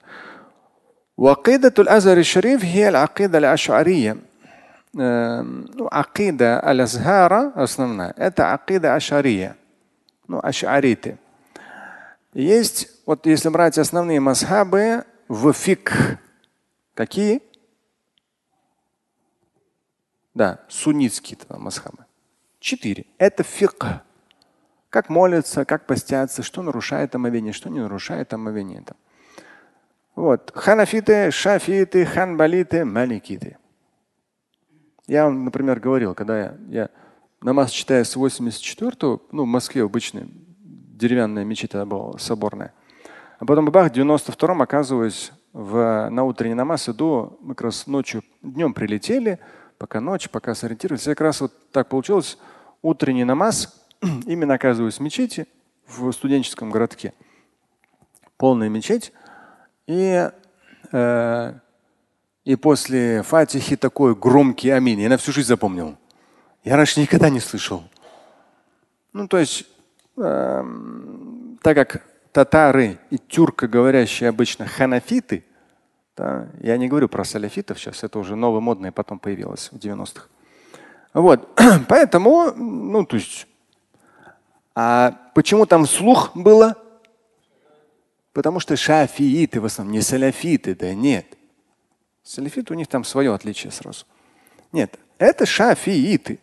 وعقيدة 1.17 1.73
الأزهر 1.79 2.17
الشريف 2.17 2.63
هي 2.63 2.89
العقيدة 2.89 3.37
الأشعرية. 3.37 4.17
ну, 4.94 5.88
акида 5.90 6.62
аль-Азхара 6.64 7.52
основная. 7.54 8.12
Это 8.16 8.52
акида 8.52 8.94
ашария. 8.94 9.56
Ну, 10.28 10.38
ашариты. 10.42 11.18
Есть, 12.34 12.88
вот 13.06 13.26
если 13.26 13.48
брать 13.48 13.78
основные 13.78 14.20
масхабы 14.20 15.04
в 15.28 15.52
фик, 15.52 15.92
какие? 16.94 17.42
Да, 20.34 20.60
суннитские 20.68 21.38
масхабы. 21.48 22.04
Четыре. 22.58 23.06
Это 23.18 23.42
фик. 23.42 23.84
Как 24.88 25.08
молятся, 25.08 25.64
как 25.64 25.86
постятся, 25.86 26.42
что 26.42 26.62
нарушает 26.62 27.14
омовение, 27.14 27.52
что 27.52 27.70
не 27.70 27.80
нарушает 27.80 28.32
омовение. 28.32 28.84
Вот. 30.14 30.52
Ханафиты, 30.54 31.30
шафиты, 31.30 32.04
ханбалиты, 32.04 32.84
маликиты. 32.84 33.56
Я 35.06 35.24
вам, 35.24 35.44
например, 35.44 35.80
говорил, 35.80 36.14
когда 36.14 36.38
я, 36.38 36.56
я 36.68 36.90
намаз 37.40 37.70
читаю 37.70 38.04
с 38.04 38.16
84-го, 38.16 39.22
ну, 39.32 39.42
в 39.42 39.46
Москве 39.46 39.82
обычная 39.82 40.28
деревянная 40.32 41.44
мечеть 41.44 41.72
тогда 41.72 41.86
была, 41.86 42.18
соборная. 42.18 42.72
А 43.38 43.44
потом 43.44 43.64
бах, 43.66 43.90
в 43.90 43.96
92-м 43.96 44.62
оказываюсь 44.62 45.32
в, 45.52 46.08
на 46.10 46.22
утренний 46.22 46.54
намаз, 46.54 46.88
иду, 46.88 47.38
мы 47.40 47.54
как 47.54 47.66
раз 47.66 47.88
ночью, 47.88 48.22
днем 48.42 48.72
прилетели, 48.72 49.40
пока 49.78 50.00
ночь, 50.00 50.30
пока 50.30 50.54
сориентировались. 50.54 51.06
Я 51.06 51.14
как 51.14 51.22
раз 51.22 51.40
вот 51.40 51.52
так 51.72 51.88
получилось, 51.88 52.38
утренний 52.82 53.24
намаз, 53.24 53.84
именно 54.26 54.54
оказываюсь 54.54 54.98
в 54.98 55.00
мечети 55.00 55.48
в 55.88 56.12
студенческом 56.12 56.70
городке. 56.70 57.12
Полная 58.36 58.68
мечеть. 58.68 59.12
И, 59.88 60.30
э, 60.92 61.54
и 62.44 62.56
после 62.56 63.22
Фатихи 63.22 63.76
такой 63.76 64.14
громкий 64.14 64.70
аминь. 64.70 65.00
Я 65.00 65.08
на 65.08 65.16
всю 65.16 65.32
жизнь 65.32 65.48
запомнил. 65.48 65.96
Я 66.64 66.76
раньше 66.76 67.00
никогда 67.00 67.28
не 67.28 67.40
слышал. 67.40 67.84
Ну, 69.12 69.28
то 69.28 69.38
есть, 69.38 69.66
э, 70.16 70.64
так 71.62 71.76
как 71.76 72.02
татары 72.32 72.98
и 73.10 73.18
тюрко 73.18 73.68
говорящие 73.68 74.28
обычно 74.28 74.66
ханафиты, 74.66 75.44
да, 76.16 76.48
я 76.60 76.76
не 76.76 76.88
говорю 76.88 77.08
про 77.08 77.24
саляфитов 77.24 77.78
сейчас, 77.78 78.04
это 78.04 78.18
уже 78.18 78.36
новое 78.36 78.60
модное 78.60 78.92
потом 78.92 79.18
появилось 79.18 79.70
в 79.72 79.76
90-х. 79.76 80.26
Вот, 81.14 81.48
поэтому, 81.88 82.52
ну, 82.54 83.04
то 83.04 83.16
есть 83.16 83.46
а 84.74 85.18
почему 85.34 85.66
там 85.66 85.86
слух 85.86 86.34
было? 86.34 86.76
Потому 88.32 88.60
что 88.60 88.76
шафииты 88.76 89.60
в 89.60 89.66
основном, 89.66 89.92
не 89.92 90.00
саляфиты, 90.00 90.74
да 90.74 90.94
нет. 90.94 91.26
Саляфиты 92.22 92.72
у 92.72 92.76
них 92.76 92.86
там 92.86 93.04
свое 93.04 93.34
отличие 93.34 93.72
сразу. 93.72 94.04
Нет, 94.72 94.98
это 95.18 95.44
шафииты. 95.44 96.38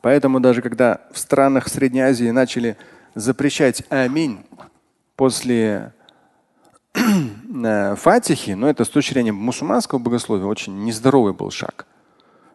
Поэтому 0.00 0.40
даже 0.40 0.62
когда 0.62 1.00
в 1.12 1.18
странах 1.18 1.68
Средней 1.68 2.00
Азии 2.00 2.30
начали 2.30 2.76
запрещать 3.14 3.84
аминь 3.88 4.44
после 5.14 5.92
э, 6.94 7.94
фатихи, 7.96 8.52
но 8.52 8.68
это 8.68 8.84
с 8.84 8.88
точки 8.88 9.12
зрения 9.12 9.32
мусульманского 9.32 9.98
богословия 9.98 10.46
очень 10.46 10.84
нездоровый 10.84 11.34
был 11.34 11.50
шаг. 11.50 11.86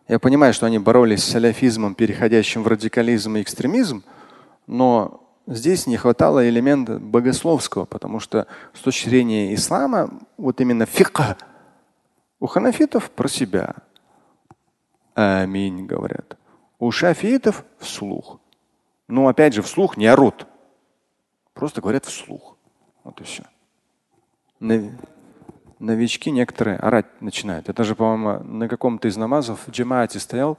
Я 0.07 0.19
понимаю, 0.19 0.53
что 0.53 0.65
они 0.65 0.79
боролись 0.79 1.23
с 1.23 1.31
саляфизмом, 1.31 1.95
переходящим 1.95 2.63
в 2.63 2.67
радикализм 2.67 3.37
и 3.37 3.41
экстремизм, 3.41 4.03
но 4.65 5.26
здесь 5.47 5.87
не 5.87 5.97
хватало 5.97 6.47
элемента 6.47 6.99
богословского, 6.99 7.85
потому 7.85 8.19
что 8.19 8.47
с 8.73 8.81
точки 8.81 9.09
зрения 9.09 9.53
ислама, 9.53 10.11
вот 10.37 10.61
именно 10.61 10.85
фикха, 10.85 11.37
у 12.39 12.45
ханафитов 12.45 13.09
про 13.09 13.27
себя. 13.27 13.75
Аминь, 15.15 15.87
говорят. 15.87 16.37
У 16.77 16.91
шафитов 16.91 17.65
вслух. 17.79 18.39
Но 19.07 19.27
опять 19.27 19.53
же, 19.53 19.63
вслух 19.63 19.97
не 19.97 20.05
орут. 20.05 20.45
Просто 21.53 21.81
говорят 21.81 22.05
вслух. 22.05 22.55
Вот 23.03 23.19
и 23.19 23.23
все 23.23 23.43
новички 25.79 26.31
некоторые 26.31 26.77
орать 26.77 27.21
начинают. 27.21 27.69
Это 27.69 27.83
же, 27.83 27.95
по-моему, 27.95 28.43
на 28.43 28.67
каком-то 28.67 29.07
из 29.07 29.17
намазов 29.17 29.67
в 29.67 29.71
джемаате 29.71 30.19
стоял, 30.19 30.57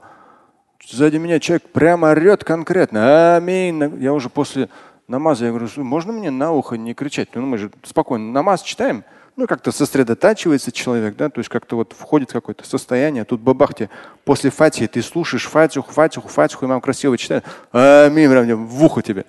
Сзади 0.85 1.17
меня 1.17 1.39
человек 1.39 1.69
прямо 1.69 2.11
орет 2.11 2.43
конкретно. 2.43 3.35
Аминь. 3.35 4.01
Я 4.01 4.13
уже 4.13 4.29
после 4.29 4.69
намаза, 5.07 5.45
я 5.45 5.51
говорю, 5.51 5.67
можно 5.77 6.13
мне 6.13 6.31
на 6.31 6.51
ухо 6.51 6.77
не 6.77 6.93
кричать? 6.93 7.29
Ну, 7.35 7.45
мы 7.45 7.57
же 7.57 7.71
спокойно 7.83 8.31
намаз 8.31 8.61
читаем. 8.61 9.03
Ну, 9.35 9.47
как-то 9.47 9.71
сосредотачивается 9.71 10.71
человек, 10.71 11.15
да, 11.15 11.29
то 11.29 11.39
есть 11.39 11.49
как-то 11.49 11.77
вот 11.77 11.93
входит 11.93 12.29
в 12.31 12.33
какое-то 12.33 12.67
состояние. 12.67 13.23
Тут 13.23 13.39
бабахте, 13.39 13.89
после 14.25 14.49
фатихи 14.49 14.87
ты 14.87 15.01
слушаешь 15.01 15.47
фатиху, 15.47 15.91
фатиху, 15.91 16.27
фатиху, 16.27 16.65
имам 16.65 16.81
красиво 16.81 17.17
читает. 17.17 17.45
Аминь, 17.71 18.27
в 18.53 18.83
ухо 18.83 19.01
тебе. 19.01 19.25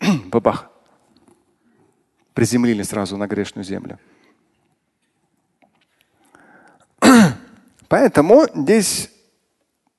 Бабах. 0.26 0.70
Приземлили 2.34 2.82
сразу 2.82 3.16
на 3.16 3.26
грешную 3.26 3.64
землю. 3.64 3.98
Поэтому 7.88 8.46
здесь 8.54 9.10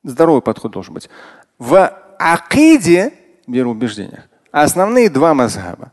здоровый 0.03 0.41
подход 0.41 0.71
должен 0.71 0.93
быть. 0.93 1.09
В 1.57 1.91
акиде, 2.17 3.13
вероубеждениях, 3.47 4.29
основные 4.51 5.09
два 5.09 5.33
мазхаба. 5.33 5.91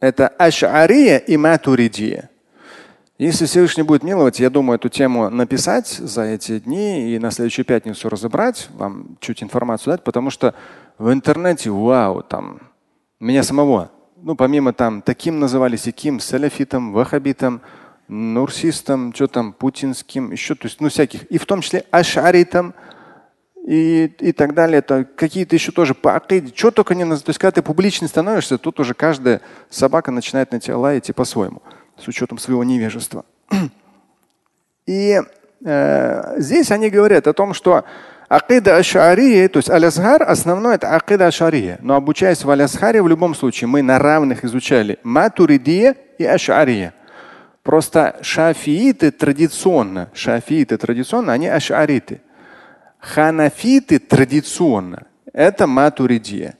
Это 0.00 0.28
аш'ария 0.28 1.18
и 1.18 1.36
матуридия. 1.36 2.30
Если 3.18 3.46
Всевышний 3.46 3.84
будет 3.84 4.02
миловать, 4.02 4.40
я 4.40 4.50
думаю, 4.50 4.78
эту 4.78 4.88
тему 4.88 5.30
написать 5.30 5.86
за 5.86 6.22
эти 6.22 6.58
дни 6.58 7.14
и 7.14 7.18
на 7.20 7.30
следующую 7.30 7.64
пятницу 7.64 8.08
разобрать, 8.08 8.68
вам 8.72 9.16
чуть 9.20 9.44
информацию 9.44 9.92
дать, 9.92 10.02
потому 10.02 10.30
что 10.30 10.54
в 10.98 11.12
интернете, 11.12 11.70
вау, 11.70 12.22
там, 12.22 12.72
меня 13.20 13.44
самого, 13.44 13.92
ну, 14.16 14.34
помимо 14.34 14.72
там, 14.72 15.02
таким 15.02 15.38
называли 15.38 15.76
сяким, 15.76 16.18
саляфитом, 16.18 16.92
вахабитом, 16.92 17.60
нурсистом, 18.08 19.14
что 19.14 19.28
там, 19.28 19.52
путинским, 19.52 20.32
еще, 20.32 20.56
то 20.56 20.66
есть, 20.66 20.80
ну, 20.80 20.88
всяких, 20.88 21.22
и 21.24 21.38
в 21.38 21.46
том 21.46 21.60
числе 21.60 21.84
ашаритом, 21.92 22.74
и, 23.66 24.12
и 24.18 24.32
так 24.32 24.54
далее. 24.54 24.78
Это 24.78 25.04
какие-то 25.04 25.54
еще 25.54 25.72
тоже 25.72 25.94
по 25.94 26.16
акиде, 26.16 26.52
что 26.54 26.70
только 26.70 26.94
не. 26.94 27.04
То 27.04 27.28
есть, 27.28 27.38
когда 27.38 27.52
ты 27.52 27.62
публичный 27.62 28.08
становишься, 28.08 28.58
тут 28.58 28.80
уже 28.80 28.94
каждая 28.94 29.40
собака 29.70 30.10
начинает 30.10 30.52
на 30.52 30.60
тебя 30.60 30.76
лаять 30.76 31.14
по-своему, 31.14 31.62
с 31.96 32.08
учетом 32.08 32.38
своего 32.38 32.64
невежества. 32.64 33.24
И 34.86 35.20
э, 35.64 36.34
здесь 36.40 36.70
они 36.70 36.90
говорят 36.90 37.26
о 37.28 37.32
том, 37.32 37.54
что 37.54 37.84
акида 38.28 38.76
ашария, 38.76 39.48
то 39.48 39.58
есть 39.58 39.70
алясхар, 39.70 40.22
основное 40.22 40.74
это 40.74 40.94
акида 40.96 41.28
ашария. 41.28 41.78
Но 41.82 41.94
обучаясь 41.94 42.42
в 42.44 42.50
алясхаре, 42.50 43.00
в 43.00 43.08
любом 43.08 43.34
случае 43.34 43.68
мы 43.68 43.82
на 43.82 43.98
равных 43.98 44.44
изучали 44.44 44.98
матуридия 45.04 45.96
и 46.18 46.24
ашария. 46.24 46.94
Просто 47.62 48.18
шафииты 48.22 49.12
традиционно, 49.12 50.10
шафииты 50.14 50.76
традиционно, 50.78 51.32
они 51.32 51.46
ашариты. 51.46 52.22
Ханафиты 53.02 53.98
традиционно– 53.98 55.06
это 55.32 55.66
матуридия. 55.66 56.54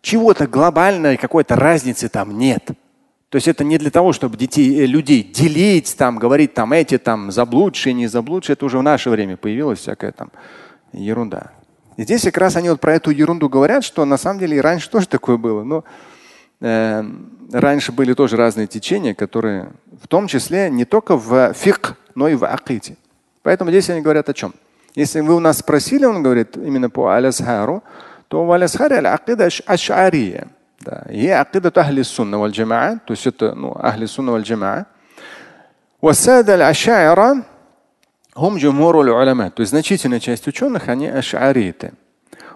Чего-то 0.00 0.46
глобальной 0.46 1.16
какой-то 1.16 1.56
разницы 1.56 2.08
там 2.08 2.38
нет. 2.38 2.64
То 3.28 3.36
есть 3.36 3.48
это 3.48 3.64
не 3.64 3.76
для 3.76 3.90
того, 3.90 4.12
чтобы 4.12 4.36
детей, 4.36 4.82
э, 4.82 4.86
людей 4.86 5.24
делить, 5.24 5.96
там, 5.98 6.18
говорить, 6.18 6.54
там, 6.54 6.72
эти 6.72 6.96
там 6.96 7.32
заблудшие, 7.32 7.92
не 7.92 8.06
заблудшие. 8.06 8.54
Это 8.54 8.66
уже 8.66 8.78
в 8.78 8.84
наше 8.84 9.10
время 9.10 9.36
появилась 9.36 9.80
всякая 9.80 10.12
там 10.12 10.30
ерунда. 10.92 11.50
И 11.96 12.04
здесь 12.04 12.22
как 12.22 12.38
раз 12.38 12.54
они 12.54 12.70
вот 12.70 12.80
про 12.80 12.94
эту 12.94 13.10
ерунду 13.10 13.48
говорят, 13.48 13.82
что 13.82 14.04
на 14.04 14.16
самом 14.16 14.38
деле 14.38 14.58
и 14.58 14.60
раньше 14.60 14.88
тоже 14.90 15.08
такое 15.08 15.38
было. 15.38 15.64
Но 15.64 15.84
э, 16.60 17.04
раньше 17.52 17.90
были 17.90 18.14
тоже 18.14 18.36
разные 18.36 18.68
течения, 18.68 19.12
которые 19.12 19.72
в 20.00 20.06
том 20.06 20.28
числе 20.28 20.70
не 20.70 20.84
только 20.84 21.16
в 21.16 21.52
фик, 21.52 21.96
но 22.14 22.28
и 22.28 22.36
в 22.36 22.46
аките. 22.46 22.96
Поэтому 23.42 23.70
здесь 23.72 23.90
они 23.90 24.02
говорят 24.02 24.28
о 24.28 24.34
чем? 24.34 24.54
Если 24.95 25.19
вы 25.21 25.35
у 25.35 25.39
нас 25.39 25.57
спросили, 25.57 26.05
он 26.05 26.23
говорит 26.23 26.55
именно 26.57 26.89
по 26.89 27.13
алясхару, 27.13 27.83
то 28.27 28.45
в 28.45 28.51
алясхаре 28.51 28.97
аль-акида 28.97 29.49
аш'ария. 29.65 30.47
Да. 30.79 31.05
И 31.09 31.27
акида 31.27 31.71
ахли 31.75 32.01
сунна 32.03 32.39
валь 32.39 32.51
джамаа, 32.51 32.99
то 33.05 33.11
есть 33.11 33.27
это 33.27 33.53
ну, 33.55 33.75
ахли 33.77 34.05
сунна 34.05 34.31
валь 34.31 34.43
джамаа. 34.43 34.85
والسادة 36.05 36.55
الأشاعرة 36.55 37.37
هم 38.37 38.57
جمهور 38.57 39.01
العلماء 39.01 39.49
то 39.49 39.61
есть 39.61 39.71
значительная 39.71 40.19
часть 40.19 40.47
ученых 40.47 40.87
они 40.87 41.07
аш'ариты 41.07 41.93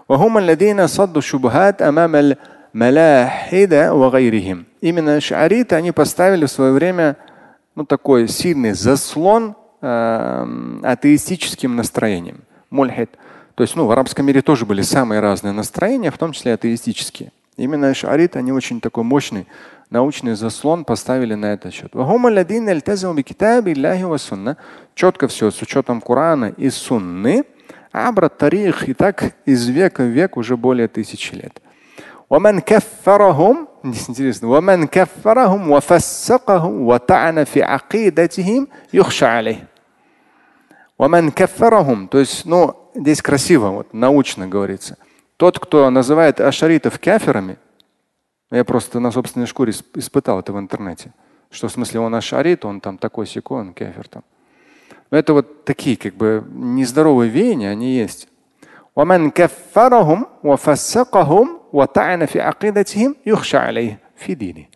وهم 0.08 0.38
الذين 0.38 0.86
صدوا 0.86 1.18
الشبهات 1.18 1.82
أمام 1.82 2.36
الملاحدة 2.74 3.94
وغيرهم 3.94 4.66
именно 4.80 5.16
аш'ариты 5.16 5.74
они 5.74 5.90
поставили 5.90 6.44
в 6.44 6.50
свое 6.50 6.72
время 6.72 7.16
ну, 7.74 7.84
такой 7.84 8.28
сильный 8.28 8.72
заслон 8.72 9.56
э, 9.84 10.80
атеистическим 10.82 11.76
настроением. 11.76 12.42
Мульхид. 12.70 13.10
То 13.54 13.62
есть 13.62 13.76
ну, 13.76 13.86
в 13.86 13.90
арабском 13.90 14.26
мире 14.26 14.42
тоже 14.42 14.64
были 14.64 14.82
самые 14.82 15.20
разные 15.20 15.52
настроения, 15.52 16.10
в 16.10 16.18
том 16.18 16.32
числе 16.32 16.54
атеистические. 16.54 17.32
Именно 17.56 17.92
шарит, 17.94 18.36
они 18.36 18.52
очень 18.52 18.80
такой 18.80 19.04
мощный 19.04 19.46
научный 19.90 20.34
заслон 20.34 20.84
поставили 20.84 21.34
на 21.34 21.46
этот 21.46 21.74
счет. 21.74 21.92
Четко 24.94 25.28
все 25.28 25.50
с 25.50 25.62
учетом 25.62 26.00
Корана 26.00 26.46
и 26.56 26.70
Сунны. 26.70 27.44
Абра 27.92 28.28
тарих 28.28 28.88
и 28.88 28.94
так 28.94 29.34
из 29.44 29.66
века 29.68 30.02
в 30.04 30.06
век 30.06 30.36
уже 30.36 30.56
более 30.56 30.86
тысячи 30.86 31.34
лет. 31.34 31.60
ومن 32.30 32.60
كفرهم 32.60 33.66
интересно 34.08 34.44
ومن 34.44 34.86
كفرهم 34.86 35.70
وفسقهم 35.70 36.82
وطعن 36.82 37.44
في 37.44 37.62
عقيدتهم 37.62 38.68
يخشى 38.94 39.26
عليه 39.26 39.68
ومن 40.98 41.30
كفرهم 41.30 42.08
то 42.08 42.18
есть 42.18 42.44
ну 42.46 42.76
здесь 42.94 43.22
красиво 43.22 43.70
вот 43.70 43.94
научно 43.94 44.46
говорится 44.46 44.96
тот 45.36 45.58
кто 45.58 45.88
называет 45.90 46.40
ашаритов 46.40 46.98
каферами 46.98 47.56
я 48.50 48.64
просто 48.64 49.00
на 49.00 49.10
собственной 49.10 49.46
шкуре 49.46 49.72
испытал 49.94 50.40
это 50.40 50.52
в 50.52 50.58
интернете 50.58 51.12
что 51.50 51.68
в 51.68 51.72
смысле 51.72 52.00
он 52.00 52.14
ашарит 52.14 52.64
он 52.64 52.80
там 52.80 52.98
такой 52.98 53.26
секой 53.26 53.60
он 53.60 53.74
кафер 53.74 54.08
там 54.08 54.24
но 55.10 55.18
это 55.18 55.32
вот 55.32 55.64
такие 55.64 55.96
как 55.96 56.14
бы 56.14 56.44
нездоровые 56.50 57.30
веяния 57.30 57.70
они 57.70 57.92
есть 57.94 58.28
ومن 58.96 59.30
كفرهم 59.30 60.26
وفسقهم 60.44 61.58
وطعن 61.72 62.26
في 62.26 62.40
عقيدتهم 62.40 63.16
يخشى 63.26 63.56
عليه 63.56 63.98
في 64.16 64.34
دينه. 64.34 64.66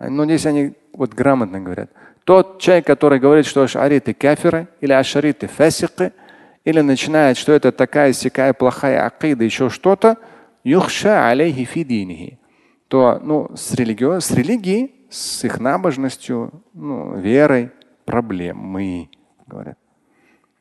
Но 0.00 0.24
здесь 0.24 0.46
они 0.46 0.72
вот 0.92 1.14
грамотно 1.14 1.60
говорят. 1.60 1.90
Тот 2.27 2.59
человек, 2.59 2.85
который 2.85 3.19
говорит, 3.19 3.45
что 3.45 3.61
ашариты 3.61 4.13
кафиры 4.13 4.67
или 4.81 4.91
ашариты 4.91 5.47
фасикы, 5.47 6.11
или 6.65 6.81
начинает, 6.81 7.37
что 7.37 7.53
это 7.53 7.71
такая 7.71 8.11
сякая 8.11 8.51
плохая 8.51 9.05
акида, 9.05 9.45
еще 9.45 9.69
что-то, 9.69 10.17
юхша 10.65 11.29
алейхи 11.29 11.63
фидинихи, 11.63 12.37
то 12.89 13.21
ну, 13.23 13.49
с, 13.55 13.73
религио, 13.75 14.19
с 14.19 14.31
религией, 14.31 15.07
с 15.09 15.45
их 15.45 15.61
набожностью, 15.61 16.51
ну, 16.73 17.15
верой 17.15 17.71
проблемы, 18.03 19.09
говорят. 19.45 19.77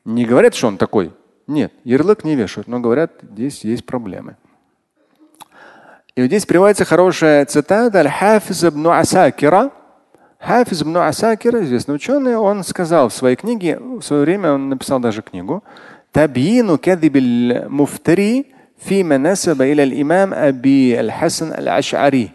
Не 0.05 0.25
говорят, 0.25 0.55
что 0.55 0.69
он 0.69 0.77
такой 0.77 1.15
нет, 1.49 1.73
ярлык 1.83 2.23
не 2.23 2.37
вешают, 2.37 2.69
но 2.69 2.79
говорят, 2.79 3.11
здесь 3.23 3.65
есть 3.65 3.85
проблемы. 3.85 4.37
И 6.15 6.21
вот 6.21 6.29
здесь 6.29 6.47
приводится 6.47 6.85
хорошая 6.85 7.45
цитата 7.45 7.99
Аль-Хафиз 7.99 8.63
Асакира. 8.63 9.73
Хафиз 10.47 10.83
ибн 10.83 10.99
Асакир, 10.99 11.57
известный 11.65 11.97
ученый, 11.97 12.37
он 12.37 12.63
сказал 12.63 13.09
в 13.09 13.13
своей 13.13 13.35
книге, 13.35 13.81
в 13.81 14.01
свое 14.03 14.23
время 14.23 14.53
он 14.53 14.69
написал 14.69 15.01
даже 15.01 15.21
книгу, 15.21 15.65
Табину 16.13 16.79
кадибиль 16.79 17.67
муфтари 17.69 18.55
фима 18.79 19.19
насаба 19.19 19.67
иля 19.67 19.85
имам 20.01 20.33
Аби 20.33 20.95
Аль-Хасан 20.95 21.53
Аль-Аш'ари. 21.53 22.31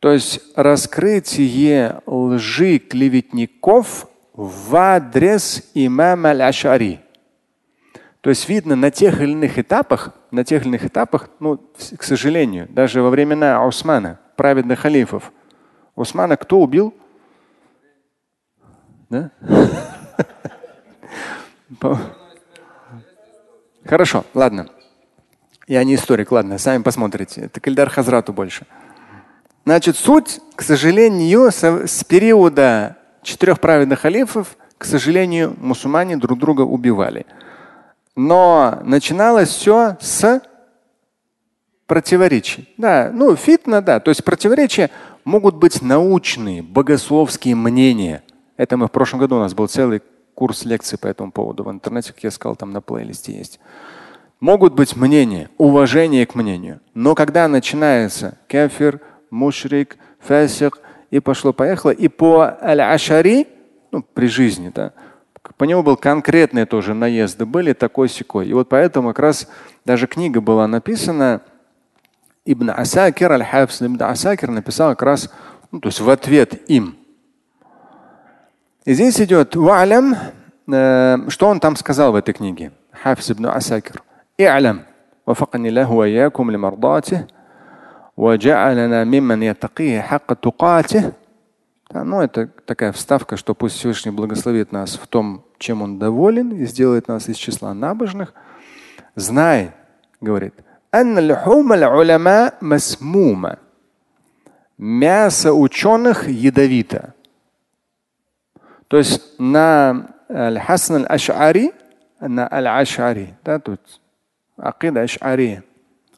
То 0.00 0.10
есть 0.10 0.40
раскрытие 0.56 2.00
лжи 2.04 2.78
клеветников 2.78 4.08
в 4.32 4.74
адрес 4.74 5.70
имама 5.72 6.30
Аль-Аш'ари. 6.30 6.98
То 8.22 8.30
есть 8.30 8.48
видно 8.48 8.74
на 8.74 8.90
тех 8.90 9.20
или 9.20 9.30
иных 9.30 9.56
этапах, 9.56 10.16
на 10.32 10.42
тех 10.42 10.62
или 10.62 10.70
иных 10.70 10.84
этапах, 10.84 11.30
ну, 11.38 11.60
к 11.96 12.02
сожалению, 12.02 12.66
даже 12.68 13.02
во 13.02 13.10
времена 13.10 13.64
Османа, 13.64 14.18
праведных 14.34 14.80
халифов, 14.80 15.30
Османа 15.96 16.36
кто 16.36 16.60
убил? 16.60 16.94
Да? 19.08 19.30
Хорошо, 23.84 24.24
ладно. 24.34 24.68
Я 25.66 25.82
не 25.84 25.94
историк, 25.94 26.30
ладно, 26.30 26.58
сами 26.58 26.82
посмотрите. 26.82 27.42
Это 27.42 27.60
Кальдар 27.60 27.88
Хазрату 27.88 28.32
больше. 28.32 28.66
Значит, 29.64 29.96
суть, 29.96 30.40
к 30.54 30.62
сожалению, 30.62 31.50
с 31.50 32.04
периода 32.04 32.96
четырех 33.22 33.58
праведных 33.58 34.00
халифов, 34.00 34.56
к 34.78 34.84
сожалению, 34.84 35.56
мусульмане 35.58 36.16
друг 36.16 36.38
друга 36.38 36.62
убивали. 36.62 37.26
Но 38.14 38.80
начиналось 38.84 39.48
все 39.48 39.96
с 40.00 40.40
противоречий. 41.86 42.72
Да, 42.76 43.10
ну 43.12 43.34
фитна, 43.34 43.82
да. 43.82 43.98
То 43.98 44.10
есть 44.10 44.22
противоречия 44.24 44.90
могут 45.26 45.56
быть 45.56 45.82
научные, 45.82 46.62
богословские 46.62 47.56
мнения. 47.56 48.22
Это 48.56 48.78
мы 48.78 48.86
в 48.86 48.92
прошлом 48.92 49.20
году 49.20 49.36
у 49.36 49.40
нас 49.40 49.52
был 49.52 49.66
целый 49.66 50.00
курс 50.34 50.64
лекций 50.64 50.98
по 50.98 51.08
этому 51.08 51.32
поводу 51.32 51.64
в 51.64 51.70
интернете, 51.70 52.12
как 52.14 52.22
я 52.22 52.30
сказал, 52.30 52.56
там 52.56 52.70
на 52.70 52.80
плейлисте 52.80 53.36
есть. 53.36 53.58
Могут 54.38 54.74
быть 54.74 54.96
мнения, 54.96 55.50
уважение 55.58 56.24
к 56.26 56.36
мнению. 56.36 56.80
Но 56.94 57.14
когда 57.14 57.48
начинается 57.48 58.38
кафир, 58.48 59.00
мушрик, 59.30 59.98
фасик, 60.20 60.78
и 61.10 61.20
пошло-поехало, 61.20 61.90
и 61.90 62.08
по 62.08 62.56
аль-ашари, 62.62 63.48
ну, 63.90 64.02
при 64.02 64.26
жизни, 64.26 64.70
да, 64.74 64.92
по 65.56 65.64
нему 65.64 65.82
был 65.82 65.96
конкретные 65.96 66.66
тоже 66.66 66.94
наезды, 66.94 67.46
были 67.46 67.72
такой 67.72 68.08
секой. 68.08 68.48
И 68.48 68.52
вот 68.52 68.68
поэтому 68.68 69.08
как 69.08 69.20
раз 69.20 69.48
даже 69.84 70.06
книга 70.06 70.40
была 70.40 70.66
написана, 70.68 71.42
Ибн 72.45 72.71
Асакир, 72.71 73.31
Аль-Хафс 73.31 73.81
Ибн 73.81 74.01
Асакир 74.03 74.49
написал 74.49 74.91
как 74.91 75.03
раз, 75.03 75.29
ну, 75.71 75.79
то 75.79 75.89
есть 75.89 75.99
в 75.99 76.09
ответ 76.09 76.69
им. 76.69 76.97
И 78.85 78.93
здесь 78.93 79.21
идет 79.21 79.55
валям, 79.55 80.15
э, 80.67 81.17
что 81.29 81.47
он 81.47 81.59
там 81.59 81.75
сказал 81.75 82.11
в 82.11 82.15
этой 82.15 82.33
книге. 82.33 82.71
Хафс 82.91 83.31
ибн 83.31 83.47
Асакир. 83.47 84.01
اعلم 84.41 84.81
وفقني 85.27 85.69
الله 85.69 85.91
وإياكم 85.91 86.51
لمرضاته 86.51 87.25
وجعلنا 88.17 89.03
ممن 89.03 89.43
يتقيه 89.43 90.01
حق 90.01 90.33
تقاته 90.33 91.13
ну, 91.93 92.21
это 92.21 92.47
такая 92.65 92.93
вставка, 92.93 93.35
что 93.35 93.53
пусть 93.53 93.75
Всевышний 93.75 94.11
благословит 94.11 94.71
нас 94.71 94.95
в 94.95 95.07
том, 95.07 95.43
чем 95.57 95.81
Он 95.81 95.99
доволен, 95.99 96.51
и 96.51 96.65
сделает 96.65 97.09
нас 97.09 97.27
из 97.27 97.35
числа 97.35 97.73
набожных. 97.73 98.33
Знай, 99.15 99.71
говорит, 100.21 100.53
мясо 104.78 105.52
ученых 105.52 106.28
ядовито. 106.28 107.14
То 108.88 108.98
есть 108.98 109.38
на 109.38 110.10
Аль-Хасан 110.30 111.06
Аль-Аш'ари, 111.06 111.72
на 112.20 112.46
Аль-Аш'ари, 112.52 113.34
да, 113.44 113.58
тут 113.58 113.80
Акида 114.56 115.04
Аш'ари. 115.04 115.62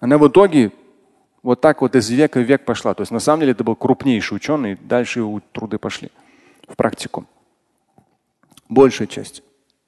Она 0.00 0.18
в 0.18 0.28
итоге 0.28 0.72
вот 1.42 1.60
так 1.60 1.80
вот 1.80 1.94
из 1.94 2.10
века 2.10 2.40
в 2.40 2.42
век 2.42 2.64
пошла. 2.64 2.94
То 2.94 3.02
есть 3.02 3.12
на 3.12 3.20
самом 3.20 3.40
деле 3.40 3.52
это 3.52 3.64
был 3.64 3.76
крупнейший 3.76 4.36
ученый, 4.36 4.76
дальше 4.76 5.20
его 5.20 5.40
труды 5.52 5.78
пошли 5.78 6.10
в 6.66 6.76
практику. 6.76 7.26
Большая 8.68 9.08
часть. 9.08 9.42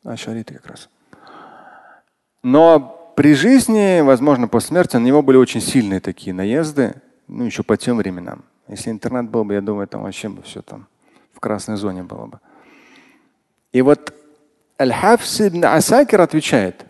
Ашариты 0.05 0.55
как 0.55 0.67
раз. 0.67 0.89
Но 2.43 3.00
при 3.17 3.35
жизни, 3.35 4.01
возможно, 4.01 4.49
после 4.49 4.69
смерти 4.69 4.97
на 4.97 5.05
него 5.05 5.23
были 5.23 5.37
очень 5.37 5.61
сильные 5.61 6.01
такие 6.01 6.35
наезды, 6.35 6.95
ну 7.29 7.45
еще 7.45 7.63
по 7.63 7.77
тем 7.77 7.99
временам. 7.99 8.45
Если 8.69 8.91
интернет 8.91 9.29
был 9.29 9.45
бы, 9.45 9.55
я 9.55 9.61
думаю, 9.61 9.89
там 9.89 10.03
вообще 10.03 10.29
бы 10.29 10.43
все 10.43 10.63
там 10.63 10.87
в 11.33 11.41
красной 11.41 11.77
зоне 11.77 12.03
было 12.03 12.27
бы. 12.27 12.41
И 13.73 13.83
вот 13.83 14.15
Аль-Хафс 14.81 15.41
ибн 15.41 15.65
Асакир 15.65 16.21
отвечает, 16.21 16.87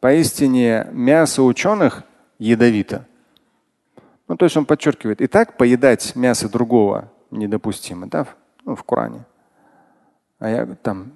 Поистине 0.00 0.86
мясо 0.92 1.42
ученых 1.42 2.04
ядовито. 2.38 3.06
Ну, 4.28 4.36
то 4.36 4.44
есть 4.44 4.56
он 4.56 4.64
подчеркивает, 4.64 5.20
и 5.20 5.26
так 5.26 5.56
поедать 5.56 6.14
мясо 6.16 6.48
другого 6.48 7.10
недопустимо, 7.30 8.06
да, 8.06 8.26
ну, 8.64 8.76
в 8.76 8.82
Коране. 8.84 9.24
А 10.38 10.48
я 10.48 10.66
там 10.82 11.12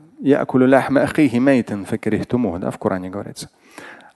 да, 2.58 2.70
в 2.70 2.78
Коране 2.78 3.10
говорится. 3.10 3.50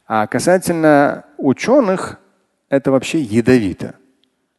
А 0.07 0.27
касательно 0.27 1.25
ученых, 1.37 2.19
это 2.69 2.91
вообще 2.91 3.21
ядовито. 3.21 3.95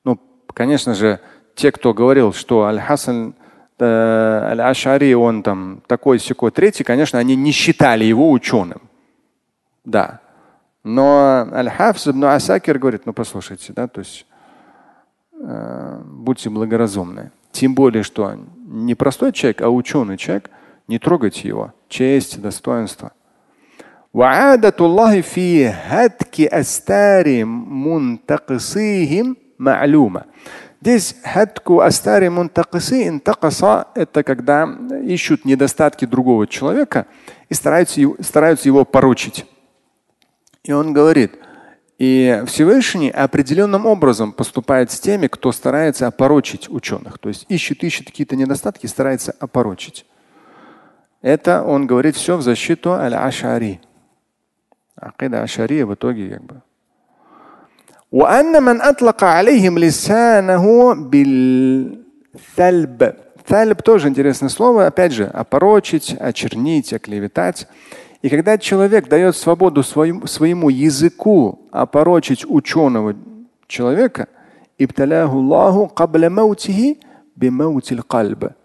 Ну, 0.03 0.19
конечно 0.53 0.93
же, 0.93 1.19
те, 1.55 1.71
кто 1.71 1.93
говорил, 1.93 2.33
что 2.33 2.65
Аль-Хасан 2.65 3.35
Э, 3.79 4.49
Аль-Ашари, 4.51 5.13
он 5.13 5.41
там 5.41 5.81
такой 5.87 6.19
секой 6.19 6.51
третий, 6.51 6.83
конечно, 6.83 7.17
они 7.17 7.35
не 7.35 7.51
считали 7.51 8.03
его 8.03 8.29
ученым. 8.29 8.81
Да. 9.85 10.19
Но 10.83 11.47
Аль-Хафз 11.51 12.09
ибн 12.09 12.25
Асакир 12.25 12.77
говорит, 12.77 13.05
ну 13.05 13.13
послушайте, 13.13 13.71
да, 13.73 13.87
то 13.87 13.99
есть 13.99 14.25
э, 15.39 16.01
будьте 16.03 16.49
благоразумны. 16.49 17.31
Тем 17.51 17.73
более, 17.73 18.03
что 18.03 18.37
не 18.67 18.95
простой 18.95 19.31
человек, 19.31 19.61
а 19.61 19.69
ученый 19.69 20.17
человек, 20.17 20.49
не 20.89 20.97
трогайте 20.97 21.47
его. 21.47 21.71
Честь, 21.87 22.41
достоинство. 22.41 23.11
Здесь 30.81 31.15
хатку 31.23 31.81
астари 31.81 32.29
мунтакасы 32.29 33.07
интакаса– 33.07 33.87
это 33.95 34.23
когда 34.23 34.67
ищут 35.03 35.45
недостатки 35.45 36.05
другого 36.05 36.47
человека 36.47 37.05
и 37.49 37.53
стараются, 37.53 38.01
стараются 38.21 38.67
его 38.67 38.83
порочить. 38.83 39.45
И 40.63 40.71
он 40.71 40.93
говорит, 40.93 41.37
и 41.99 42.41
Всевышний 42.47 43.11
определенным 43.11 43.85
образом 43.85 44.31
поступает 44.31 44.91
с 44.91 44.99
теми, 44.99 45.27
кто 45.27 45.51
старается 45.51 46.07
опорочить 46.07 46.67
ученых. 46.67 47.19
То 47.19 47.29
есть 47.29 47.45
ищет, 47.47 47.83
ищет 47.83 48.07
какие-то 48.07 48.35
недостатки, 48.35 48.87
старается 48.87 49.35
опорочить. 49.39 50.07
Это 51.22 51.62
он 51.62 51.86
говорит 51.86 52.16
все 52.16 52.36
в 52.36 52.42
защиту 52.42 52.92
аль-Ашари. 52.92 53.80
Акида 54.96 55.42
Ашари 55.42 55.82
в 55.82 55.94
итоге 55.94 56.30
как 56.30 56.42
бы 56.44 56.60
وأن 58.14 58.62
من 58.62 58.80
أطلق 58.80 59.24
عليهم 59.24 59.78
لسانه 59.78 60.94
بالثلب 60.94 61.94
Тальб 63.46 63.82
тоже 63.82 64.08
интересное 64.08 64.48
слово, 64.48 64.86
опять 64.86 65.12
же, 65.12 65.26
опорочить, 65.26 66.16
очернить, 66.18 66.94
оклеветать. 66.94 67.68
И 68.22 68.30
когда 68.30 68.56
человек 68.56 69.06
дает 69.08 69.36
свободу 69.36 69.82
своему, 69.82 70.26
своему 70.26 70.70
языку 70.70 71.68
опорочить 71.70 72.46
ученого 72.48 73.14
человека, 73.66 74.28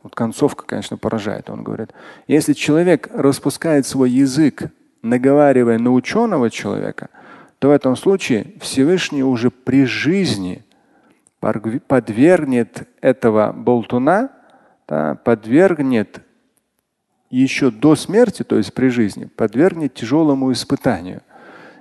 вот 0.02 0.14
концовка, 0.14 0.64
конечно, 0.66 0.96
поражает. 0.96 1.48
Он 1.50 1.62
говорит, 1.62 1.92
если 2.26 2.52
человек 2.52 3.08
распускает 3.12 3.86
свой 3.86 4.10
язык, 4.10 4.64
наговаривая 5.02 5.78
на 5.78 5.92
ученого 5.92 6.50
человека– 6.50 7.10
то 7.64 7.68
в 7.68 7.70
этом 7.70 7.96
случае 7.96 8.52
Всевышний 8.60 9.22
уже 9.22 9.50
при 9.50 9.86
жизни 9.86 10.62
подвергнет 11.40 12.86
этого 13.00 13.54
болтуна, 13.54 14.32
да, 14.86 15.14
подвергнет 15.14 16.20
еще 17.30 17.70
до 17.70 17.96
смерти, 17.96 18.42
то 18.42 18.58
есть 18.58 18.74
при 18.74 18.88
жизни, 18.88 19.24
подвергнет 19.24 19.94
тяжелому 19.94 20.52
испытанию, 20.52 21.22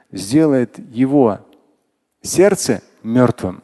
сделает 0.10 0.80
его 0.80 1.40
сердце 2.22 2.82
мертвым, 3.04 3.62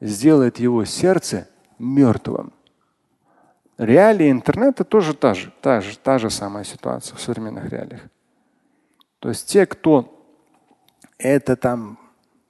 сделает 0.00 0.58
его 0.58 0.84
сердце 0.84 1.46
мертвым. 1.82 2.52
Реалии 3.78 4.30
интернета 4.30 4.84
тоже 4.84 5.14
та 5.14 5.34
же, 5.34 5.52
та 5.60 5.80
же, 5.80 5.98
та 5.98 6.18
же 6.18 6.30
самая 6.30 6.64
ситуация 6.64 7.16
в 7.16 7.20
современных 7.20 7.68
реалиях. 7.68 8.02
То 9.18 9.28
есть 9.28 9.48
те, 9.48 9.66
кто 9.66 10.24
это 11.18 11.56
там 11.56 11.98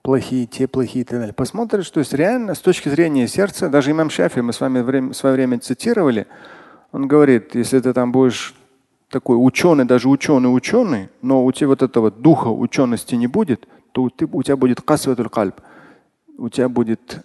плохие, 0.03 0.47
те 0.47 0.67
плохие 0.67 1.03
и 1.03 1.05
так 1.05 1.19
далее. 1.19 1.33
Посмотришь, 1.33 1.91
то 1.91 2.01
есть 2.01 2.13
реально 2.13 2.55
с 2.55 2.61
точки 2.61 2.89
зрения 2.89 3.29
сердца, 3.29 3.69
даже 3.69 3.91
имам 3.91 4.11
Шафи, 4.11 4.41
мы 4.41 4.53
с 4.53 4.61
вами 4.61 4.81
в 4.81 5.15
свое 5.15 5.35
время 5.35 5.59
цитировали, 5.61 6.27
он 6.91 7.09
говорит, 7.09 7.55
если 7.55 7.81
ты 7.81 7.93
там 7.95 8.13
будешь 8.13 8.55
такой 9.09 9.37
ученый, 9.37 9.85
даже 9.85 10.09
ученый 10.09 10.55
ученый, 10.55 11.09
но 11.23 11.45
у 11.45 11.53
тебя 11.53 11.69
вот 11.69 11.83
этого 11.83 12.11
духа 12.11 12.49
учености 12.49 13.15
не 13.15 13.27
будет, 13.27 13.67
то 13.93 14.11
ты, 14.11 14.29
у 14.31 14.43
тебя 14.43 14.57
будет 14.57 14.81
касватуль 14.81 15.29
кальб, 15.29 15.61
у 16.37 16.49
тебя 16.49 16.69
будет 16.69 17.25